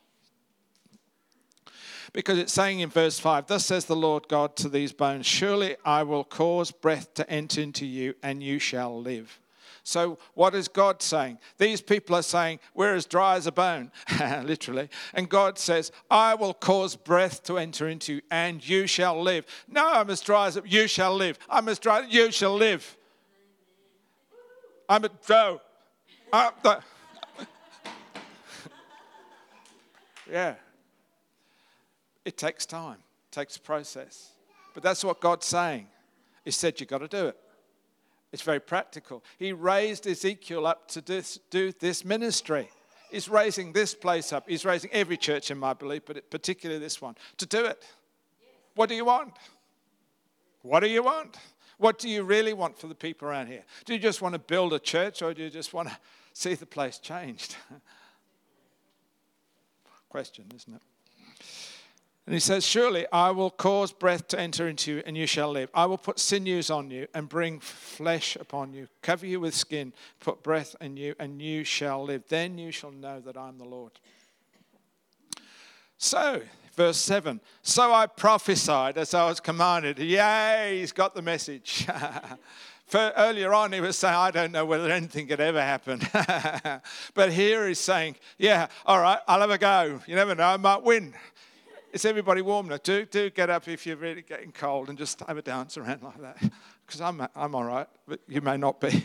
Because 2.12 2.38
it's 2.38 2.52
saying 2.52 2.80
in 2.80 2.90
verse 2.90 3.18
5, 3.18 3.46
Thus 3.46 3.66
says 3.66 3.84
the 3.84 3.96
Lord 3.96 4.28
God 4.28 4.56
to 4.56 4.68
these 4.68 4.92
bones, 4.92 5.26
Surely 5.26 5.76
I 5.84 6.02
will 6.02 6.24
cause 6.24 6.70
breath 6.70 7.14
to 7.14 7.30
enter 7.30 7.60
into 7.60 7.86
you, 7.86 8.14
and 8.22 8.42
you 8.42 8.58
shall 8.58 9.00
live. 9.00 9.38
So, 9.82 10.18
what 10.34 10.54
is 10.54 10.68
God 10.68 11.02
saying? 11.02 11.38
These 11.58 11.80
people 11.80 12.16
are 12.16 12.22
saying, 12.22 12.60
We're 12.74 12.94
as 12.94 13.06
dry 13.06 13.36
as 13.36 13.46
a 13.46 13.52
bone, 13.52 13.90
literally. 14.42 14.88
And 15.14 15.28
God 15.28 15.58
says, 15.58 15.92
I 16.10 16.34
will 16.34 16.54
cause 16.54 16.96
breath 16.96 17.42
to 17.44 17.58
enter 17.58 17.88
into 17.88 18.14
you, 18.14 18.20
and 18.30 18.66
you 18.66 18.86
shall 18.86 19.20
live. 19.20 19.46
No, 19.68 19.86
I'm 19.86 20.10
as 20.10 20.20
dry 20.20 20.46
as 20.46 20.56
a, 20.56 20.62
you 20.64 20.86
shall 20.86 21.14
live. 21.14 21.38
I'm 21.48 21.68
as 21.68 21.78
dry, 21.78 22.06
you 22.08 22.30
shall 22.32 22.54
live. 22.54 22.96
I'm 24.88 25.04
a, 25.04 25.10
no. 25.28 25.60
I'm 26.32 26.52
the, 26.62 26.80
yeah. 30.30 30.54
It 32.24 32.36
takes 32.36 32.66
time, 32.66 32.98
it 32.98 33.32
takes 33.32 33.58
process. 33.58 34.32
But 34.74 34.82
that's 34.82 35.04
what 35.04 35.20
God's 35.20 35.46
saying. 35.46 35.86
He 36.44 36.50
said, 36.50 36.80
You've 36.80 36.88
got 36.88 36.98
to 36.98 37.08
do 37.08 37.26
it. 37.26 37.38
It's 38.32 38.42
very 38.42 38.60
practical. 38.60 39.22
He 39.38 39.52
raised 39.52 40.06
Ezekiel 40.06 40.66
up 40.66 40.88
to 40.88 41.22
do 41.50 41.72
this 41.72 42.04
ministry. 42.04 42.70
He's 43.10 43.28
raising 43.28 43.72
this 43.72 43.94
place 43.94 44.32
up. 44.32 44.48
He's 44.48 44.64
raising 44.64 44.90
every 44.90 45.18
church 45.18 45.50
in 45.50 45.58
my 45.58 45.74
belief, 45.74 46.02
but 46.06 46.30
particularly 46.30 46.80
this 46.80 47.02
one, 47.02 47.14
to 47.36 47.44
do 47.44 47.66
it. 47.66 47.84
What 48.74 48.88
do 48.88 48.94
you 48.94 49.04
want? 49.04 49.34
What 50.62 50.80
do 50.80 50.88
you 50.88 51.02
want? 51.02 51.36
What 51.76 51.98
do 51.98 52.08
you 52.08 52.22
really 52.22 52.54
want 52.54 52.78
for 52.78 52.86
the 52.86 52.94
people 52.94 53.28
around 53.28 53.48
here? 53.48 53.64
Do 53.84 53.92
you 53.92 53.98
just 53.98 54.22
want 54.22 54.34
to 54.34 54.38
build 54.38 54.72
a 54.72 54.78
church 54.78 55.20
or 55.20 55.34
do 55.34 55.42
you 55.42 55.50
just 55.50 55.74
want 55.74 55.88
to 55.88 55.96
see 56.32 56.54
the 56.54 56.64
place 56.64 56.98
changed? 56.98 57.56
Question, 60.08 60.46
isn't 60.54 60.74
it? 60.74 60.82
And 62.26 62.34
he 62.34 62.40
says, 62.40 62.64
Surely 62.64 63.06
I 63.12 63.30
will 63.32 63.50
cause 63.50 63.92
breath 63.92 64.28
to 64.28 64.38
enter 64.38 64.68
into 64.68 64.92
you, 64.92 65.02
and 65.04 65.16
you 65.16 65.26
shall 65.26 65.50
live. 65.50 65.70
I 65.74 65.86
will 65.86 65.98
put 65.98 66.20
sinews 66.20 66.70
on 66.70 66.90
you 66.90 67.08
and 67.14 67.28
bring 67.28 67.58
flesh 67.58 68.36
upon 68.36 68.72
you, 68.72 68.88
cover 69.02 69.26
you 69.26 69.40
with 69.40 69.54
skin, 69.54 69.92
put 70.20 70.42
breath 70.42 70.76
in 70.80 70.96
you, 70.96 71.14
and 71.18 71.42
you 71.42 71.64
shall 71.64 72.04
live. 72.04 72.22
Then 72.28 72.58
you 72.58 72.70
shall 72.70 72.92
know 72.92 73.20
that 73.20 73.36
I'm 73.36 73.58
the 73.58 73.64
Lord. 73.64 73.92
So, 75.98 76.42
verse 76.74 76.98
7 76.98 77.40
So 77.62 77.92
I 77.92 78.06
prophesied 78.06 78.98
as 78.98 79.14
I 79.14 79.26
was 79.26 79.40
commanded. 79.40 79.98
Yay, 79.98 80.78
he's 80.78 80.92
got 80.92 81.14
the 81.14 81.22
message. 81.22 81.86
For 82.86 83.12
earlier 83.16 83.54
on, 83.54 83.72
he 83.72 83.80
was 83.80 83.96
saying, 83.96 84.14
I 84.14 84.30
don't 84.30 84.52
know 84.52 84.66
whether 84.66 84.90
anything 84.90 85.26
could 85.26 85.40
ever 85.40 85.62
happen. 85.62 86.00
but 87.14 87.32
here 87.32 87.66
he's 87.66 87.80
saying, 87.80 88.16
Yeah, 88.38 88.68
all 88.84 89.00
right, 89.00 89.18
I'll 89.26 89.40
have 89.40 89.50
a 89.50 89.58
go. 89.58 90.00
You 90.06 90.14
never 90.14 90.34
know, 90.34 90.44
I 90.44 90.56
might 90.56 90.82
win. 90.82 91.14
Is 91.92 92.06
everybody 92.06 92.40
warm 92.40 92.68
now? 92.68 92.78
Do, 92.82 93.04
do 93.04 93.28
get 93.28 93.50
up 93.50 93.68
if 93.68 93.86
you're 93.86 93.96
really 93.96 94.22
getting 94.22 94.50
cold 94.50 94.88
and 94.88 94.96
just 94.96 95.20
have 95.20 95.36
a 95.36 95.42
dance 95.42 95.76
around 95.76 96.02
like 96.02 96.20
that. 96.20 96.42
Because 96.84 97.00
I'm, 97.00 97.26
I'm 97.36 97.54
all 97.54 97.64
right, 97.64 97.86
but 98.06 98.20
you 98.28 98.42
may 98.42 98.58
not 98.58 98.78
be. 98.78 98.88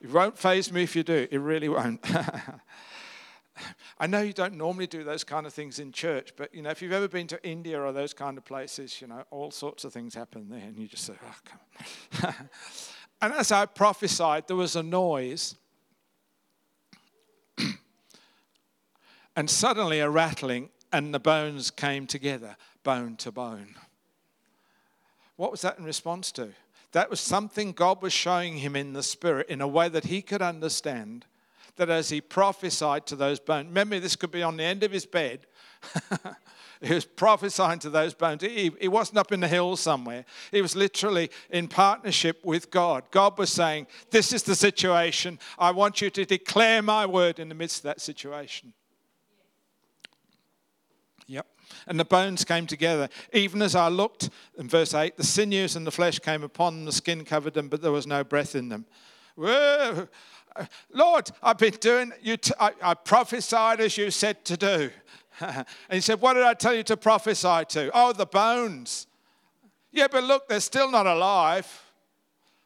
it 0.00 0.10
won't 0.10 0.36
faze 0.36 0.72
me 0.72 0.82
if 0.82 0.96
you 0.96 1.04
do. 1.04 1.28
It 1.30 1.38
really 1.38 1.68
won't. 1.68 2.04
I 4.00 4.08
know 4.08 4.22
you 4.22 4.32
don't 4.32 4.54
normally 4.54 4.88
do 4.88 5.04
those 5.04 5.22
kind 5.22 5.46
of 5.46 5.52
things 5.52 5.78
in 5.78 5.92
church, 5.92 6.32
but 6.34 6.52
you 6.52 6.62
know, 6.62 6.70
if 6.70 6.82
you've 6.82 6.92
ever 6.92 7.06
been 7.06 7.28
to 7.28 7.40
India 7.46 7.80
or 7.80 7.92
those 7.92 8.14
kind 8.14 8.36
of 8.36 8.44
places, 8.44 9.00
you 9.00 9.06
know, 9.06 9.22
all 9.30 9.52
sorts 9.52 9.84
of 9.84 9.92
things 9.92 10.14
happen 10.14 10.48
there, 10.48 10.58
and 10.58 10.76
you 10.76 10.88
just 10.88 11.04
say, 11.04 11.12
"Oh, 11.22 11.36
come 11.44 11.60
on." 12.24 12.34
and 13.20 13.32
as 13.34 13.52
I 13.52 13.66
prophesied, 13.66 14.48
there 14.48 14.56
was 14.56 14.74
a 14.74 14.82
noise, 14.82 15.54
and 19.36 19.48
suddenly 19.48 20.00
a 20.00 20.10
rattling, 20.10 20.70
and 20.92 21.14
the 21.14 21.20
bones 21.20 21.70
came 21.70 22.06
together, 22.06 22.56
bone 22.84 23.16
to 23.16 23.32
bone. 23.32 23.74
What 25.36 25.50
was 25.50 25.62
that 25.62 25.78
in 25.78 25.84
response 25.84 26.30
to? 26.32 26.50
That 26.92 27.08
was 27.08 27.20
something 27.20 27.72
God 27.72 28.02
was 28.02 28.12
showing 28.12 28.58
him 28.58 28.76
in 28.76 28.92
the 28.92 29.02
spirit 29.02 29.48
in 29.48 29.60
a 29.60 29.68
way 29.68 29.88
that 29.88 30.04
he 30.04 30.22
could 30.22 30.42
understand. 30.42 31.24
That 31.76 31.88
as 31.88 32.10
he 32.10 32.20
prophesied 32.20 33.06
to 33.06 33.16
those 33.16 33.40
bones, 33.40 33.68
remember 33.68 33.98
this 33.98 34.14
could 34.14 34.30
be 34.30 34.42
on 34.42 34.58
the 34.58 34.64
end 34.64 34.82
of 34.82 34.92
his 34.92 35.06
bed. 35.06 35.46
he 36.82 36.92
was 36.92 37.06
prophesying 37.06 37.78
to 37.78 37.90
those 37.90 38.12
bones. 38.12 38.42
He, 38.42 38.70
he 38.78 38.88
wasn't 38.88 39.16
up 39.16 39.32
in 39.32 39.40
the 39.40 39.48
hills 39.48 39.80
somewhere. 39.80 40.26
He 40.50 40.60
was 40.60 40.76
literally 40.76 41.30
in 41.48 41.68
partnership 41.68 42.44
with 42.44 42.70
God. 42.70 43.04
God 43.10 43.38
was 43.38 43.50
saying, 43.50 43.86
This 44.10 44.34
is 44.34 44.42
the 44.42 44.54
situation. 44.54 45.38
I 45.58 45.70
want 45.70 46.02
you 46.02 46.10
to 46.10 46.26
declare 46.26 46.82
my 46.82 47.06
word 47.06 47.38
in 47.38 47.48
the 47.48 47.54
midst 47.54 47.78
of 47.78 47.84
that 47.84 48.02
situation. 48.02 48.74
And 51.86 51.98
the 51.98 52.04
bones 52.04 52.44
came 52.44 52.66
together. 52.66 53.08
Even 53.32 53.62
as 53.62 53.74
I 53.74 53.88
looked, 53.88 54.30
in 54.58 54.68
verse 54.68 54.94
8, 54.94 55.16
the 55.16 55.24
sinews 55.24 55.76
and 55.76 55.86
the 55.86 55.90
flesh 55.90 56.18
came 56.18 56.42
upon 56.42 56.76
them, 56.76 56.84
the 56.84 56.92
skin 56.92 57.24
covered 57.24 57.54
them, 57.54 57.68
but 57.68 57.82
there 57.82 57.92
was 57.92 58.06
no 58.06 58.24
breath 58.24 58.54
in 58.54 58.68
them. 58.68 58.86
Whoa. 59.36 60.08
Lord, 60.92 61.30
I've 61.42 61.58
been 61.58 61.72
doing, 61.80 62.12
you 62.22 62.36
t- 62.36 62.54
I, 62.60 62.72
I 62.82 62.94
prophesied 62.94 63.80
as 63.80 63.96
you 63.96 64.10
said 64.10 64.44
to 64.46 64.56
do. 64.56 64.90
and 65.40 65.66
he 65.90 66.00
said, 66.00 66.20
What 66.20 66.34
did 66.34 66.42
I 66.42 66.54
tell 66.54 66.74
you 66.74 66.82
to 66.84 66.96
prophesy 66.96 67.64
to? 67.68 67.90
Oh, 67.94 68.12
the 68.12 68.26
bones. 68.26 69.06
Yeah, 69.90 70.08
but 70.10 70.24
look, 70.24 70.48
they're 70.48 70.60
still 70.60 70.90
not 70.90 71.06
alive. 71.06 71.66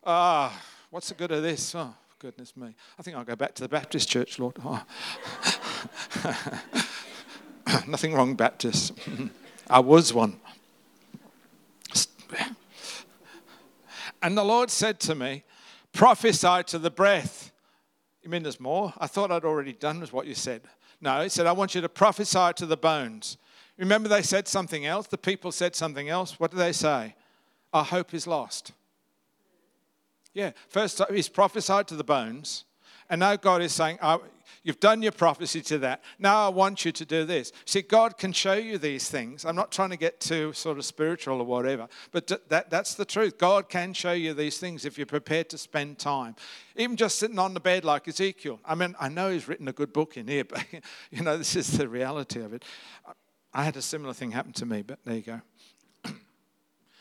Ah, 0.05 0.63
what's 0.91 1.09
the 1.09 1.15
good 1.15 1.33
of 1.33 1.43
this? 1.43 1.75
Oh, 1.75 1.95
goodness 2.19 2.57
me. 2.57 2.75
I 2.99 3.03
think 3.03 3.17
I'll 3.17 3.25
go 3.25 3.37
back 3.37 3.55
to 3.57 3.63
the 3.63 3.69
Baptist 3.69 4.09
church, 4.09 4.39
Lord. 4.39 4.57
Oh. 4.65 4.83
Nothing 7.87 8.15
wrong, 8.15 8.35
Baptist. 8.35 8.93
I 9.71 9.81
was 9.81 10.13
one. 10.13 10.39
And 14.23 14.37
the 14.37 14.45
Lord 14.45 14.71
said 14.71 14.99
to 15.01 15.15
me, 15.15 15.45
Prophesy 15.93 16.63
to 16.67 16.79
the 16.79 16.91
breath. 16.91 17.53
You 18.23 18.31
mean 18.31 18.43
there's 18.43 18.61
more? 18.61 18.93
I 18.99 19.07
thought 19.07 19.31
I'd 19.31 19.45
already 19.45 19.73
done 19.73 20.01
with 20.01 20.13
what 20.13 20.27
you 20.27 20.35
said. 20.35 20.63
No, 21.01 21.23
he 21.23 21.29
said, 21.29 21.47
I 21.47 21.53
want 21.53 21.75
you 21.75 21.81
to 21.81 21.89
prophesy 21.89 22.53
to 22.57 22.67
the 22.67 22.77
bones. 22.77 23.39
Remember, 23.79 24.09
they 24.09 24.23
said 24.23 24.49
something 24.49 24.85
else? 24.85 25.07
The 25.07 25.19
people 25.19 25.53
said 25.53 25.77
something 25.77 26.09
else. 26.09 26.41
What 26.41 26.51
did 26.51 26.59
they 26.59 26.73
say? 26.73 27.15
Our 27.73 27.85
hope 27.85 28.15
is 28.15 28.27
lost. 28.27 28.73
Yeah, 30.35 30.51
first 30.69 31.01
he's 31.11 31.29
prophesied 31.29 31.89
to 31.89 31.97
the 31.97 32.05
bones, 32.05 32.65
and 33.09 33.21
now 33.21 33.37
God 33.37 33.63
is 33.63 33.73
saying, 33.73 33.99
You've 34.67 34.81
done 34.81 35.01
your 35.01 35.13
prophecy 35.13 35.61
to 35.63 35.79
that. 35.79 36.03
Now 36.19 36.45
I 36.45 36.49
want 36.49 36.85
you 36.85 36.91
to 36.91 37.05
do 37.05 37.25
this. 37.25 37.53
See, 37.67 37.83
God 37.83 38.19
can 38.19 38.33
show 38.33 38.55
you 38.55 38.79
these 38.79 39.09
things. 39.09 39.45
I'm 39.45 39.55
not 39.55 39.71
trying 39.71 39.91
to 39.91 39.97
get 39.97 40.19
too 40.19 40.53
sort 40.55 40.77
of 40.77 40.85
spiritual 40.85 41.41
or 41.41 41.45
whatever, 41.45 41.87
but 42.11 42.27
that, 42.49 42.69
that's 42.69 42.97
the 42.97 43.05
truth. 43.05 43.39
God 43.39 43.69
can 43.69 43.93
show 43.93 44.11
you 44.11 44.35
these 44.35 44.59
things 44.59 44.85
if 44.85 44.99
you're 44.99 45.07
prepared 45.07 45.49
to 45.51 45.59
spend 45.59 46.01
time. 46.01 46.35
Even 46.75 46.97
just 46.97 47.17
sitting 47.21 47.39
on 47.39 47.55
the 47.55 47.61
bed 47.61 47.85
like 47.85 48.09
Ezekiel. 48.09 48.59
I 48.65 48.75
mean, 48.75 48.97
I 48.99 49.09
know 49.09 49.31
he's 49.31 49.47
written 49.47 49.69
a 49.69 49.73
good 49.73 49.93
book 49.93 50.17
in 50.17 50.27
here, 50.27 50.43
but 50.49 50.67
you 51.13 51.23
know, 51.23 51.39
this 51.39 51.55
is 51.55 51.79
the 51.79 51.89
reality 51.89 52.41
of 52.41 52.53
it. 52.53 52.65
I 53.55 53.63
had 53.63 53.77
a 53.77 53.83
similar 53.83 54.15
thing 54.15 54.33
happen 54.33 54.53
to 54.55 54.67
me, 54.67 54.83
but 54.83 54.99
there 55.05 55.15
you 55.15 55.23
go 55.23 55.43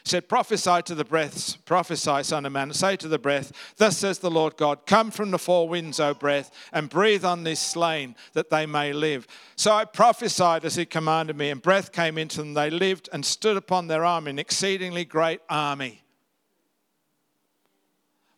said, 0.05 0.29
Prophesy 0.29 0.81
to 0.83 0.95
the 0.95 1.03
breaths, 1.03 1.55
prophesy, 1.55 2.23
son 2.23 2.45
of 2.45 2.51
man, 2.53 2.71
say 2.73 2.95
to 2.95 3.07
the 3.07 3.19
breath, 3.19 3.51
Thus 3.77 3.97
says 3.97 4.19
the 4.19 4.31
Lord 4.31 4.55
God, 4.55 4.85
Come 4.85 5.11
from 5.11 5.31
the 5.31 5.39
four 5.39 5.67
winds, 5.67 5.99
O 5.99 6.13
breath, 6.13 6.51
and 6.71 6.89
breathe 6.89 7.25
on 7.25 7.43
this 7.43 7.59
slain, 7.59 8.15
that 8.33 8.49
they 8.49 8.65
may 8.65 8.93
live. 8.93 9.27
So 9.55 9.73
I 9.73 9.85
prophesied 9.85 10.63
as 10.63 10.75
he 10.75 10.85
commanded 10.85 11.35
me, 11.35 11.49
and 11.49 11.61
breath 11.61 11.91
came 11.91 12.17
into 12.17 12.37
them. 12.37 12.53
They 12.53 12.69
lived 12.69 13.09
and 13.11 13.25
stood 13.25 13.57
upon 13.57 13.87
their 13.87 14.05
army, 14.05 14.29
an 14.29 14.39
exceedingly 14.39 15.05
great 15.05 15.41
army. 15.49 16.03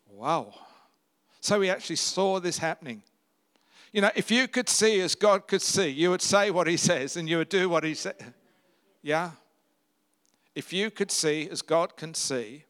Wow. 0.08 0.54
So 1.40 1.60
we 1.60 1.70
actually 1.70 1.96
saw 1.96 2.40
this 2.40 2.58
happening. 2.58 3.02
You 3.92 4.02
know, 4.02 4.10
if 4.14 4.30
you 4.30 4.48
could 4.48 4.68
see 4.68 5.00
as 5.00 5.14
God 5.14 5.46
could 5.46 5.62
see, 5.62 5.88
you 5.88 6.10
would 6.10 6.22
say 6.22 6.50
what 6.50 6.66
he 6.66 6.76
says 6.76 7.16
and 7.16 7.28
you 7.28 7.38
would 7.38 7.48
do 7.48 7.68
what 7.68 7.84
he 7.84 7.94
said. 7.94 8.34
Yeah? 9.02 9.30
If 10.58 10.72
you 10.72 10.90
could 10.90 11.12
see 11.12 11.48
as 11.48 11.62
God 11.62 11.96
can 11.96 12.14
see, 12.14 12.64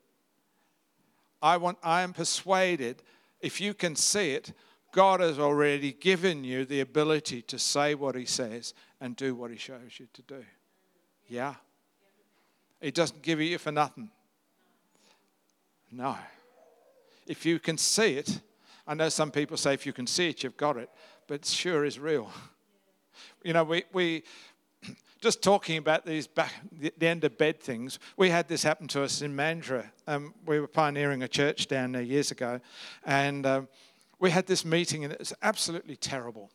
I, 1.41 1.57
want, 1.57 1.79
I 1.83 2.03
am 2.03 2.13
persuaded 2.13 3.03
if 3.41 3.63
you 3.63 3.73
can 3.73 3.97
see 3.97 4.33
it, 4.33 4.53
God 4.93 5.21
has 5.21 5.39
already 5.39 5.93
given 5.95 6.45
you 6.45 6.67
the 6.67 6.81
ability 6.81 7.41
to 7.41 7.59
say 7.59 7.95
what 7.95 8.15
He 8.15 8.27
says 8.27 8.75
and 9.01 9.17
do 9.17 9.35
what 9.35 9.51
He 9.51 9.57
shows 9.57 9.99
you 9.99 10.07
to 10.13 10.21
do. 10.21 10.45
Yeah. 11.29 11.55
He 12.83 12.91
doesn't 12.91 13.23
give 13.23 13.41
you 13.41 13.57
for 13.57 13.73
nothing. 13.73 14.11
No. 15.91 16.15
If 17.27 17.47
you 17.47 17.59
can 17.59 17.79
see 17.79 18.19
it, 18.19 18.39
I 18.87 18.93
know 18.93 19.09
some 19.09 19.31
people 19.31 19.57
say 19.57 19.73
if 19.73 19.87
you 19.87 19.95
can 19.95 20.07
see 20.07 20.29
it, 20.29 20.43
you've 20.43 20.59
got 20.59 20.77
it, 20.77 20.91
but 21.27 21.37
it 21.37 21.47
sure 21.47 21.87
is 21.87 21.99
real. 21.99 22.31
You 23.43 23.55
know, 23.55 23.65
we, 23.65 23.85
we 23.95 24.25
just 25.21 25.43
talking 25.43 25.79
about 25.79 26.07
these 26.07 26.27
back, 26.27 26.53
the, 26.73 26.93
end 27.07 27.25
of 27.25 27.37
bed 27.37 27.61
things, 27.61 27.99
we 28.17 28.31
had 28.31 28.49
this 28.49 28.63
happen 28.63 28.87
to 28.89 29.03
us 29.03 29.23
in 29.23 29.35
Mandurah. 29.35 29.91
Um, 30.07 30.35
we 30.47 30.61
were 30.61 30.69
pioneering 30.69 31.23
a 31.23 31.29
church 31.29 31.67
down 31.67 31.93
there 31.93 32.03
years 32.03 32.31
ago, 32.31 32.61
and 33.05 33.45
um, 33.45 33.69
we 34.19 34.31
had 34.31 34.47
this 34.47 34.65
meeting, 34.65 35.05
and 35.05 35.13
it 35.13 35.19
was 35.19 35.33
absolutely 35.43 35.97
terrible. 35.97 36.51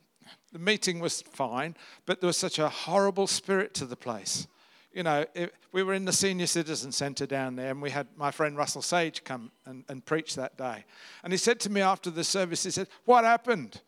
The 0.51 0.59
meeting 0.59 0.99
was 0.99 1.21
fine, 1.21 1.75
but 2.05 2.21
there 2.21 2.27
was 2.27 2.37
such 2.37 2.59
a 2.59 2.69
horrible 2.69 3.27
spirit 3.27 3.73
to 3.75 3.85
the 3.85 3.95
place. 3.95 4.47
You 4.93 5.03
know, 5.03 5.25
it, 5.33 5.53
we 5.71 5.81
were 5.81 5.95
in 5.95 6.05
the 6.05 6.13
senior 6.13 6.45
citizen 6.47 6.91
centre 6.91 7.25
down 7.25 7.55
there, 7.55 7.71
and 7.71 7.81
we 7.81 7.89
had 7.89 8.07
my 8.15 8.31
friend 8.31 8.55
Russell 8.55 8.83
Sage 8.83 9.23
come 9.23 9.51
and, 9.65 9.83
and 9.89 10.05
preach 10.05 10.35
that 10.35 10.57
day. 10.57 10.85
And 11.23 11.33
he 11.33 11.37
said 11.37 11.59
to 11.61 11.69
me 11.69 11.81
after 11.81 12.11
the 12.11 12.23
service, 12.23 12.63
he 12.63 12.71
said, 12.71 12.87
What 13.05 13.23
happened? 13.23 13.81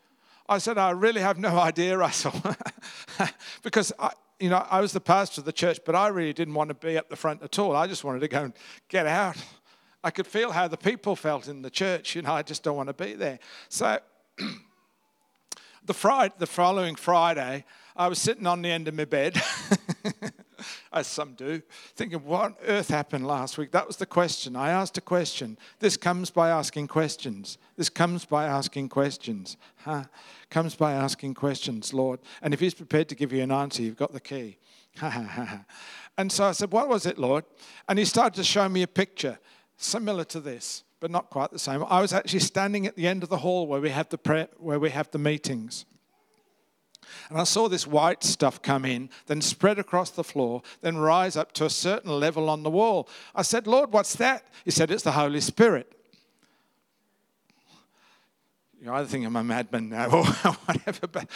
I 0.49 0.57
said, 0.57 0.77
I 0.77 0.91
really 0.91 1.21
have 1.21 1.37
no 1.37 1.57
idea, 1.59 1.97
Russell. 1.97 2.33
because 3.63 3.93
I, 3.99 4.11
you 4.39 4.49
know, 4.49 4.65
I 4.69 4.81
was 4.81 4.91
the 4.91 4.99
pastor 4.99 5.41
of 5.41 5.45
the 5.45 5.53
church, 5.53 5.79
but 5.85 5.95
I 5.95 6.07
really 6.07 6.33
didn't 6.33 6.53
want 6.53 6.69
to 6.69 6.73
be 6.73 6.97
at 6.97 7.09
the 7.09 7.15
front 7.15 7.41
at 7.41 7.57
all. 7.57 7.75
I 7.75 7.87
just 7.87 8.03
wanted 8.03 8.19
to 8.19 8.27
go 8.27 8.43
and 8.43 8.53
get 8.89 9.07
out. 9.07 9.37
I 10.03 10.11
could 10.11 10.27
feel 10.27 10.51
how 10.51 10.67
the 10.67 10.77
people 10.77 11.15
felt 11.15 11.47
in 11.47 11.61
the 11.61 11.69
church. 11.69 12.15
You 12.15 12.21
know, 12.21 12.33
I 12.33 12.41
just 12.41 12.63
don't 12.63 12.75
want 12.75 12.89
to 12.89 12.93
be 12.93 13.13
there. 13.13 13.39
So 13.69 13.97
the, 15.85 15.93
Friday, 15.93 16.33
the 16.37 16.47
following 16.47 16.95
Friday, 16.95 17.65
I 17.95 18.07
was 18.07 18.19
sitting 18.19 18.45
on 18.45 18.61
the 18.61 18.69
end 18.69 18.87
of 18.87 18.93
my 18.93 19.05
bed, 19.05 19.41
as 20.95 21.07
some 21.07 21.33
do, 21.33 21.61
thinking, 21.95 22.19
what 22.19 22.45
on 22.45 22.55
earth 22.65 22.87
happened 22.87 23.27
last 23.27 23.57
week? 23.57 23.71
That 23.71 23.85
was 23.85 23.97
the 23.97 24.05
question. 24.05 24.55
I 24.55 24.69
asked 24.69 24.97
a 24.97 25.01
question. 25.01 25.57
This 25.79 25.97
comes 25.97 26.31
by 26.31 26.49
asking 26.49 26.87
questions. 26.87 27.57
This 27.75 27.89
comes 27.89 28.23
by 28.23 28.45
asking 28.45 28.89
questions. 28.89 29.57
Huh? 29.83 30.05
Comes 30.49 30.73
by 30.73 30.93
asking 30.93 31.33
questions, 31.33 31.93
Lord. 31.93 32.21
And 32.41 32.53
if 32.53 32.61
He's 32.61 32.73
prepared 32.73 33.09
to 33.09 33.15
give 33.15 33.33
you 33.33 33.43
an 33.43 33.51
answer, 33.51 33.83
you've 33.83 33.97
got 33.97 34.13
the 34.13 34.21
key. 34.21 34.57
and 36.17 36.31
so 36.31 36.45
I 36.45 36.53
said, 36.53 36.71
What 36.71 36.87
was 36.87 37.05
it, 37.05 37.19
Lord? 37.19 37.43
And 37.89 37.99
He 37.99 38.05
started 38.05 38.35
to 38.35 38.43
show 38.45 38.69
me 38.69 38.81
a 38.81 38.87
picture 38.87 39.37
similar 39.75 40.23
to 40.23 40.39
this, 40.39 40.85
but 41.01 41.11
not 41.11 41.29
quite 41.29 41.51
the 41.51 41.59
same. 41.59 41.83
I 41.89 41.99
was 41.99 42.13
actually 42.13 42.39
standing 42.39 42.87
at 42.87 42.95
the 42.95 43.05
end 43.05 43.21
of 43.21 43.29
the 43.29 43.37
hall 43.37 43.67
where 43.67 43.81
we 43.81 43.89
have 43.89 44.07
the, 44.07 44.17
prayer, 44.17 44.47
where 44.57 44.79
we 44.79 44.91
have 44.91 45.11
the 45.11 45.19
meetings. 45.19 45.85
And 47.29 47.37
I 47.37 47.43
saw 47.43 47.67
this 47.67 47.87
white 47.87 48.23
stuff 48.23 48.61
come 48.61 48.85
in, 48.85 49.09
then 49.27 49.41
spread 49.41 49.79
across 49.79 50.09
the 50.09 50.23
floor, 50.23 50.61
then 50.81 50.97
rise 50.97 51.35
up 51.35 51.51
to 51.53 51.65
a 51.65 51.69
certain 51.69 52.11
level 52.11 52.49
on 52.49 52.63
the 52.63 52.69
wall. 52.69 53.07
I 53.33 53.41
said, 53.41 53.67
Lord, 53.67 53.91
what's 53.91 54.15
that? 54.15 54.45
He 54.63 54.71
said, 54.71 54.91
It's 54.91 55.03
the 55.03 55.11
Holy 55.11 55.41
Spirit. 55.41 55.91
You 58.81 58.93
either 58.93 59.07
think 59.07 59.25
I'm 59.25 59.35
a 59.35 59.43
madman 59.43 59.89
now 59.89 60.09
or 60.13 60.25
whatever, 60.25 61.07
but, 61.07 61.27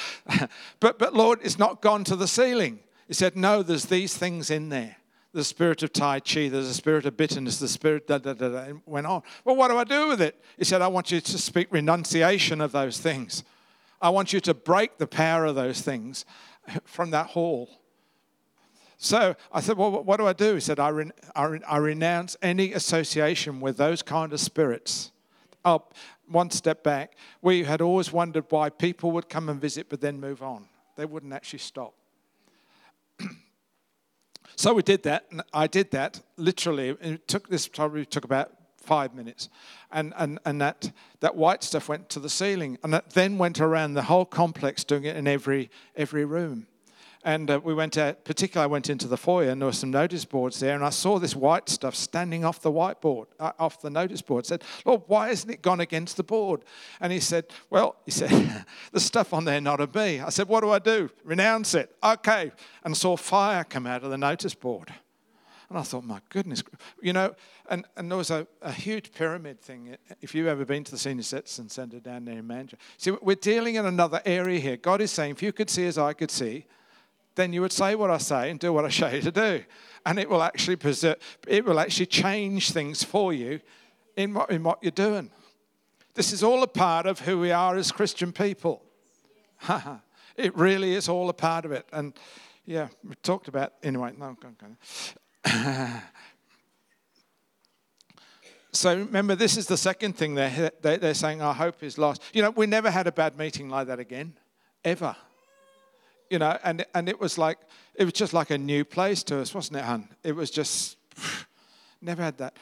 but, 0.80 1.00
but 1.00 1.16
Lord, 1.16 1.40
it's 1.42 1.58
not 1.58 1.82
gone 1.82 2.04
to 2.04 2.16
the 2.16 2.28
ceiling. 2.28 2.80
He 3.08 3.14
said, 3.14 3.36
No, 3.36 3.64
there's 3.64 3.86
these 3.86 4.16
things 4.16 4.52
in 4.52 4.70
there 4.70 4.98
the 5.34 5.44
spirit 5.44 5.84
of 5.84 5.94
Tai 5.94 6.22
Chi, 6.22 6.50
there's 6.50 6.68
a 6.68 6.74
spirit 6.74 7.06
of 7.06 7.16
bitterness, 7.16 7.60
the 7.60 7.68
spirit 7.68 8.08
da 8.08 8.18
da 8.18 8.34
da 8.34 8.50
da, 8.50 8.74
went 8.86 9.06
on. 9.06 9.22
Well, 9.46 9.56
what 9.56 9.70
do 9.70 9.78
I 9.78 9.84
do 9.84 10.08
with 10.08 10.22
it? 10.22 10.42
He 10.58 10.64
said, 10.64 10.82
I 10.82 10.88
want 10.88 11.12
you 11.12 11.22
to 11.22 11.38
speak 11.38 11.68
renunciation 11.72 12.62
of 12.62 12.72
those 12.72 13.00
things. 13.00 13.44
I 14.02 14.10
want 14.10 14.34
you 14.34 14.40
to 14.42 14.54
break 14.54 14.98
the 14.98 15.08
power 15.08 15.46
of 15.46 15.56
those 15.56 15.82
things 15.82 16.26
from 16.86 17.12
that 17.12 17.28
hall. 17.28 17.70
So 18.98 19.36
I 19.52 19.62
said, 19.62 19.78
Well, 19.78 20.04
what 20.04 20.18
do 20.18 20.28
I 20.28 20.34
do? 20.34 20.56
He 20.56 20.60
said, 20.60 20.80
I, 20.80 20.92
I, 21.36 21.46
re- 21.46 21.62
I 21.68 21.78
renounce 21.78 22.36
any 22.42 22.74
association 22.74 23.62
with 23.62 23.78
those 23.78 24.02
kind 24.02 24.34
of 24.34 24.40
spirits. 24.40 25.12
Oh, 25.64 25.84
one 26.28 26.52
step 26.52 26.84
back. 26.84 27.14
We 27.42 27.64
had 27.64 27.82
always 27.82 28.12
wondered 28.12 28.46
why 28.50 28.70
people 28.70 29.12
would 29.12 29.30
come 29.30 29.50
and 29.50 29.60
visit 29.60 29.90
but 29.90 30.02
then 30.02 30.20
move 30.20 30.44
on. 30.44 30.68
They 30.96 31.06
wouldn't 31.06 31.34
actually 31.34 31.60
stop. 31.60 31.94
so 34.56 34.74
we 34.74 34.84
did 34.84 35.04
that. 35.04 35.26
And 35.32 35.44
I 35.54 35.68
did 35.68 35.92
that 35.92 36.22
literally. 36.38 36.90
It 37.02 37.28
took 37.28 37.48
this 37.48 37.68
probably 37.68 38.06
took 38.06 38.26
about 38.26 38.52
five 38.82 39.14
minutes. 39.14 39.50
And, 39.92 40.14
and, 40.18 40.40
and 40.46 40.62
that, 40.62 40.92
that 41.20 41.36
white 41.36 41.64
stuff 41.64 41.90
went 41.90 42.10
to 42.10 42.20
the 42.20 42.30
ceiling. 42.30 42.78
And 42.84 42.94
that 42.94 43.12
then 43.12 43.38
went 43.38 43.60
around 43.60 43.94
the 43.94 44.04
whole 44.04 44.26
complex, 44.26 44.84
doing 44.84 45.04
it 45.04 45.16
in 45.16 45.28
every, 45.28 45.70
every 45.96 46.26
room. 46.26 46.68
And 47.24 47.52
uh, 47.52 47.60
we 47.62 47.74
went 47.74 47.98
out, 47.98 48.24
particularly, 48.24 48.64
I 48.64 48.72
went 48.72 48.90
into 48.90 49.08
the 49.08 49.18
foyer 49.18 49.50
and 49.50 49.62
there 49.62 49.66
were 49.66 49.74
some 49.74 49.92
notice 49.92 50.24
boards 50.24 50.60
there, 50.62 50.74
and 50.74 50.86
I 50.86 50.90
saw 50.90 51.20
this 51.20 51.36
white 51.36 51.68
stuff 51.68 51.94
standing 51.94 52.46
off 52.46 52.62
the 52.62 52.72
whiteboard, 52.72 53.26
uh, 53.40 53.52
off 53.60 53.82
the 53.82 53.90
notice 53.90 54.22
board. 54.22 54.46
I 54.46 54.48
said, 54.48 54.64
Lord, 54.86 55.02
why 55.08 55.28
hasn't 55.28 55.52
it 55.52 55.62
gone 55.62 55.82
against 55.82 56.16
the 56.16 56.24
board? 56.24 56.64
And 57.02 57.12
he 57.12 57.20
said, 57.20 57.48
Well, 57.70 57.98
he 58.06 58.12
said, 58.12 58.66
the 58.94 59.02
stuff 59.02 59.34
on 59.34 59.44
there 59.44 59.60
not 59.60 59.82
of 59.82 59.94
me. 59.94 60.22
I 60.22 60.30
said, 60.30 60.48
What 60.48 60.62
do 60.62 60.72
I 60.72 60.80
do? 60.80 61.10
Renounce 61.26 61.74
it. 61.74 61.94
Okay. 62.02 62.52
And 62.86 62.96
saw 62.96 63.18
fire 63.18 63.66
come 63.66 63.86
out 63.86 64.04
of 64.04 64.12
the 64.12 64.18
notice 64.18 64.56
board. 64.56 64.94
And 65.70 65.78
I 65.78 65.84
thought, 65.84 66.04
my 66.04 66.20
goodness, 66.30 66.64
you 67.00 67.14
know, 67.14 67.36
and, 67.70 67.86
and 67.96 68.10
there 68.10 68.18
was 68.18 68.32
a, 68.32 68.48
a 68.64 68.72
huge 68.72 69.12
pyramid 69.12 69.62
thing. 69.62 69.96
If 70.20 70.34
you've 70.34 70.48
ever 70.48 70.66
been 70.66 70.84
to 70.84 70.92
the 70.92 70.98
Senior 70.98 71.22
Citizen 71.22 71.70
Centre 71.70 72.00
down 72.00 72.26
there 72.26 72.40
in 72.40 72.48
Mandurah, 72.48 72.80
see, 72.98 73.12
we're 73.22 73.36
dealing 73.36 73.76
in 73.76 73.86
another 73.86 74.20
area 74.26 74.60
here. 74.60 74.78
God 74.78 75.00
is 75.00 75.12
saying, 75.12 75.32
if 75.32 75.44
you 75.44 75.54
could 75.54 75.70
see 75.70 75.86
as 75.86 76.00
I 76.00 76.14
could 76.14 76.32
see, 76.32 76.66
then 77.36 77.54
you 77.54 77.62
would 77.62 77.72
say 77.72 77.94
what 77.94 78.10
I 78.10 78.18
say 78.18 78.50
and 78.50 78.60
do 78.60 78.74
what 78.74 78.84
I 78.84 78.90
show 78.90 79.10
you 79.10 79.22
to 79.22 79.32
do. 79.32 79.64
And 80.06 80.18
it 80.18 80.28
will 80.28 80.42
actually 80.42 80.76
preserve, 80.76 81.18
it 81.48 81.64
will 81.64 81.80
actually 81.80 82.08
change 82.08 82.72
things 82.72 83.04
for 83.04 83.32
you 83.32 83.60
in 84.18 84.34
what, 84.34 84.50
in 84.50 84.64
what 84.64 84.80
you're 84.82 84.92
doing. 84.92 85.30
This 86.16 86.34
is 86.34 86.44
all 86.44 86.64
a 86.64 86.68
part 86.68 87.06
of 87.06 87.20
who 87.20 87.40
we 87.40 87.52
are 87.52 87.76
as 87.78 87.92
Christian 87.92 88.34
people. 88.34 88.84
it 90.36 90.56
really 90.58 90.96
is 90.96 91.08
all 91.08 91.30
a 91.30 91.34
part 91.34 91.64
of 91.66 91.72
it. 91.72 91.88
And 91.94 92.14
yeah, 92.66 92.88
we 93.08 93.14
talked 93.22 93.48
about, 93.48 93.74
anyway, 93.84 94.14
no. 94.18 94.36
so 98.72 98.98
remember, 98.98 99.36
this 99.36 99.58
is 99.58 99.68
the 99.68 99.78
second 99.78 100.16
thing 100.18 100.36
they're, 100.36 100.72
they're 100.82 101.14
saying 101.14 101.42
our 101.42 101.54
hope 101.54 101.84
is 101.84 101.98
lost. 101.98 102.22
You 102.34 102.42
know, 102.42 102.52
we 102.52 102.66
never 102.66 102.92
had 102.92 103.08
a 103.08 103.12
bad 103.12 103.38
meeting 103.38 103.70
like 103.70 103.88
that 103.88 104.00
again, 104.00 104.34
ever. 104.84 105.16
You 106.30 106.40
know, 106.40 106.58
and, 106.64 106.86
and 106.94 107.10
it 107.10 107.20
was 107.20 107.38
like, 107.38 107.58
it 107.96 108.04
was 108.04 108.14
just 108.14 108.34
like 108.34 108.50
a 108.52 108.58
new 108.58 108.86
place 108.86 109.24
to 109.24 109.40
us, 109.40 109.54
wasn't 109.54 109.78
it, 109.80 109.84
hun? 109.84 110.10
It 110.24 110.34
was 110.36 110.52
just, 110.52 110.98
never 112.02 112.22
had 112.24 112.38
that. 112.38 112.58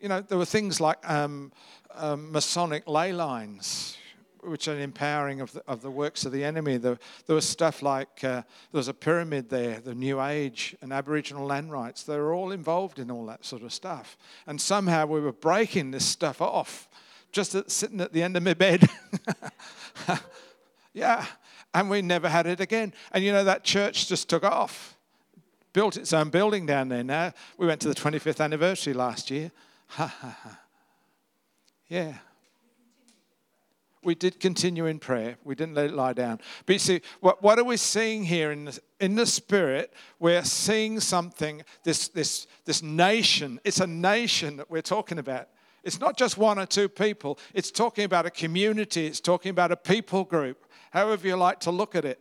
You 0.00 0.08
know, 0.08 0.20
there 0.20 0.38
were 0.38 0.44
things 0.44 0.80
like 0.80 0.98
um, 1.08 1.52
um, 1.94 2.32
Masonic 2.32 2.88
ley 2.88 3.12
lines, 3.12 3.96
which 4.48 4.68
are 4.68 4.74
an 4.74 4.80
empowering 4.80 5.40
of 5.40 5.52
the, 5.52 5.62
of 5.68 5.82
the 5.82 5.90
works 5.90 6.24
of 6.24 6.32
the 6.32 6.44
enemy. 6.44 6.76
There, 6.76 6.98
there 7.26 7.36
was 7.36 7.48
stuff 7.48 7.82
like 7.82 8.24
uh, 8.24 8.42
there 8.72 8.78
was 8.78 8.88
a 8.88 8.94
pyramid 8.94 9.50
there, 9.50 9.80
the 9.80 9.94
New 9.94 10.20
Age 10.20 10.76
and 10.80 10.92
Aboriginal 10.92 11.46
land 11.46 11.72
rights. 11.72 12.02
They 12.02 12.16
were 12.16 12.32
all 12.32 12.50
involved 12.52 12.98
in 12.98 13.10
all 13.10 13.26
that 13.26 13.44
sort 13.44 13.62
of 13.62 13.72
stuff. 13.72 14.16
And 14.46 14.60
somehow 14.60 15.06
we 15.06 15.20
were 15.20 15.32
breaking 15.32 15.90
this 15.90 16.04
stuff 16.04 16.40
off, 16.40 16.88
just 17.32 17.54
at, 17.54 17.70
sitting 17.70 18.00
at 18.00 18.12
the 18.12 18.22
end 18.22 18.36
of 18.36 18.42
my 18.42 18.54
bed. 18.54 18.88
yeah, 20.92 21.26
and 21.74 21.90
we 21.90 22.02
never 22.02 22.28
had 22.28 22.46
it 22.46 22.60
again. 22.60 22.92
And 23.12 23.24
you 23.24 23.32
know, 23.32 23.44
that 23.44 23.64
church 23.64 24.08
just 24.08 24.28
took 24.28 24.44
off, 24.44 24.96
built 25.72 25.96
its 25.96 26.12
own 26.12 26.30
building 26.30 26.66
down 26.66 26.88
there 26.88 27.04
now. 27.04 27.32
We 27.56 27.66
went 27.66 27.80
to 27.82 27.88
the 27.88 27.94
25th 27.94 28.42
anniversary 28.42 28.94
last 28.94 29.30
year. 29.30 29.50
yeah 31.88 32.18
we 34.08 34.14
did 34.14 34.40
continue 34.40 34.86
in 34.86 34.98
prayer. 34.98 35.36
We 35.44 35.54
didn't 35.54 35.74
let 35.74 35.84
it 35.84 35.92
lie 35.92 36.14
down. 36.14 36.40
But 36.64 36.72
you 36.72 36.78
see, 36.78 37.02
what, 37.20 37.42
what 37.42 37.58
are 37.58 37.64
we 37.64 37.76
seeing 37.76 38.24
here 38.24 38.50
in 38.52 38.64
the, 38.64 38.80
in 39.00 39.16
the 39.16 39.26
spirit? 39.26 39.92
We're 40.18 40.44
seeing 40.44 40.98
something, 40.98 41.62
this, 41.84 42.08
this, 42.08 42.46
this 42.64 42.82
nation. 42.82 43.60
It's 43.64 43.80
a 43.80 43.86
nation 43.86 44.56
that 44.56 44.70
we're 44.70 44.80
talking 44.80 45.18
about. 45.18 45.48
It's 45.84 46.00
not 46.00 46.16
just 46.16 46.38
one 46.38 46.58
or 46.58 46.64
two 46.64 46.88
people, 46.88 47.38
it's 47.52 47.70
talking 47.70 48.04
about 48.04 48.24
a 48.24 48.30
community, 48.30 49.06
it's 49.06 49.20
talking 49.20 49.50
about 49.50 49.72
a 49.72 49.76
people 49.76 50.24
group, 50.24 50.64
however 50.90 51.28
you 51.28 51.36
like 51.36 51.60
to 51.60 51.70
look 51.70 51.94
at 51.94 52.06
it, 52.06 52.18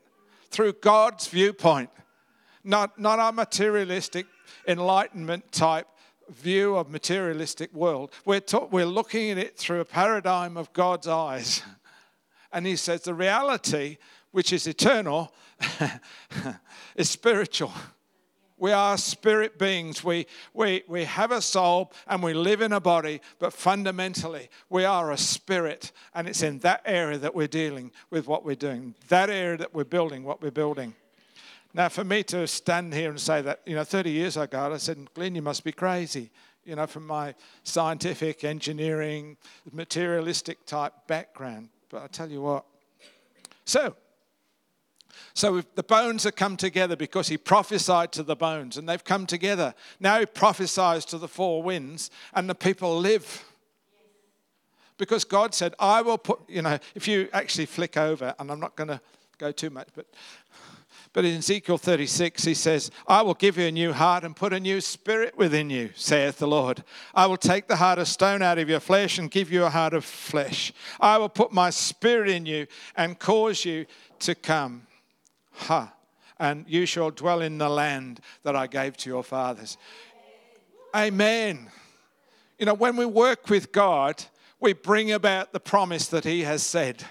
through 0.50 0.74
God's 0.82 1.28
viewpoint, 1.28 1.90
not, 2.66 3.00
not 3.00 3.18
our 3.18 3.32
materialistic 3.32 4.26
enlightenment 4.68 5.54
type 5.54 5.88
view 6.30 6.76
of 6.76 6.90
materialistic 6.90 7.74
world. 7.74 8.12
We're, 8.26 8.42
ta- 8.42 8.66
we're 8.66 8.86
looking 8.86 9.32
at 9.32 9.38
it 9.38 9.58
through 9.58 9.80
a 9.80 9.86
paradigm 9.86 10.58
of 10.58 10.74
God's 10.74 11.08
eyes. 11.08 11.64
And 12.52 12.66
he 12.66 12.76
says 12.76 13.02
the 13.02 13.14
reality, 13.14 13.98
which 14.32 14.54
is 14.54 14.68
eternal, 14.68 15.34
is 16.96 17.10
spiritual. 17.10 17.74
We 18.60 18.72
are 18.72 18.98
spirit 18.98 19.60
beings. 19.60 20.04
We, 20.04 20.26
we, 20.54 20.84
we 20.88 21.04
have 21.04 21.32
a 21.32 21.42
soul 21.42 21.92
and 22.08 22.24
we 22.24 22.34
live 22.34 22.62
in 22.62 22.74
a 22.74 22.80
body, 22.80 23.22
but 23.38 23.54
fundamentally, 23.54 24.50
we 24.70 24.84
are 24.84 25.12
a 25.12 25.18
spirit. 25.18 25.92
And 26.16 26.28
it's 26.28 26.42
in 26.42 26.60
that 26.60 26.82
area 26.84 27.20
that 27.20 27.36
we're 27.36 27.48
dealing 27.48 27.92
with 28.10 28.28
what 28.28 28.44
we're 28.44 28.56
doing, 28.56 28.96
that 29.10 29.30
area 29.30 29.58
that 29.58 29.76
we're 29.76 29.84
building 29.84 30.24
what 30.24 30.42
we're 30.42 30.50
building. 30.50 30.96
Now, 31.74 31.90
for 31.90 32.04
me 32.04 32.24
to 32.24 32.48
stand 32.48 32.96
here 32.96 33.12
and 33.12 33.20
say 33.20 33.42
that, 33.44 33.62
you 33.68 33.76
know, 33.76 33.84
30 33.84 34.10
years 34.10 34.38
ago, 34.38 34.74
I 34.74 34.78
said, 34.78 35.14
Glenn, 35.14 35.36
you 35.36 35.44
must 35.44 35.64
be 35.64 35.72
crazy. 35.72 36.32
You 36.66 36.76
know, 36.76 36.88
from 36.88 37.06
my 37.06 37.36
scientific, 37.64 38.44
engineering, 38.44 39.38
materialistic 39.72 40.66
type 40.66 40.94
background. 41.06 41.70
But 41.90 42.04
I 42.04 42.08
tell 42.08 42.30
you 42.30 42.42
what. 42.42 42.66
So, 43.66 43.96
So 45.38 45.62
the 45.76 45.84
bones 45.84 46.24
have 46.24 46.36
come 46.36 46.58
together 46.58 46.96
because 46.96 47.28
he 47.28 47.38
prophesied 47.38 48.12
to 48.14 48.24
the 48.24 48.36
bones 48.36 48.76
and 48.76 48.90
they've 48.90 49.04
come 49.04 49.28
together. 49.28 49.76
Now 50.00 50.20
he 50.20 50.26
prophesies 50.26 51.06
to 51.06 51.20
the 51.20 51.28
four 51.28 51.62
winds 51.62 52.10
and 52.34 52.50
the 52.50 52.56
people 52.56 52.98
live. 52.98 53.46
Because 54.98 55.24
God 55.24 55.54
said, 55.54 55.76
I 55.78 56.02
will 56.02 56.18
put, 56.18 56.40
you 56.50 56.64
know, 56.64 56.80
if 56.96 57.08
you 57.08 57.30
actually 57.34 57.68
flick 57.68 57.98
over, 57.98 58.34
and 58.40 58.50
I'm 58.50 58.60
not 58.60 58.76
going 58.76 58.88
to 58.88 59.00
go 59.38 59.52
too 59.52 59.70
much, 59.70 59.90
but 59.96 60.08
but 61.18 61.26
in 61.26 61.38
Ezekiel 61.38 61.80
36, 61.80 62.46
he 62.46 62.54
says, 62.54 62.92
I 63.08 63.24
will 63.24 63.34
give 63.34 63.58
you 63.58 63.66
a 63.66 63.72
new 63.72 63.92
heart 63.92 64.24
and 64.24 64.36
put 64.36 64.54
a 64.54 64.60
new 64.60 64.80
spirit 64.80 65.36
within 65.36 65.68
you, 65.72 65.90
saith 65.96 66.38
the 66.38 66.48
Lord. 66.48 66.84
I 67.16 67.26
will 67.26 67.38
take 67.38 67.68
the 67.68 67.78
heart 67.78 67.98
of 67.98 68.08
stone 68.08 68.44
out 68.44 68.60
of 68.60 68.70
your 68.70 68.80
flesh 68.80 69.18
and 69.18 69.32
give 69.32 69.52
you 69.52 69.64
a 69.64 69.70
heart 69.72 69.96
of 69.96 70.06
flesh. 70.06 70.72
I 71.00 71.18
will 71.18 71.28
put 71.28 71.52
my 71.52 71.72
spirit 71.72 72.30
in 72.30 72.46
you 72.46 72.68
and 72.96 73.18
cause 73.18 73.66
you 73.66 73.88
to 74.20 74.36
come. 74.36 74.86
Ha. 75.54 75.92
And 76.38 76.66
you 76.68 76.86
shall 76.86 77.10
dwell 77.10 77.42
in 77.42 77.58
the 77.58 77.68
land 77.68 78.20
that 78.44 78.56
I 78.56 78.68
gave 78.68 78.96
to 78.98 79.10
your 79.10 79.24
fathers. 79.24 79.80
Amen. 80.96 81.72
You 82.60 82.68
know, 82.68 82.76
when 82.76 82.96
we 82.96 83.08
work 83.08 83.50
with 83.50 83.72
God, 83.72 84.24
we 84.60 84.74
bring 84.74 85.12
about 85.12 85.52
the 85.52 85.60
promise 85.60 86.10
that 86.10 86.26
He 86.26 86.44
has 86.44 86.62
said 86.62 87.04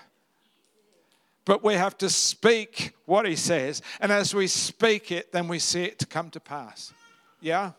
but 1.47 1.65
we 1.65 1.75
have 1.75 1.97
to 1.99 2.11
speak 2.11 2.93
what 3.07 3.27
he 3.27 3.37
says. 3.37 3.81
And 4.01 4.13
as 4.13 4.35
we 4.35 4.49
speak 4.49 5.11
it, 5.11 5.33
then 5.33 5.49
we 5.49 5.59
see 5.59 5.85
it 5.85 5.99
to 6.01 6.07
come 6.07 6.29
to 6.31 6.41
pass. 6.41 6.93
Yeah? 7.41 7.73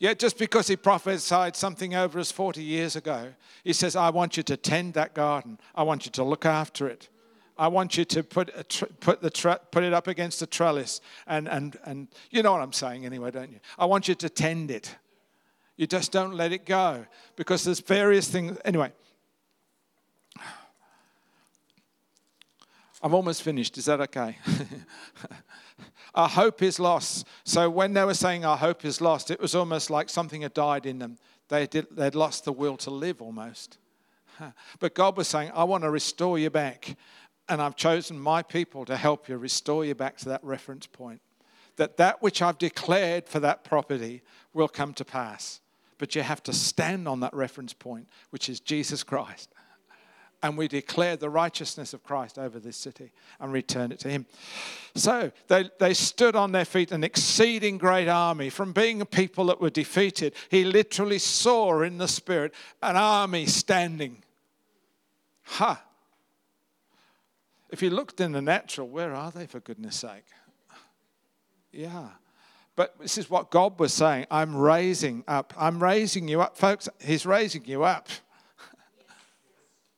Yeah, 0.00 0.14
just 0.14 0.36
because 0.36 0.66
he 0.66 0.74
prophesied 0.74 1.54
something 1.54 1.94
over 1.94 2.18
us 2.18 2.32
40 2.32 2.60
years 2.62 2.96
ago, 2.96 3.34
he 3.62 3.72
says, 3.72 3.94
I 3.94 4.10
want 4.10 4.36
you 4.36 4.42
to 4.42 4.56
tend 4.56 4.94
that 4.94 5.14
garden. 5.14 5.58
I 5.76 5.84
want 5.84 6.06
you 6.06 6.12
to 6.12 6.24
look 6.24 6.44
after 6.44 6.88
it. 6.88 7.08
I 7.58 7.68
want 7.68 7.96
you 7.96 8.04
to 8.06 8.22
put, 8.24 8.68
tr- 8.70 8.86
put, 8.98 9.20
the 9.20 9.60
put 9.70 9.84
it 9.84 9.92
up 9.92 10.08
against 10.08 10.40
the 10.40 10.46
trellis. 10.46 11.02
And, 11.26 11.46
and, 11.46 11.78
and 11.84 12.08
you 12.30 12.42
know 12.42 12.52
what 12.52 12.62
I'm 12.62 12.72
saying 12.72 13.04
anyway, 13.04 13.30
don't 13.30 13.52
you? 13.52 13.60
I 13.78 13.84
want 13.84 14.08
you 14.08 14.14
to 14.16 14.28
tend 14.30 14.70
it. 14.70 14.96
You 15.76 15.86
just 15.86 16.10
don't 16.10 16.34
let 16.34 16.52
it 16.52 16.64
go 16.64 17.04
because 17.36 17.64
there's 17.64 17.80
various 17.80 18.28
things. 18.28 18.58
Anyway, 18.64 18.92
I'm 23.02 23.14
almost 23.14 23.42
finished. 23.42 23.76
Is 23.78 23.86
that 23.86 24.00
okay? 24.00 24.36
our 26.14 26.28
hope 26.28 26.62
is 26.62 26.78
lost. 26.78 27.26
So 27.44 27.68
when 27.68 27.94
they 27.94 28.04
were 28.04 28.14
saying 28.14 28.44
our 28.44 28.56
hope 28.56 28.84
is 28.84 29.00
lost, 29.00 29.30
it 29.30 29.40
was 29.40 29.54
almost 29.54 29.90
like 29.90 30.08
something 30.08 30.42
had 30.42 30.54
died 30.54 30.86
in 30.86 31.00
them. 31.00 31.18
They 31.48 31.66
did, 31.66 31.88
they'd 31.90 32.14
lost 32.14 32.44
the 32.44 32.52
will 32.52 32.76
to 32.78 32.90
live 32.90 33.20
almost. 33.20 33.78
But 34.80 34.94
God 34.94 35.16
was 35.16 35.28
saying, 35.28 35.52
I 35.54 35.64
want 35.64 35.84
to 35.84 35.90
restore 35.90 36.38
you 36.38 36.50
back. 36.50 36.96
And 37.48 37.60
I've 37.60 37.76
chosen 37.76 38.18
my 38.18 38.42
people 38.42 38.84
to 38.86 38.96
help 38.96 39.28
you 39.28 39.36
restore 39.36 39.84
you 39.84 39.94
back 39.94 40.16
to 40.18 40.28
that 40.30 40.42
reference 40.42 40.86
point. 40.86 41.20
That 41.76 41.96
that 41.98 42.22
which 42.22 42.40
I've 42.40 42.58
declared 42.58 43.28
for 43.28 43.40
that 43.40 43.62
property 43.62 44.22
will 44.54 44.68
come 44.68 44.94
to 44.94 45.04
pass. 45.04 45.60
But 45.98 46.14
you 46.14 46.22
have 46.22 46.42
to 46.44 46.52
stand 46.52 47.06
on 47.06 47.20
that 47.20 47.34
reference 47.34 47.72
point, 47.72 48.08
which 48.30 48.48
is 48.48 48.58
Jesus 48.58 49.02
Christ 49.02 49.51
and 50.42 50.58
we 50.58 50.68
declare 50.68 51.16
the 51.16 51.30
righteousness 51.30 51.94
of 51.94 52.02
Christ 52.02 52.38
over 52.38 52.58
this 52.58 52.76
city 52.76 53.12
and 53.40 53.52
return 53.52 53.92
it 53.92 54.00
to 54.00 54.08
Him. 54.08 54.26
So 54.94 55.30
they, 55.48 55.70
they 55.78 55.94
stood 55.94 56.34
on 56.36 56.52
their 56.52 56.64
feet, 56.64 56.92
an 56.92 57.04
exceeding 57.04 57.78
great 57.78 58.08
army. 58.08 58.50
From 58.50 58.72
being 58.72 59.00
a 59.00 59.06
people 59.06 59.46
that 59.46 59.60
were 59.60 59.70
defeated, 59.70 60.34
he 60.50 60.64
literally 60.64 61.18
saw 61.18 61.82
in 61.82 61.98
the 61.98 62.08
Spirit 62.08 62.52
an 62.82 62.96
army 62.96 63.46
standing. 63.46 64.22
Ha! 65.44 65.74
Huh. 65.74 65.76
If 67.70 67.82
you 67.82 67.88
looked 67.88 68.20
in 68.20 68.32
the 68.32 68.42
natural, 68.42 68.86
where 68.88 69.14
are 69.14 69.30
they, 69.30 69.46
for 69.46 69.58
goodness 69.60 69.96
sake? 69.96 70.26
Yeah. 71.72 72.08
But 72.76 72.98
this 72.98 73.16
is 73.16 73.30
what 73.30 73.50
God 73.50 73.78
was 73.78 73.94
saying 73.94 74.26
I'm 74.30 74.54
raising 74.54 75.24
up. 75.26 75.54
I'm 75.56 75.82
raising 75.82 76.28
you 76.28 76.42
up. 76.42 76.56
Folks, 76.56 76.88
He's 77.00 77.24
raising 77.24 77.64
you 77.64 77.84
up. 77.84 78.08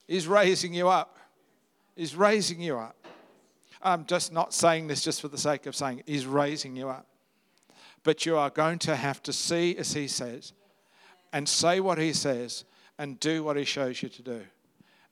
He's 0.07 0.27
raising 0.27 0.75
you 0.75 0.89
up. 0.89 1.17
He's 1.97 2.15
raising 2.15 2.61
you 2.61 2.79
up. 2.79 2.97
I'm 3.83 4.07
just 4.07 4.33
not 4.33 4.55
saying 4.55 4.87
this 4.87 5.03
just 5.03 5.21
for 5.21 5.29
the 5.29 5.39
sake 5.39 5.67
of 5.67 5.77
saying 5.77 6.01
it. 6.01 6.05
He's 6.09 6.27
raising 6.27 6.75
you 6.75 6.89
up. 6.89 7.07
But 8.03 8.27
you 8.27 8.37
are 8.37 8.51
going 8.51 8.79
to 8.81 8.97
have 8.97 9.23
to 9.25 9.33
see 9.33 9.77
as 9.77 9.93
He 9.93 10.09
says 10.09 10.53
and 11.33 11.49
say 11.49 11.81
what 11.81 11.99
He 11.99 12.13
says 12.13 12.65
and 12.99 13.21
do 13.21 13.45
what 13.45 13.57
He 13.57 13.65
shows 13.65 14.03
you 14.03 14.09
to 14.09 14.23
do. 14.23 14.43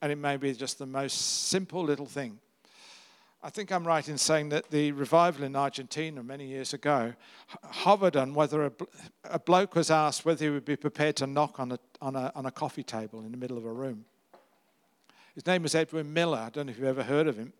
And 0.00 0.10
it 0.10 0.16
may 0.16 0.36
be 0.36 0.52
just 0.52 0.78
the 0.78 0.86
most 0.86 1.48
simple 1.48 1.84
little 1.84 2.06
thing. 2.06 2.38
I 3.44 3.50
think 3.50 3.72
I'm 3.72 3.84
right 3.86 4.08
in 4.08 4.18
saying 4.18 4.50
that 4.50 4.70
the 4.70 4.92
revival 4.92 5.44
in 5.44 5.56
Argentina 5.56 6.22
many 6.22 6.46
years 6.46 6.74
ago 6.74 7.12
hovered 7.64 8.16
on 8.16 8.34
whether 8.34 8.66
a, 8.66 8.72
a 9.24 9.38
bloke 9.38 9.74
was 9.74 9.90
asked 9.90 10.24
whether 10.24 10.44
he 10.44 10.50
would 10.50 10.64
be 10.64 10.76
prepared 10.76 11.16
to 11.16 11.26
knock 11.26 11.58
on 11.58 11.72
a, 11.72 11.78
on, 12.00 12.14
a, 12.14 12.30
on 12.36 12.46
a 12.46 12.52
coffee 12.52 12.84
table 12.84 13.20
in 13.20 13.32
the 13.32 13.36
middle 13.36 13.58
of 13.58 13.64
a 13.64 13.72
room. 13.72 14.04
His 15.34 15.46
name 15.46 15.62
was 15.62 15.74
Edwin 15.74 16.12
Miller. 16.12 16.38
I 16.38 16.50
don't 16.50 16.66
know 16.66 16.70
if 16.72 16.78
you've 16.78 16.86
ever 16.86 17.02
heard 17.02 17.26
of 17.26 17.36
him. 17.36 17.52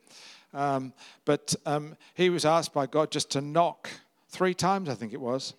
Um, 0.52 0.92
but 1.24 1.54
um, 1.64 1.96
he 2.14 2.28
was 2.28 2.44
asked 2.44 2.74
by 2.74 2.86
God 2.86 3.10
just 3.10 3.30
to 3.30 3.40
knock 3.40 3.88
three 4.28 4.54
times, 4.54 4.88
I 4.88 4.94
think 4.94 5.12
it 5.12 5.20
was, 5.20 5.54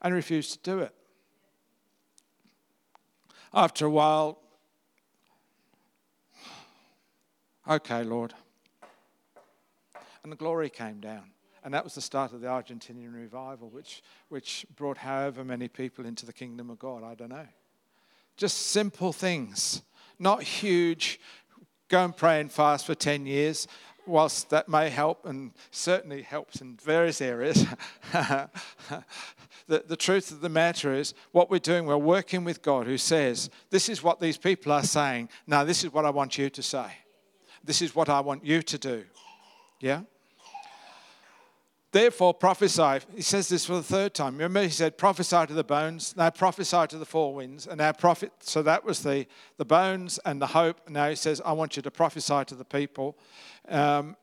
and 0.00 0.14
refused 0.14 0.52
to 0.52 0.70
do 0.70 0.78
it. 0.80 0.94
After 3.52 3.84
a 3.84 3.90
while, 3.90 4.38
okay, 7.68 8.02
Lord. 8.04 8.32
And 10.22 10.32
the 10.32 10.36
glory 10.36 10.70
came 10.70 11.00
down. 11.00 11.32
And 11.62 11.74
that 11.74 11.84
was 11.84 11.94
the 11.94 12.00
start 12.00 12.32
of 12.32 12.40
the 12.40 12.46
Argentinian 12.46 13.14
revival, 13.14 13.68
which, 13.68 14.02
which 14.30 14.64
brought 14.76 14.96
however 14.96 15.44
many 15.44 15.68
people 15.68 16.06
into 16.06 16.24
the 16.24 16.32
kingdom 16.32 16.70
of 16.70 16.78
God. 16.78 17.02
I 17.02 17.14
don't 17.14 17.28
know. 17.28 17.46
Just 18.38 18.68
simple 18.68 19.12
things 19.12 19.82
not 20.20 20.42
huge. 20.42 21.18
Go 21.88 22.04
and 22.04 22.16
pray 22.16 22.40
and 22.40 22.52
fast 22.52 22.86
for 22.86 22.94
10 22.94 23.26
years. 23.26 23.66
Whilst 24.06 24.50
that 24.50 24.68
may 24.68 24.90
help 24.90 25.26
and 25.26 25.52
certainly 25.70 26.22
helps 26.22 26.60
in 26.60 26.76
various 26.76 27.20
areas, 27.20 27.64
the, 28.12 29.84
the 29.86 29.96
truth 29.96 30.30
of 30.32 30.40
the 30.40 30.48
matter 30.48 30.92
is 30.94 31.14
what 31.32 31.50
we're 31.50 31.58
doing, 31.58 31.86
we're 31.86 31.96
working 31.96 32.42
with 32.42 32.62
God 32.62 32.86
who 32.86 32.98
says, 32.98 33.50
This 33.70 33.88
is 33.88 34.02
what 34.02 34.18
these 34.18 34.36
people 34.36 34.72
are 34.72 34.82
saying. 34.82 35.28
Now, 35.46 35.64
this 35.64 35.84
is 35.84 35.92
what 35.92 36.04
I 36.04 36.10
want 36.10 36.38
you 36.38 36.50
to 36.50 36.62
say. 36.62 36.86
This 37.62 37.82
is 37.82 37.94
what 37.94 38.08
I 38.08 38.20
want 38.20 38.44
you 38.44 38.62
to 38.62 38.78
do. 38.78 39.04
Yeah? 39.80 40.02
Therefore, 41.92 42.32
prophesy. 42.32 43.00
He 43.16 43.22
says 43.22 43.48
this 43.48 43.66
for 43.66 43.74
the 43.74 43.82
third 43.82 44.14
time. 44.14 44.34
Remember, 44.34 44.62
he 44.62 44.68
said, 44.68 44.96
prophesy 44.96 45.46
to 45.46 45.54
the 45.54 45.64
bones, 45.64 46.14
now 46.16 46.30
prophesy 46.30 46.86
to 46.86 46.98
the 46.98 47.04
four 47.04 47.34
winds, 47.34 47.66
and 47.66 47.78
now 47.78 47.92
prophet. 47.92 48.32
So 48.40 48.62
that 48.62 48.84
was 48.84 49.02
the, 49.02 49.26
the 49.56 49.64
bones 49.64 50.20
and 50.24 50.40
the 50.40 50.46
hope. 50.46 50.88
Now 50.88 51.08
he 51.08 51.16
says, 51.16 51.42
I 51.44 51.52
want 51.52 51.76
you 51.76 51.82
to 51.82 51.90
prophesy 51.90 52.44
to 52.44 52.54
the 52.54 52.64
people. 52.64 53.18
Um, 53.68 54.16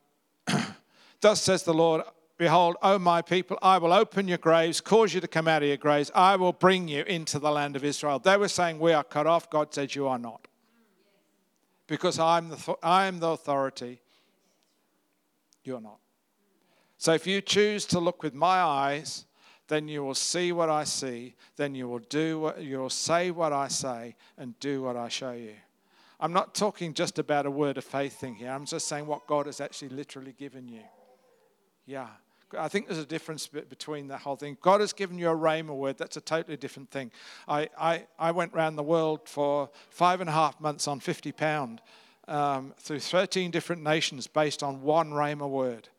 Thus 1.22 1.42
says 1.42 1.64
the 1.64 1.74
Lord, 1.74 2.04
Behold, 2.38 2.76
O 2.84 3.00
my 3.00 3.24
people, 3.24 3.58
I 3.64 3.80
will 3.80 3.92
open 3.92 4.28
your 4.28 4.38
graves, 4.38 4.80
cause 4.80 5.14
you 5.14 5.20
to 5.20 5.28
come 5.28 5.48
out 5.48 5.64
of 5.64 5.68
your 5.68 5.78
graves. 5.78 6.12
I 6.14 6.36
will 6.36 6.54
bring 6.54 6.88
you 6.88 7.02
into 7.04 7.40
the 7.40 7.50
land 7.50 7.76
of 7.76 7.84
Israel. 7.84 8.20
They 8.20 8.38
were 8.38 8.48
saying, 8.48 8.80
We 8.80 8.94
are 8.94 9.04
cut 9.04 9.26
off. 9.26 9.50
God 9.50 9.74
says, 9.74 9.96
You 9.96 10.08
are 10.08 10.20
not. 10.20 10.48
Because 11.88 12.20
I'm 12.20 12.50
the, 12.50 12.76
I 12.84 13.08
am 13.08 13.20
the 13.20 13.30
authority. 13.30 14.02
You're 15.64 15.82
not. 15.82 16.00
So 16.98 17.14
if 17.14 17.28
you 17.28 17.42
choose 17.42 17.86
to 17.88 18.00
look 18.00 18.24
with 18.24 18.34
my 18.34 18.62
eyes, 18.62 19.26
then 19.68 19.88
you 19.88 20.04
will 20.04 20.16
see 20.16 20.52
what 20.52 20.70
I 20.70 20.84
see, 20.84 21.36
then 21.58 21.76
you 21.76 21.88
will 21.88 22.00
do 22.00 22.40
what 22.40 22.62
you 22.62 22.80
will 22.80 22.90
say 22.90 23.32
what 23.32 23.54
I 23.54 23.68
say 23.68 24.16
and 24.38 24.58
do 24.60 24.82
what 24.82 24.96
I 24.96 25.10
show 25.10 25.34
you. 25.34 25.54
I'm 26.20 26.34
not 26.34 26.56
talking 26.56 26.94
just 26.94 27.20
about 27.20 27.46
a 27.46 27.52
word 27.52 27.78
of 27.78 27.84
faith 27.84 28.20
thing 28.20 28.36
here. 28.36 28.50
I'm 28.50 28.66
just 28.66 28.88
saying 28.88 29.06
what 29.06 29.28
God 29.28 29.46
has 29.46 29.62
actually 29.62 29.90
literally 29.90 30.34
given 30.38 30.68
you. 30.68 30.82
Yeah. 31.86 32.08
I 32.58 32.70
think 32.70 32.88
there's 32.88 32.98
a 32.98 33.06
difference 33.06 33.46
between 33.46 34.08
the 34.08 34.18
whole 34.18 34.38
thing. 34.38 34.58
God 34.62 34.80
has 34.80 34.94
given 34.94 35.20
you 35.20 35.30
a 35.30 35.36
rhema 35.36 35.76
word. 35.76 35.98
That's 35.98 36.16
a 36.16 36.22
totally 36.22 36.56
different 36.56 36.90
thing. 36.90 37.12
I, 37.48 37.70
I, 37.78 38.06
I 38.18 38.32
went 38.32 38.54
around 38.54 38.78
the 38.78 38.84
world 38.84 39.28
for 39.28 39.70
five 39.90 40.22
and 40.22 40.30
a 40.30 40.34
half 40.34 40.60
months 40.62 40.88
on 40.88 41.02
50 41.02 41.34
pound 41.34 41.82
um, 42.30 42.74
through 42.80 43.02
13 43.02 43.52
different 43.52 43.84
nations 43.84 44.28
based 44.28 44.64
on 44.64 44.82
one 44.82 45.12
rhema 45.12 45.48
word 45.48 45.90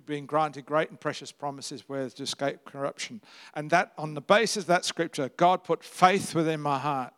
been 0.00 0.26
granted 0.26 0.66
great 0.66 0.90
and 0.90 1.00
precious 1.00 1.32
promises 1.32 1.84
where 1.88 2.08
to 2.08 2.22
escape 2.22 2.64
corruption. 2.64 3.20
And 3.54 3.70
that, 3.70 3.92
on 3.98 4.14
the 4.14 4.20
basis 4.20 4.64
of 4.64 4.66
that 4.66 4.84
scripture, 4.84 5.30
God 5.36 5.64
put 5.64 5.84
faith 5.84 6.34
within 6.34 6.60
my 6.60 6.78
heart. 6.78 7.12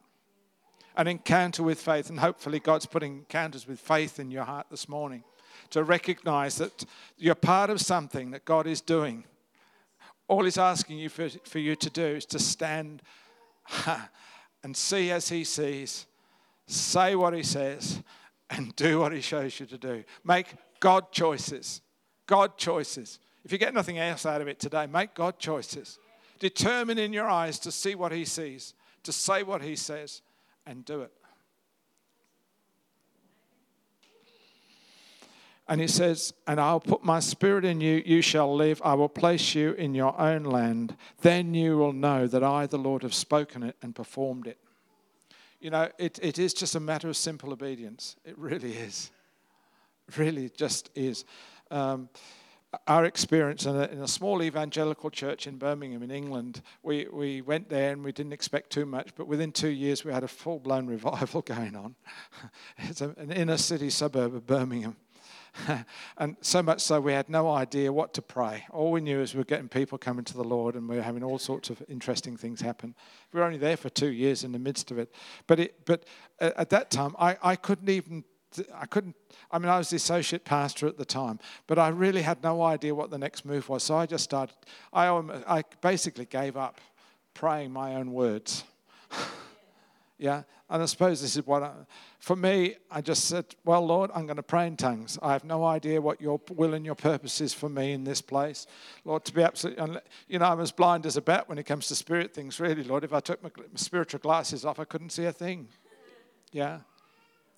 An 0.96 1.06
encounter 1.06 1.62
with 1.62 1.80
faith. 1.80 2.08
And 2.08 2.20
hopefully, 2.20 2.58
God's 2.58 2.86
putting 2.86 3.18
encounters 3.18 3.66
with 3.66 3.78
faith 3.78 4.18
in 4.18 4.30
your 4.30 4.44
heart 4.44 4.66
this 4.70 4.88
morning 4.88 5.24
to 5.70 5.82
recognize 5.84 6.56
that 6.56 6.84
you're 7.16 7.34
part 7.34 7.70
of 7.70 7.80
something 7.80 8.30
that 8.30 8.44
God 8.44 8.66
is 8.66 8.80
doing. 8.80 9.24
All 10.28 10.44
He's 10.44 10.58
asking 10.58 10.98
you 10.98 11.08
for, 11.08 11.28
for 11.28 11.58
you 11.58 11.76
to 11.76 11.90
do 11.90 12.04
is 12.04 12.26
to 12.26 12.38
stand 12.38 13.02
and 14.62 14.76
see 14.76 15.10
as 15.10 15.28
He 15.28 15.44
sees, 15.44 16.06
say 16.66 17.14
what 17.14 17.34
He 17.34 17.42
says, 17.42 18.02
and 18.50 18.74
do 18.76 19.00
what 19.00 19.12
He 19.12 19.20
shows 19.20 19.60
you 19.60 19.66
to 19.66 19.78
do. 19.78 20.04
Make 20.24 20.46
God 20.80 21.12
choices. 21.12 21.80
God 22.26 22.56
choices. 22.56 23.18
If 23.44 23.52
you 23.52 23.58
get 23.58 23.74
nothing 23.74 23.98
else 23.98 24.26
out 24.26 24.40
of 24.40 24.48
it 24.48 24.58
today, 24.58 24.86
make 24.86 25.14
God 25.14 25.38
choices. 25.38 25.98
Determine 26.38 26.98
in 26.98 27.12
your 27.12 27.28
eyes 27.28 27.58
to 27.60 27.72
see 27.72 27.94
what 27.94 28.12
He 28.12 28.24
sees, 28.24 28.74
to 29.04 29.12
say 29.12 29.42
what 29.42 29.62
He 29.62 29.76
says, 29.76 30.22
and 30.66 30.84
do 30.84 31.02
it. 31.02 31.12
And 35.68 35.80
he 35.80 35.88
says, 35.88 36.32
And 36.46 36.60
I'll 36.60 36.80
put 36.80 37.04
my 37.04 37.18
spirit 37.18 37.64
in 37.64 37.80
you, 37.80 38.02
you 38.06 38.22
shall 38.22 38.54
live. 38.54 38.80
I 38.84 38.94
will 38.94 39.08
place 39.08 39.54
you 39.54 39.72
in 39.72 39.94
your 39.94 40.18
own 40.20 40.44
land. 40.44 40.96
Then 41.22 41.54
you 41.54 41.76
will 41.76 41.92
know 41.92 42.26
that 42.26 42.44
I, 42.44 42.66
the 42.66 42.78
Lord, 42.78 43.02
have 43.02 43.14
spoken 43.14 43.62
it 43.62 43.76
and 43.82 43.94
performed 43.94 44.46
it. 44.46 44.58
You 45.60 45.70
know, 45.70 45.88
it, 45.98 46.18
it 46.22 46.38
is 46.38 46.54
just 46.54 46.76
a 46.76 46.80
matter 46.80 47.08
of 47.08 47.16
simple 47.16 47.52
obedience. 47.52 48.16
It 48.24 48.38
really 48.38 48.74
is. 48.74 49.10
Really 50.16 50.50
just 50.50 50.90
is. 50.94 51.24
Um, 51.70 52.08
our 52.86 53.04
experience 53.04 53.64
in 53.64 53.76
a, 53.76 53.84
in 53.84 54.02
a, 54.02 54.08
small 54.08 54.42
evangelical 54.42 55.10
church 55.10 55.46
in 55.46 55.56
Birmingham, 55.56 56.02
in 56.02 56.10
England, 56.10 56.62
we, 56.82 57.06
we 57.12 57.40
went 57.40 57.68
there 57.68 57.92
and 57.92 58.04
we 58.04 58.12
didn't 58.12 58.32
expect 58.32 58.70
too 58.70 58.84
much, 58.84 59.14
but 59.16 59.26
within 59.26 59.52
two 59.52 59.68
years 59.68 60.04
we 60.04 60.12
had 60.12 60.24
a 60.24 60.28
full 60.28 60.58
blown 60.58 60.86
revival 60.96 61.42
going 61.42 61.76
on. 61.76 61.94
it's 62.78 63.00
a, 63.00 63.14
an 63.18 63.32
inner 63.32 63.56
city 63.56 63.90
suburb 63.90 64.34
of 64.34 64.46
Birmingham. 64.46 64.96
and 66.18 66.36
so 66.42 66.62
much 66.62 66.80
so 66.80 67.00
we 67.00 67.12
had 67.12 67.30
no 67.30 67.50
idea 67.50 67.90
what 67.90 68.12
to 68.12 68.20
pray. 68.20 68.64
All 68.70 68.92
we 68.92 69.00
knew 69.00 69.20
is 69.20 69.34
we 69.34 69.38
were 69.38 69.44
getting 69.44 69.68
people 69.68 69.96
coming 69.96 70.24
to 70.24 70.34
the 70.34 70.44
Lord 70.44 70.74
and 70.74 70.86
we 70.86 70.96
were 70.96 71.02
having 71.02 71.22
all 71.22 71.38
sorts 71.38 71.70
of 71.70 71.82
interesting 71.88 72.36
things 72.36 72.60
happen. 72.60 72.94
We 73.32 73.40
were 73.40 73.46
only 73.46 73.58
there 73.58 73.78
for 73.78 73.88
two 73.88 74.12
years 74.12 74.44
in 74.44 74.52
the 74.52 74.58
midst 74.58 74.90
of 74.90 74.98
it. 74.98 75.14
But, 75.46 75.60
it, 75.60 75.86
but 75.86 76.04
at 76.40 76.68
that 76.70 76.90
time, 76.90 77.16
I, 77.18 77.38
I 77.42 77.56
couldn't 77.56 77.88
even 77.88 78.24
I 78.74 78.86
couldn't, 78.86 79.16
I 79.50 79.59
mean, 79.59 79.68
I 79.68 79.78
was 79.78 79.90
the 79.90 79.96
associate 79.96 80.44
pastor 80.44 80.86
at 80.86 80.98
the 80.98 81.04
time, 81.04 81.38
but 81.66 81.78
I 81.78 81.88
really 81.88 82.22
had 82.22 82.42
no 82.42 82.62
idea 82.62 82.94
what 82.94 83.11
the 83.11 83.18
next 83.18 83.44
move 83.44 83.68
was. 83.68 83.82
So 83.82 83.96
I 83.96 84.07
just 84.07 84.24
started, 84.24 84.57
I, 84.92 85.09
I 85.46 85.64
basically 85.80 86.26
gave 86.26 86.57
up 86.57 86.80
praying 87.34 87.72
my 87.72 87.94
own 87.94 88.12
words. 88.12 88.64
Yeah, 90.18 90.44
and 90.70 90.82
I 90.82 90.86
suppose 90.86 91.20
this 91.20 91.36
is 91.36 91.46
what, 91.46 91.62
I, 91.62 91.72
for 92.20 92.36
me, 92.36 92.76
I 92.90 93.02
just 93.02 93.26
said, 93.26 93.54
Well, 93.66 93.84
Lord, 93.84 94.11
I'm 94.14 94.24
going 94.24 94.36
to 94.36 94.42
pray 94.42 94.66
in 94.66 94.76
tongues. 94.76 95.18
I 95.20 95.32
have 95.32 95.44
no 95.44 95.64
idea 95.64 96.00
what 96.00 96.22
your 96.22 96.40
will 96.50 96.72
and 96.72 96.86
your 96.86 96.94
purpose 96.94 97.40
is 97.42 97.52
for 97.52 97.68
me 97.68 97.92
in 97.92 98.04
this 98.04 98.22
place. 98.22 98.66
Lord, 99.04 99.26
to 99.26 99.34
be 99.34 99.42
absolutely, 99.42 99.98
you 100.26 100.38
know, 100.38 100.46
I'm 100.46 100.61
as 100.61 100.72
blind 100.72 101.04
as 101.04 101.18
a 101.18 101.20
bat 101.20 101.48
when 101.50 101.59
it 101.59 101.64
comes 101.64 101.88
to 101.88 101.94
spirit 101.94 102.32
things, 102.32 102.59
really, 102.59 102.82
Lord. 102.82 103.04
If 103.04 103.12
I 103.12 103.20
took 103.20 103.42
my 103.42 103.50
spiritual 103.74 104.20
glasses 104.20 104.64
off, 104.64 104.80
I 104.80 104.84
couldn't 104.84 105.11
see 105.11 105.26
a 105.26 105.32
thing. 105.32 105.68
Yeah. 106.50 106.80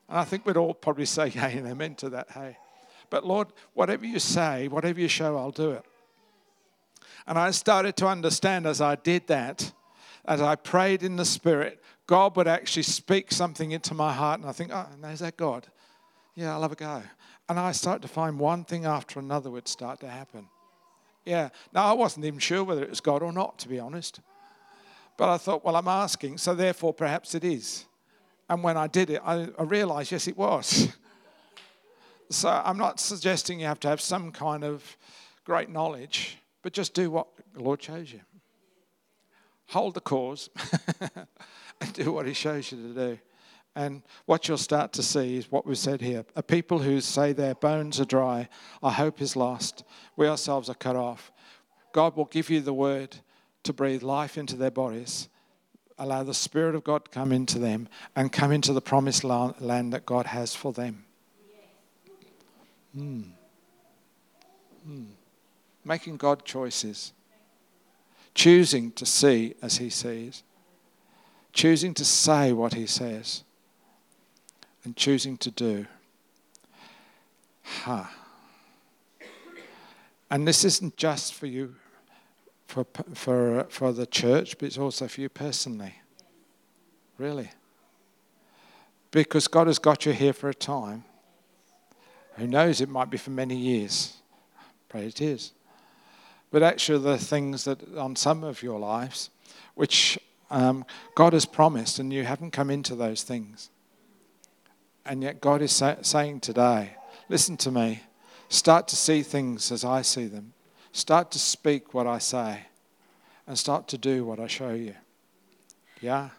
And 0.08 0.18
I 0.18 0.24
think 0.24 0.46
we'd 0.46 0.56
all 0.56 0.74
probably 0.74 1.06
say, 1.06 1.28
Yeah, 1.28 1.48
and 1.48 1.66
amen 1.66 1.94
to 1.96 2.10
that, 2.10 2.30
hey. 2.30 2.56
But 3.10 3.26
Lord, 3.26 3.48
whatever 3.74 4.04
you 4.04 4.18
say, 4.18 4.68
whatever 4.68 5.00
you 5.00 5.08
show, 5.08 5.36
I'll 5.36 5.50
do 5.50 5.72
it. 5.72 5.84
And 7.26 7.38
I 7.38 7.50
started 7.50 7.96
to 7.96 8.06
understand 8.06 8.66
as 8.66 8.80
I 8.80 8.96
did 8.96 9.26
that, 9.28 9.72
as 10.24 10.40
I 10.40 10.56
prayed 10.56 11.02
in 11.02 11.16
the 11.16 11.24
Spirit, 11.24 11.82
God 12.06 12.36
would 12.36 12.48
actually 12.48 12.82
speak 12.82 13.32
something 13.32 13.70
into 13.70 13.94
my 13.94 14.12
heart, 14.12 14.40
and 14.40 14.48
I 14.48 14.52
think, 14.52 14.70
oh, 14.72 14.86
is 15.04 15.20
that 15.20 15.36
God? 15.36 15.66
Yeah, 16.34 16.54
I'll 16.54 16.62
have 16.62 16.72
a 16.72 16.76
go. 16.76 17.02
And 17.48 17.58
I 17.58 17.72
started 17.72 18.02
to 18.02 18.08
find 18.08 18.38
one 18.38 18.64
thing 18.64 18.84
after 18.84 19.18
another 19.18 19.50
would 19.50 19.68
start 19.68 20.00
to 20.00 20.08
happen. 20.08 20.48
Yeah. 21.24 21.50
Now, 21.74 21.84
I 21.84 21.92
wasn't 21.92 22.24
even 22.24 22.38
sure 22.38 22.64
whether 22.64 22.82
it 22.82 22.90
was 22.90 23.00
God 23.00 23.22
or 23.22 23.32
not, 23.32 23.58
to 23.60 23.68
be 23.68 23.78
honest. 23.78 24.20
But 25.18 25.28
I 25.28 25.36
thought, 25.36 25.64
well, 25.64 25.76
I'm 25.76 25.88
asking, 25.88 26.38
so 26.38 26.54
therefore 26.54 26.94
perhaps 26.94 27.34
it 27.34 27.44
is. 27.44 27.84
And 28.48 28.62
when 28.62 28.76
I 28.76 28.86
did 28.86 29.10
it, 29.10 29.20
I, 29.24 29.48
I 29.58 29.62
realized, 29.62 30.12
yes, 30.12 30.26
it 30.26 30.36
was. 30.36 30.88
so 32.30 32.48
I'm 32.48 32.78
not 32.78 33.00
suggesting 33.00 33.60
you 33.60 33.66
have 33.66 33.80
to 33.80 33.88
have 33.88 34.00
some 34.00 34.32
kind 34.32 34.64
of 34.64 34.96
great 35.44 35.68
knowledge, 35.68 36.38
but 36.62 36.72
just 36.72 36.94
do 36.94 37.10
what 37.10 37.28
the 37.54 37.62
Lord 37.62 37.82
shows 37.82 38.12
you. 38.12 38.20
Hold 39.68 39.94
the 39.94 40.00
cause 40.00 40.48
and 41.80 41.92
do 41.92 42.12
what 42.12 42.26
He 42.26 42.32
shows 42.32 42.72
you 42.72 42.78
to 42.78 42.94
do. 42.94 43.18
And 43.74 44.02
what 44.26 44.48
you'll 44.48 44.58
start 44.58 44.92
to 44.94 45.02
see 45.02 45.36
is 45.36 45.52
what 45.52 45.66
we've 45.66 45.78
said 45.78 46.00
here 46.00 46.24
a 46.34 46.42
people 46.42 46.80
who 46.80 47.00
say 47.00 47.32
their 47.32 47.54
bones 47.54 48.00
are 48.00 48.04
dry, 48.04 48.48
our 48.82 48.90
hope 48.90 49.20
is 49.20 49.36
lost, 49.36 49.84
we 50.16 50.26
ourselves 50.26 50.68
are 50.68 50.74
cut 50.74 50.96
off. 50.96 51.30
God 51.92 52.16
will 52.16 52.24
give 52.24 52.50
you 52.50 52.60
the 52.60 52.74
word 52.74 53.16
to 53.62 53.72
breathe 53.72 54.02
life 54.02 54.36
into 54.36 54.56
their 54.56 54.70
bodies, 54.70 55.28
allow 55.98 56.22
the 56.22 56.34
Spirit 56.34 56.74
of 56.74 56.84
God 56.84 57.04
to 57.04 57.10
come 57.10 57.32
into 57.32 57.58
them, 57.58 57.88
and 58.14 58.32
come 58.32 58.52
into 58.52 58.72
the 58.72 58.80
promised 58.80 59.24
land 59.24 59.92
that 59.92 60.06
God 60.06 60.26
has 60.26 60.54
for 60.54 60.72
them. 60.72 61.04
Mm. 62.96 63.24
Mm. 64.88 65.06
Making 65.84 66.16
God 66.16 66.44
choices, 66.44 67.12
choosing 68.34 68.92
to 68.92 69.04
see 69.06 69.54
as 69.62 69.78
He 69.78 69.90
sees 69.90 70.42
choosing 71.58 71.92
to 71.94 72.04
say 72.04 72.52
what 72.52 72.74
he 72.74 72.86
says, 72.86 73.42
and 74.84 74.96
choosing 74.96 75.36
to 75.38 75.50
do. 75.50 75.86
Ha. 77.64 78.14
And 80.30 80.46
this 80.46 80.64
isn't 80.64 80.96
just 80.96 81.34
for 81.34 81.46
you, 81.46 81.74
for, 82.68 82.86
for, 83.14 83.66
for 83.70 83.92
the 83.92 84.06
church, 84.06 84.58
but 84.58 84.66
it's 84.66 84.78
also 84.78 85.08
for 85.08 85.22
you 85.22 85.30
personally. 85.30 85.94
Really. 87.16 87.50
Because 89.10 89.48
God 89.48 89.66
has 89.68 89.78
got 89.78 90.04
you 90.04 90.12
here 90.12 90.34
for 90.34 90.50
a 90.50 90.54
time. 90.54 91.04
Who 92.36 92.46
knows, 92.46 92.82
it 92.82 92.90
might 92.90 93.08
be 93.10 93.16
for 93.16 93.30
many 93.30 93.56
years. 93.56 94.18
Pray 94.90 95.06
it 95.06 95.20
is. 95.22 95.52
But 96.50 96.62
actually, 96.62 97.02
the 97.02 97.18
things 97.18 97.64
that 97.64 97.96
on 97.96 98.14
some 98.16 98.44
of 98.44 98.62
your 98.62 98.78
lives, 98.78 99.30
which 99.74 100.18
um, 100.50 100.84
God 101.14 101.32
has 101.32 101.46
promised, 101.46 101.98
and 101.98 102.12
you 102.12 102.24
haven't 102.24 102.50
come 102.50 102.70
into 102.70 102.94
those 102.94 103.22
things. 103.22 103.70
And 105.04 105.22
yet, 105.22 105.40
God 105.40 105.62
is 105.62 105.72
sa- 105.72 105.96
saying 106.02 106.40
today, 106.40 106.96
listen 107.30 107.56
to 107.58 107.70
me. 107.70 108.02
Start 108.50 108.88
to 108.88 108.96
see 108.96 109.22
things 109.22 109.72
as 109.72 109.84
I 109.84 110.02
see 110.02 110.26
them. 110.26 110.52
Start 110.98 111.30
to 111.30 111.38
speak 111.38 111.94
what 111.94 112.08
I 112.08 112.18
say. 112.18 112.64
And 113.46 113.56
start 113.56 113.86
to 113.88 113.96
do 113.96 114.24
what 114.24 114.40
I 114.40 114.48
show 114.48 114.70
you. 114.70 114.94
Yeah? 116.00 116.30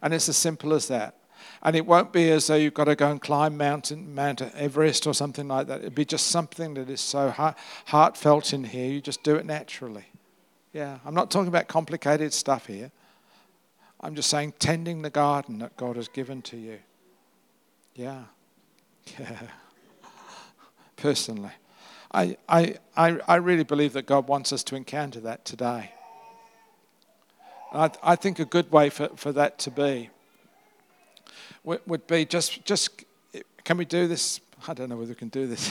And 0.00 0.14
it's 0.14 0.26
as 0.30 0.38
simple 0.38 0.72
as 0.72 0.88
that. 0.88 1.16
And 1.62 1.76
it 1.76 1.84
won't 1.84 2.10
be 2.10 2.30
as 2.30 2.46
though 2.46 2.54
you've 2.54 2.72
got 2.72 2.84
to 2.84 2.96
go 2.96 3.10
and 3.10 3.20
climb 3.20 3.58
mountain, 3.58 4.14
Mount 4.14 4.40
Everest 4.40 5.06
or 5.06 5.12
something 5.12 5.46
like 5.48 5.66
that. 5.66 5.80
It'd 5.80 5.94
be 5.94 6.06
just 6.06 6.28
something 6.28 6.72
that 6.74 6.88
is 6.88 7.02
so 7.02 7.28
heart, 7.28 7.58
heartfelt 7.84 8.54
in 8.54 8.64
here. 8.64 8.90
You 8.90 9.02
just 9.02 9.22
do 9.22 9.36
it 9.36 9.44
naturally. 9.44 10.06
Yeah, 10.72 10.98
I'm 11.04 11.14
not 11.14 11.30
talking 11.30 11.48
about 11.48 11.68
complicated 11.68 12.32
stuff 12.32 12.66
here. 12.66 12.90
I'm 14.00 14.14
just 14.14 14.30
saying, 14.30 14.54
tending 14.58 15.02
the 15.02 15.10
garden 15.10 15.58
that 15.58 15.76
God 15.76 15.96
has 15.96 16.08
given 16.08 16.40
to 16.42 16.56
you. 16.56 16.78
Yeah. 17.94 18.22
Yeah. 19.18 19.40
Personally. 20.96 21.52
I, 22.14 22.36
I, 22.48 22.76
I, 22.96 23.18
I 23.26 23.36
really 23.36 23.64
believe 23.64 23.92
that 23.94 24.06
God 24.06 24.28
wants 24.28 24.52
us 24.52 24.62
to 24.64 24.76
encounter 24.76 25.20
that 25.20 25.44
today. 25.44 25.92
I, 27.72 27.90
I 28.02 28.16
think 28.16 28.38
a 28.38 28.44
good 28.44 28.70
way 28.70 28.88
for, 28.88 29.08
for 29.16 29.32
that 29.32 29.58
to 29.60 29.70
be 29.70 30.10
would, 31.64 31.80
would 31.86 32.06
be 32.06 32.24
just, 32.24 32.64
just, 32.64 33.04
can 33.64 33.76
we 33.76 33.84
do 33.84 34.06
this? 34.06 34.40
I 34.68 34.74
don't 34.74 34.88
know 34.88 34.96
whether 34.96 35.10
we 35.10 35.16
can 35.16 35.28
do 35.28 35.46
this. 35.46 35.70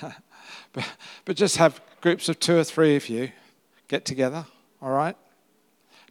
but, 0.72 0.88
but 1.24 1.36
just 1.36 1.56
have 1.58 1.80
groups 2.00 2.28
of 2.28 2.40
two 2.40 2.58
or 2.58 2.64
three 2.64 2.96
of 2.96 3.08
you 3.08 3.30
get 3.88 4.04
together, 4.04 4.44
all 4.80 4.90
right? 4.90 5.16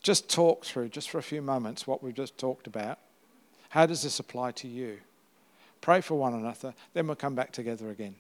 just 0.02 0.30
talk 0.30 0.66
through, 0.66 0.90
just 0.90 1.10
for 1.10 1.20
a 1.20 1.24
few 1.24 1.42
moments, 1.42 1.86
what 1.86 2.04
we've 2.04 2.16
just 2.16 2.38
talked 2.38 2.68
about. 2.68 2.98
How 3.70 3.86
does 3.86 4.04
this 4.04 4.20
apply 4.20 4.52
to 4.54 4.68
you? 4.68 5.00
Pray 5.80 6.02
for 6.02 6.16
one 6.16 6.34
another, 6.34 6.74
then 6.94 7.08
we'll 7.08 7.16
come 7.16 7.36
back 7.36 7.52
together 7.52 7.90
again. 7.90 8.16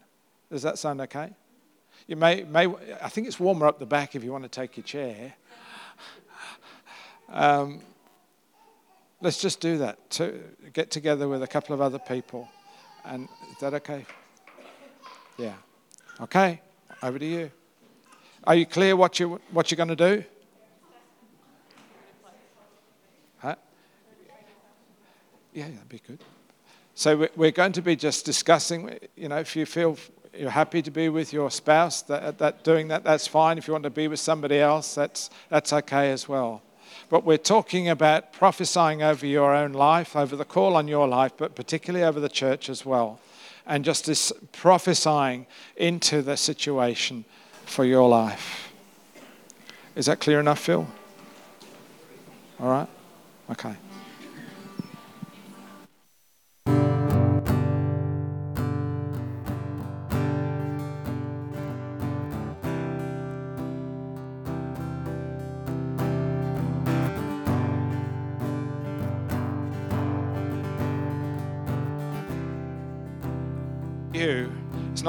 Does 0.52 0.62
that 0.64 0.78
sound 0.78 0.99
okay? 1.02 1.32
You 2.08 2.18
may, 2.18 2.43
may 2.43 2.68
I 3.02 3.10
think 3.10 3.28
it's 3.28 3.39
warmer 3.39 3.66
up 3.68 3.80
the 3.80 3.86
back 3.86 4.16
if 4.16 4.24
you 4.24 4.32
want 4.32 4.43
to 4.43 4.49
take 4.49 4.76
your 4.76 4.84
chair. 4.84 5.34
Um, 7.30 7.80
let's 9.22 9.41
just 9.41 9.62
do 9.62 9.78
that. 9.78 10.10
To 10.12 10.39
get 10.74 10.91
together 10.91 11.28
with 11.30 11.41
a 11.41 11.47
couple 11.47 11.74
of 11.74 11.80
other 11.80 11.99
people. 11.99 12.49
And 13.06 13.30
is 13.52 13.58
that 13.62 13.74
okay? 13.76 14.06
Yeah. 15.38 15.54
Okay. 16.20 16.62
Over 17.02 17.18
to 17.18 17.26
you. 17.26 17.52
Are 18.43 18.56
you 18.56 18.66
clear 18.66 18.95
what 18.95 19.20
you 19.20 19.39
what 19.52 19.72
you're 19.72 19.78
going 19.78 19.95
to 19.95 19.95
do? 19.95 20.24
Yeah, 25.54 25.66
that'd 25.66 25.89
be 25.89 26.02
good. 26.08 26.20
So 26.95 27.28
we're 27.36 27.52
going 27.52 27.74
to 27.74 27.82
be 27.82 27.95
just 27.95 28.26
discussing, 28.26 28.97
you 29.16 29.28
know, 29.28 29.39
if 29.39 29.56
you 29.56 29.66
feel 29.66 29.97
you're 30.38 30.50
happy 30.50 30.82
to 30.82 30.92
be 30.92 31.10
with 31.10 31.34
your 31.34 31.52
spouse, 31.52 32.02
that, 32.04 32.38
that 32.38 32.64
doing 32.64 32.88
that, 32.88 33.04
that's 33.04 33.28
fine. 33.28 33.58
If 33.58 33.68
you 33.68 33.74
want 33.74 33.84
to 33.84 33.90
be 33.90 34.08
with 34.08 34.20
somebody 34.20 34.60
else, 34.60 34.96
that's, 34.96 35.30
that's 35.50 35.74
okay 35.74 36.12
as 36.12 36.28
well. 36.28 36.62
but 37.10 37.26
we're 37.26 37.38
talking 37.38 37.90
about 37.90 38.32
prophesying 38.32 39.04
over 39.04 39.26
your 39.26 39.54
own 39.54 39.74
life, 39.74 40.16
over 40.16 40.36
the 40.36 40.46
call 40.46 40.76
on 40.76 40.88
your 40.88 41.08
life, 41.08 41.34
but 41.36 41.56
particularly 41.56 42.06
over 42.06 42.20
the 42.20 42.30
church 42.30 42.70
as 42.70 42.86
well. 42.86 43.20
And 43.66 43.86
just 43.86 44.06
this 44.06 44.32
prophesying 44.54 45.46
into 45.76 46.22
the 46.22 46.38
situation 46.38 47.26
for 47.66 47.86
your 47.86 48.10
life. 48.10 48.72
Is 49.96 50.06
that 50.06 50.20
clear 50.20 50.40
enough, 50.40 50.60
Phil? 50.60 50.88
All 52.60 52.70
right? 52.70 52.88
Okay. 53.50 53.76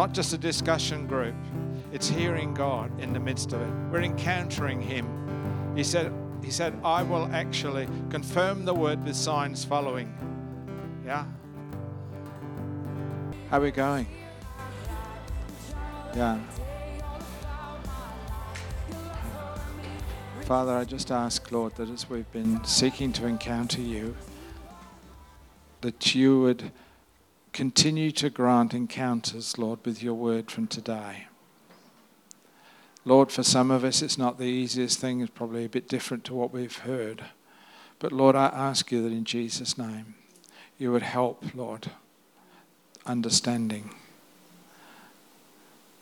Not 0.03 0.13
just 0.13 0.33
a 0.33 0.39
discussion 0.39 1.07
group, 1.07 1.37
it's 1.93 2.09
hearing 2.09 2.53
God 2.53 2.91
in 3.01 3.13
the 3.13 3.21
midst 3.21 3.53
of 3.53 3.61
it. 3.61 3.73
We're 3.89 4.03
encountering 4.03 4.83
Him. 4.83 5.07
He 5.77 5.85
said, 5.85 6.13
he 6.43 6.51
said, 6.51 6.77
I 6.83 7.05
will 7.05 7.33
actually 7.33 7.87
confirm 8.11 8.65
the 8.65 8.75
word 8.75 9.05
with 9.05 9.15
signs 9.15 9.65
following. 9.65 10.13
Yeah? 11.07 11.25
How 13.49 13.59
are 13.59 13.61
we 13.61 13.71
going? 13.71 14.09
Yeah. 16.17 16.41
Father, 20.47 20.73
I 20.73 20.85
just 20.85 21.13
ask, 21.13 21.53
Lord, 21.53 21.77
that 21.77 21.89
as 21.89 22.11
we've 22.11 22.33
been 22.33 22.65
seeking 22.65 23.13
to 23.13 23.27
encounter 23.27 23.81
you, 23.81 24.17
that 25.81 26.13
you 26.13 26.41
would 26.41 26.73
continue 27.53 28.11
to 28.13 28.31
grant 28.31 28.73
encounters, 28.73 29.59
Lord, 29.59 29.81
with 29.85 30.03
your 30.03 30.15
word 30.15 30.51
from 30.51 30.67
today. 30.67 31.27
Lord, 33.05 33.33
for 33.33 33.43
some 33.43 33.71
of 33.71 33.85
us, 33.85 34.01
it's 34.01 34.17
not 34.17 34.39
the 34.39 34.45
easiest 34.45 35.01
thing. 35.01 35.21
It's 35.21 35.31
probably 35.31 35.65
a 35.65 35.69
bit 35.69 35.89
different 35.89 36.25
to 36.25 36.35
what 36.35 36.53
we've 36.53 36.79
heard. 36.79 37.25
But 37.99 38.13
Lord, 38.13 38.37
I 38.37 38.47
ask 38.47 38.91
you 38.91 39.03
that 39.03 39.13
in 39.13 39.25
Jesus' 39.25 39.77
name, 39.77 40.15
you 40.79 40.93
would 40.93 41.03
help, 41.03 41.45
Lord, 41.55 41.91
understanding. 43.05 43.91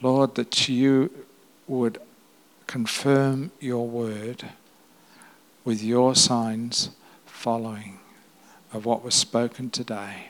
Lord, 0.02 0.34
that 0.36 0.68
you 0.68 1.10
would 1.66 1.98
confirm 2.66 3.50
your 3.60 3.86
word 3.88 4.44
with 5.64 5.82
your 5.82 6.14
signs 6.14 6.90
following 7.26 7.98
of 8.72 8.84
what 8.84 9.04
was 9.04 9.14
spoken 9.14 9.70
today. 9.70 10.29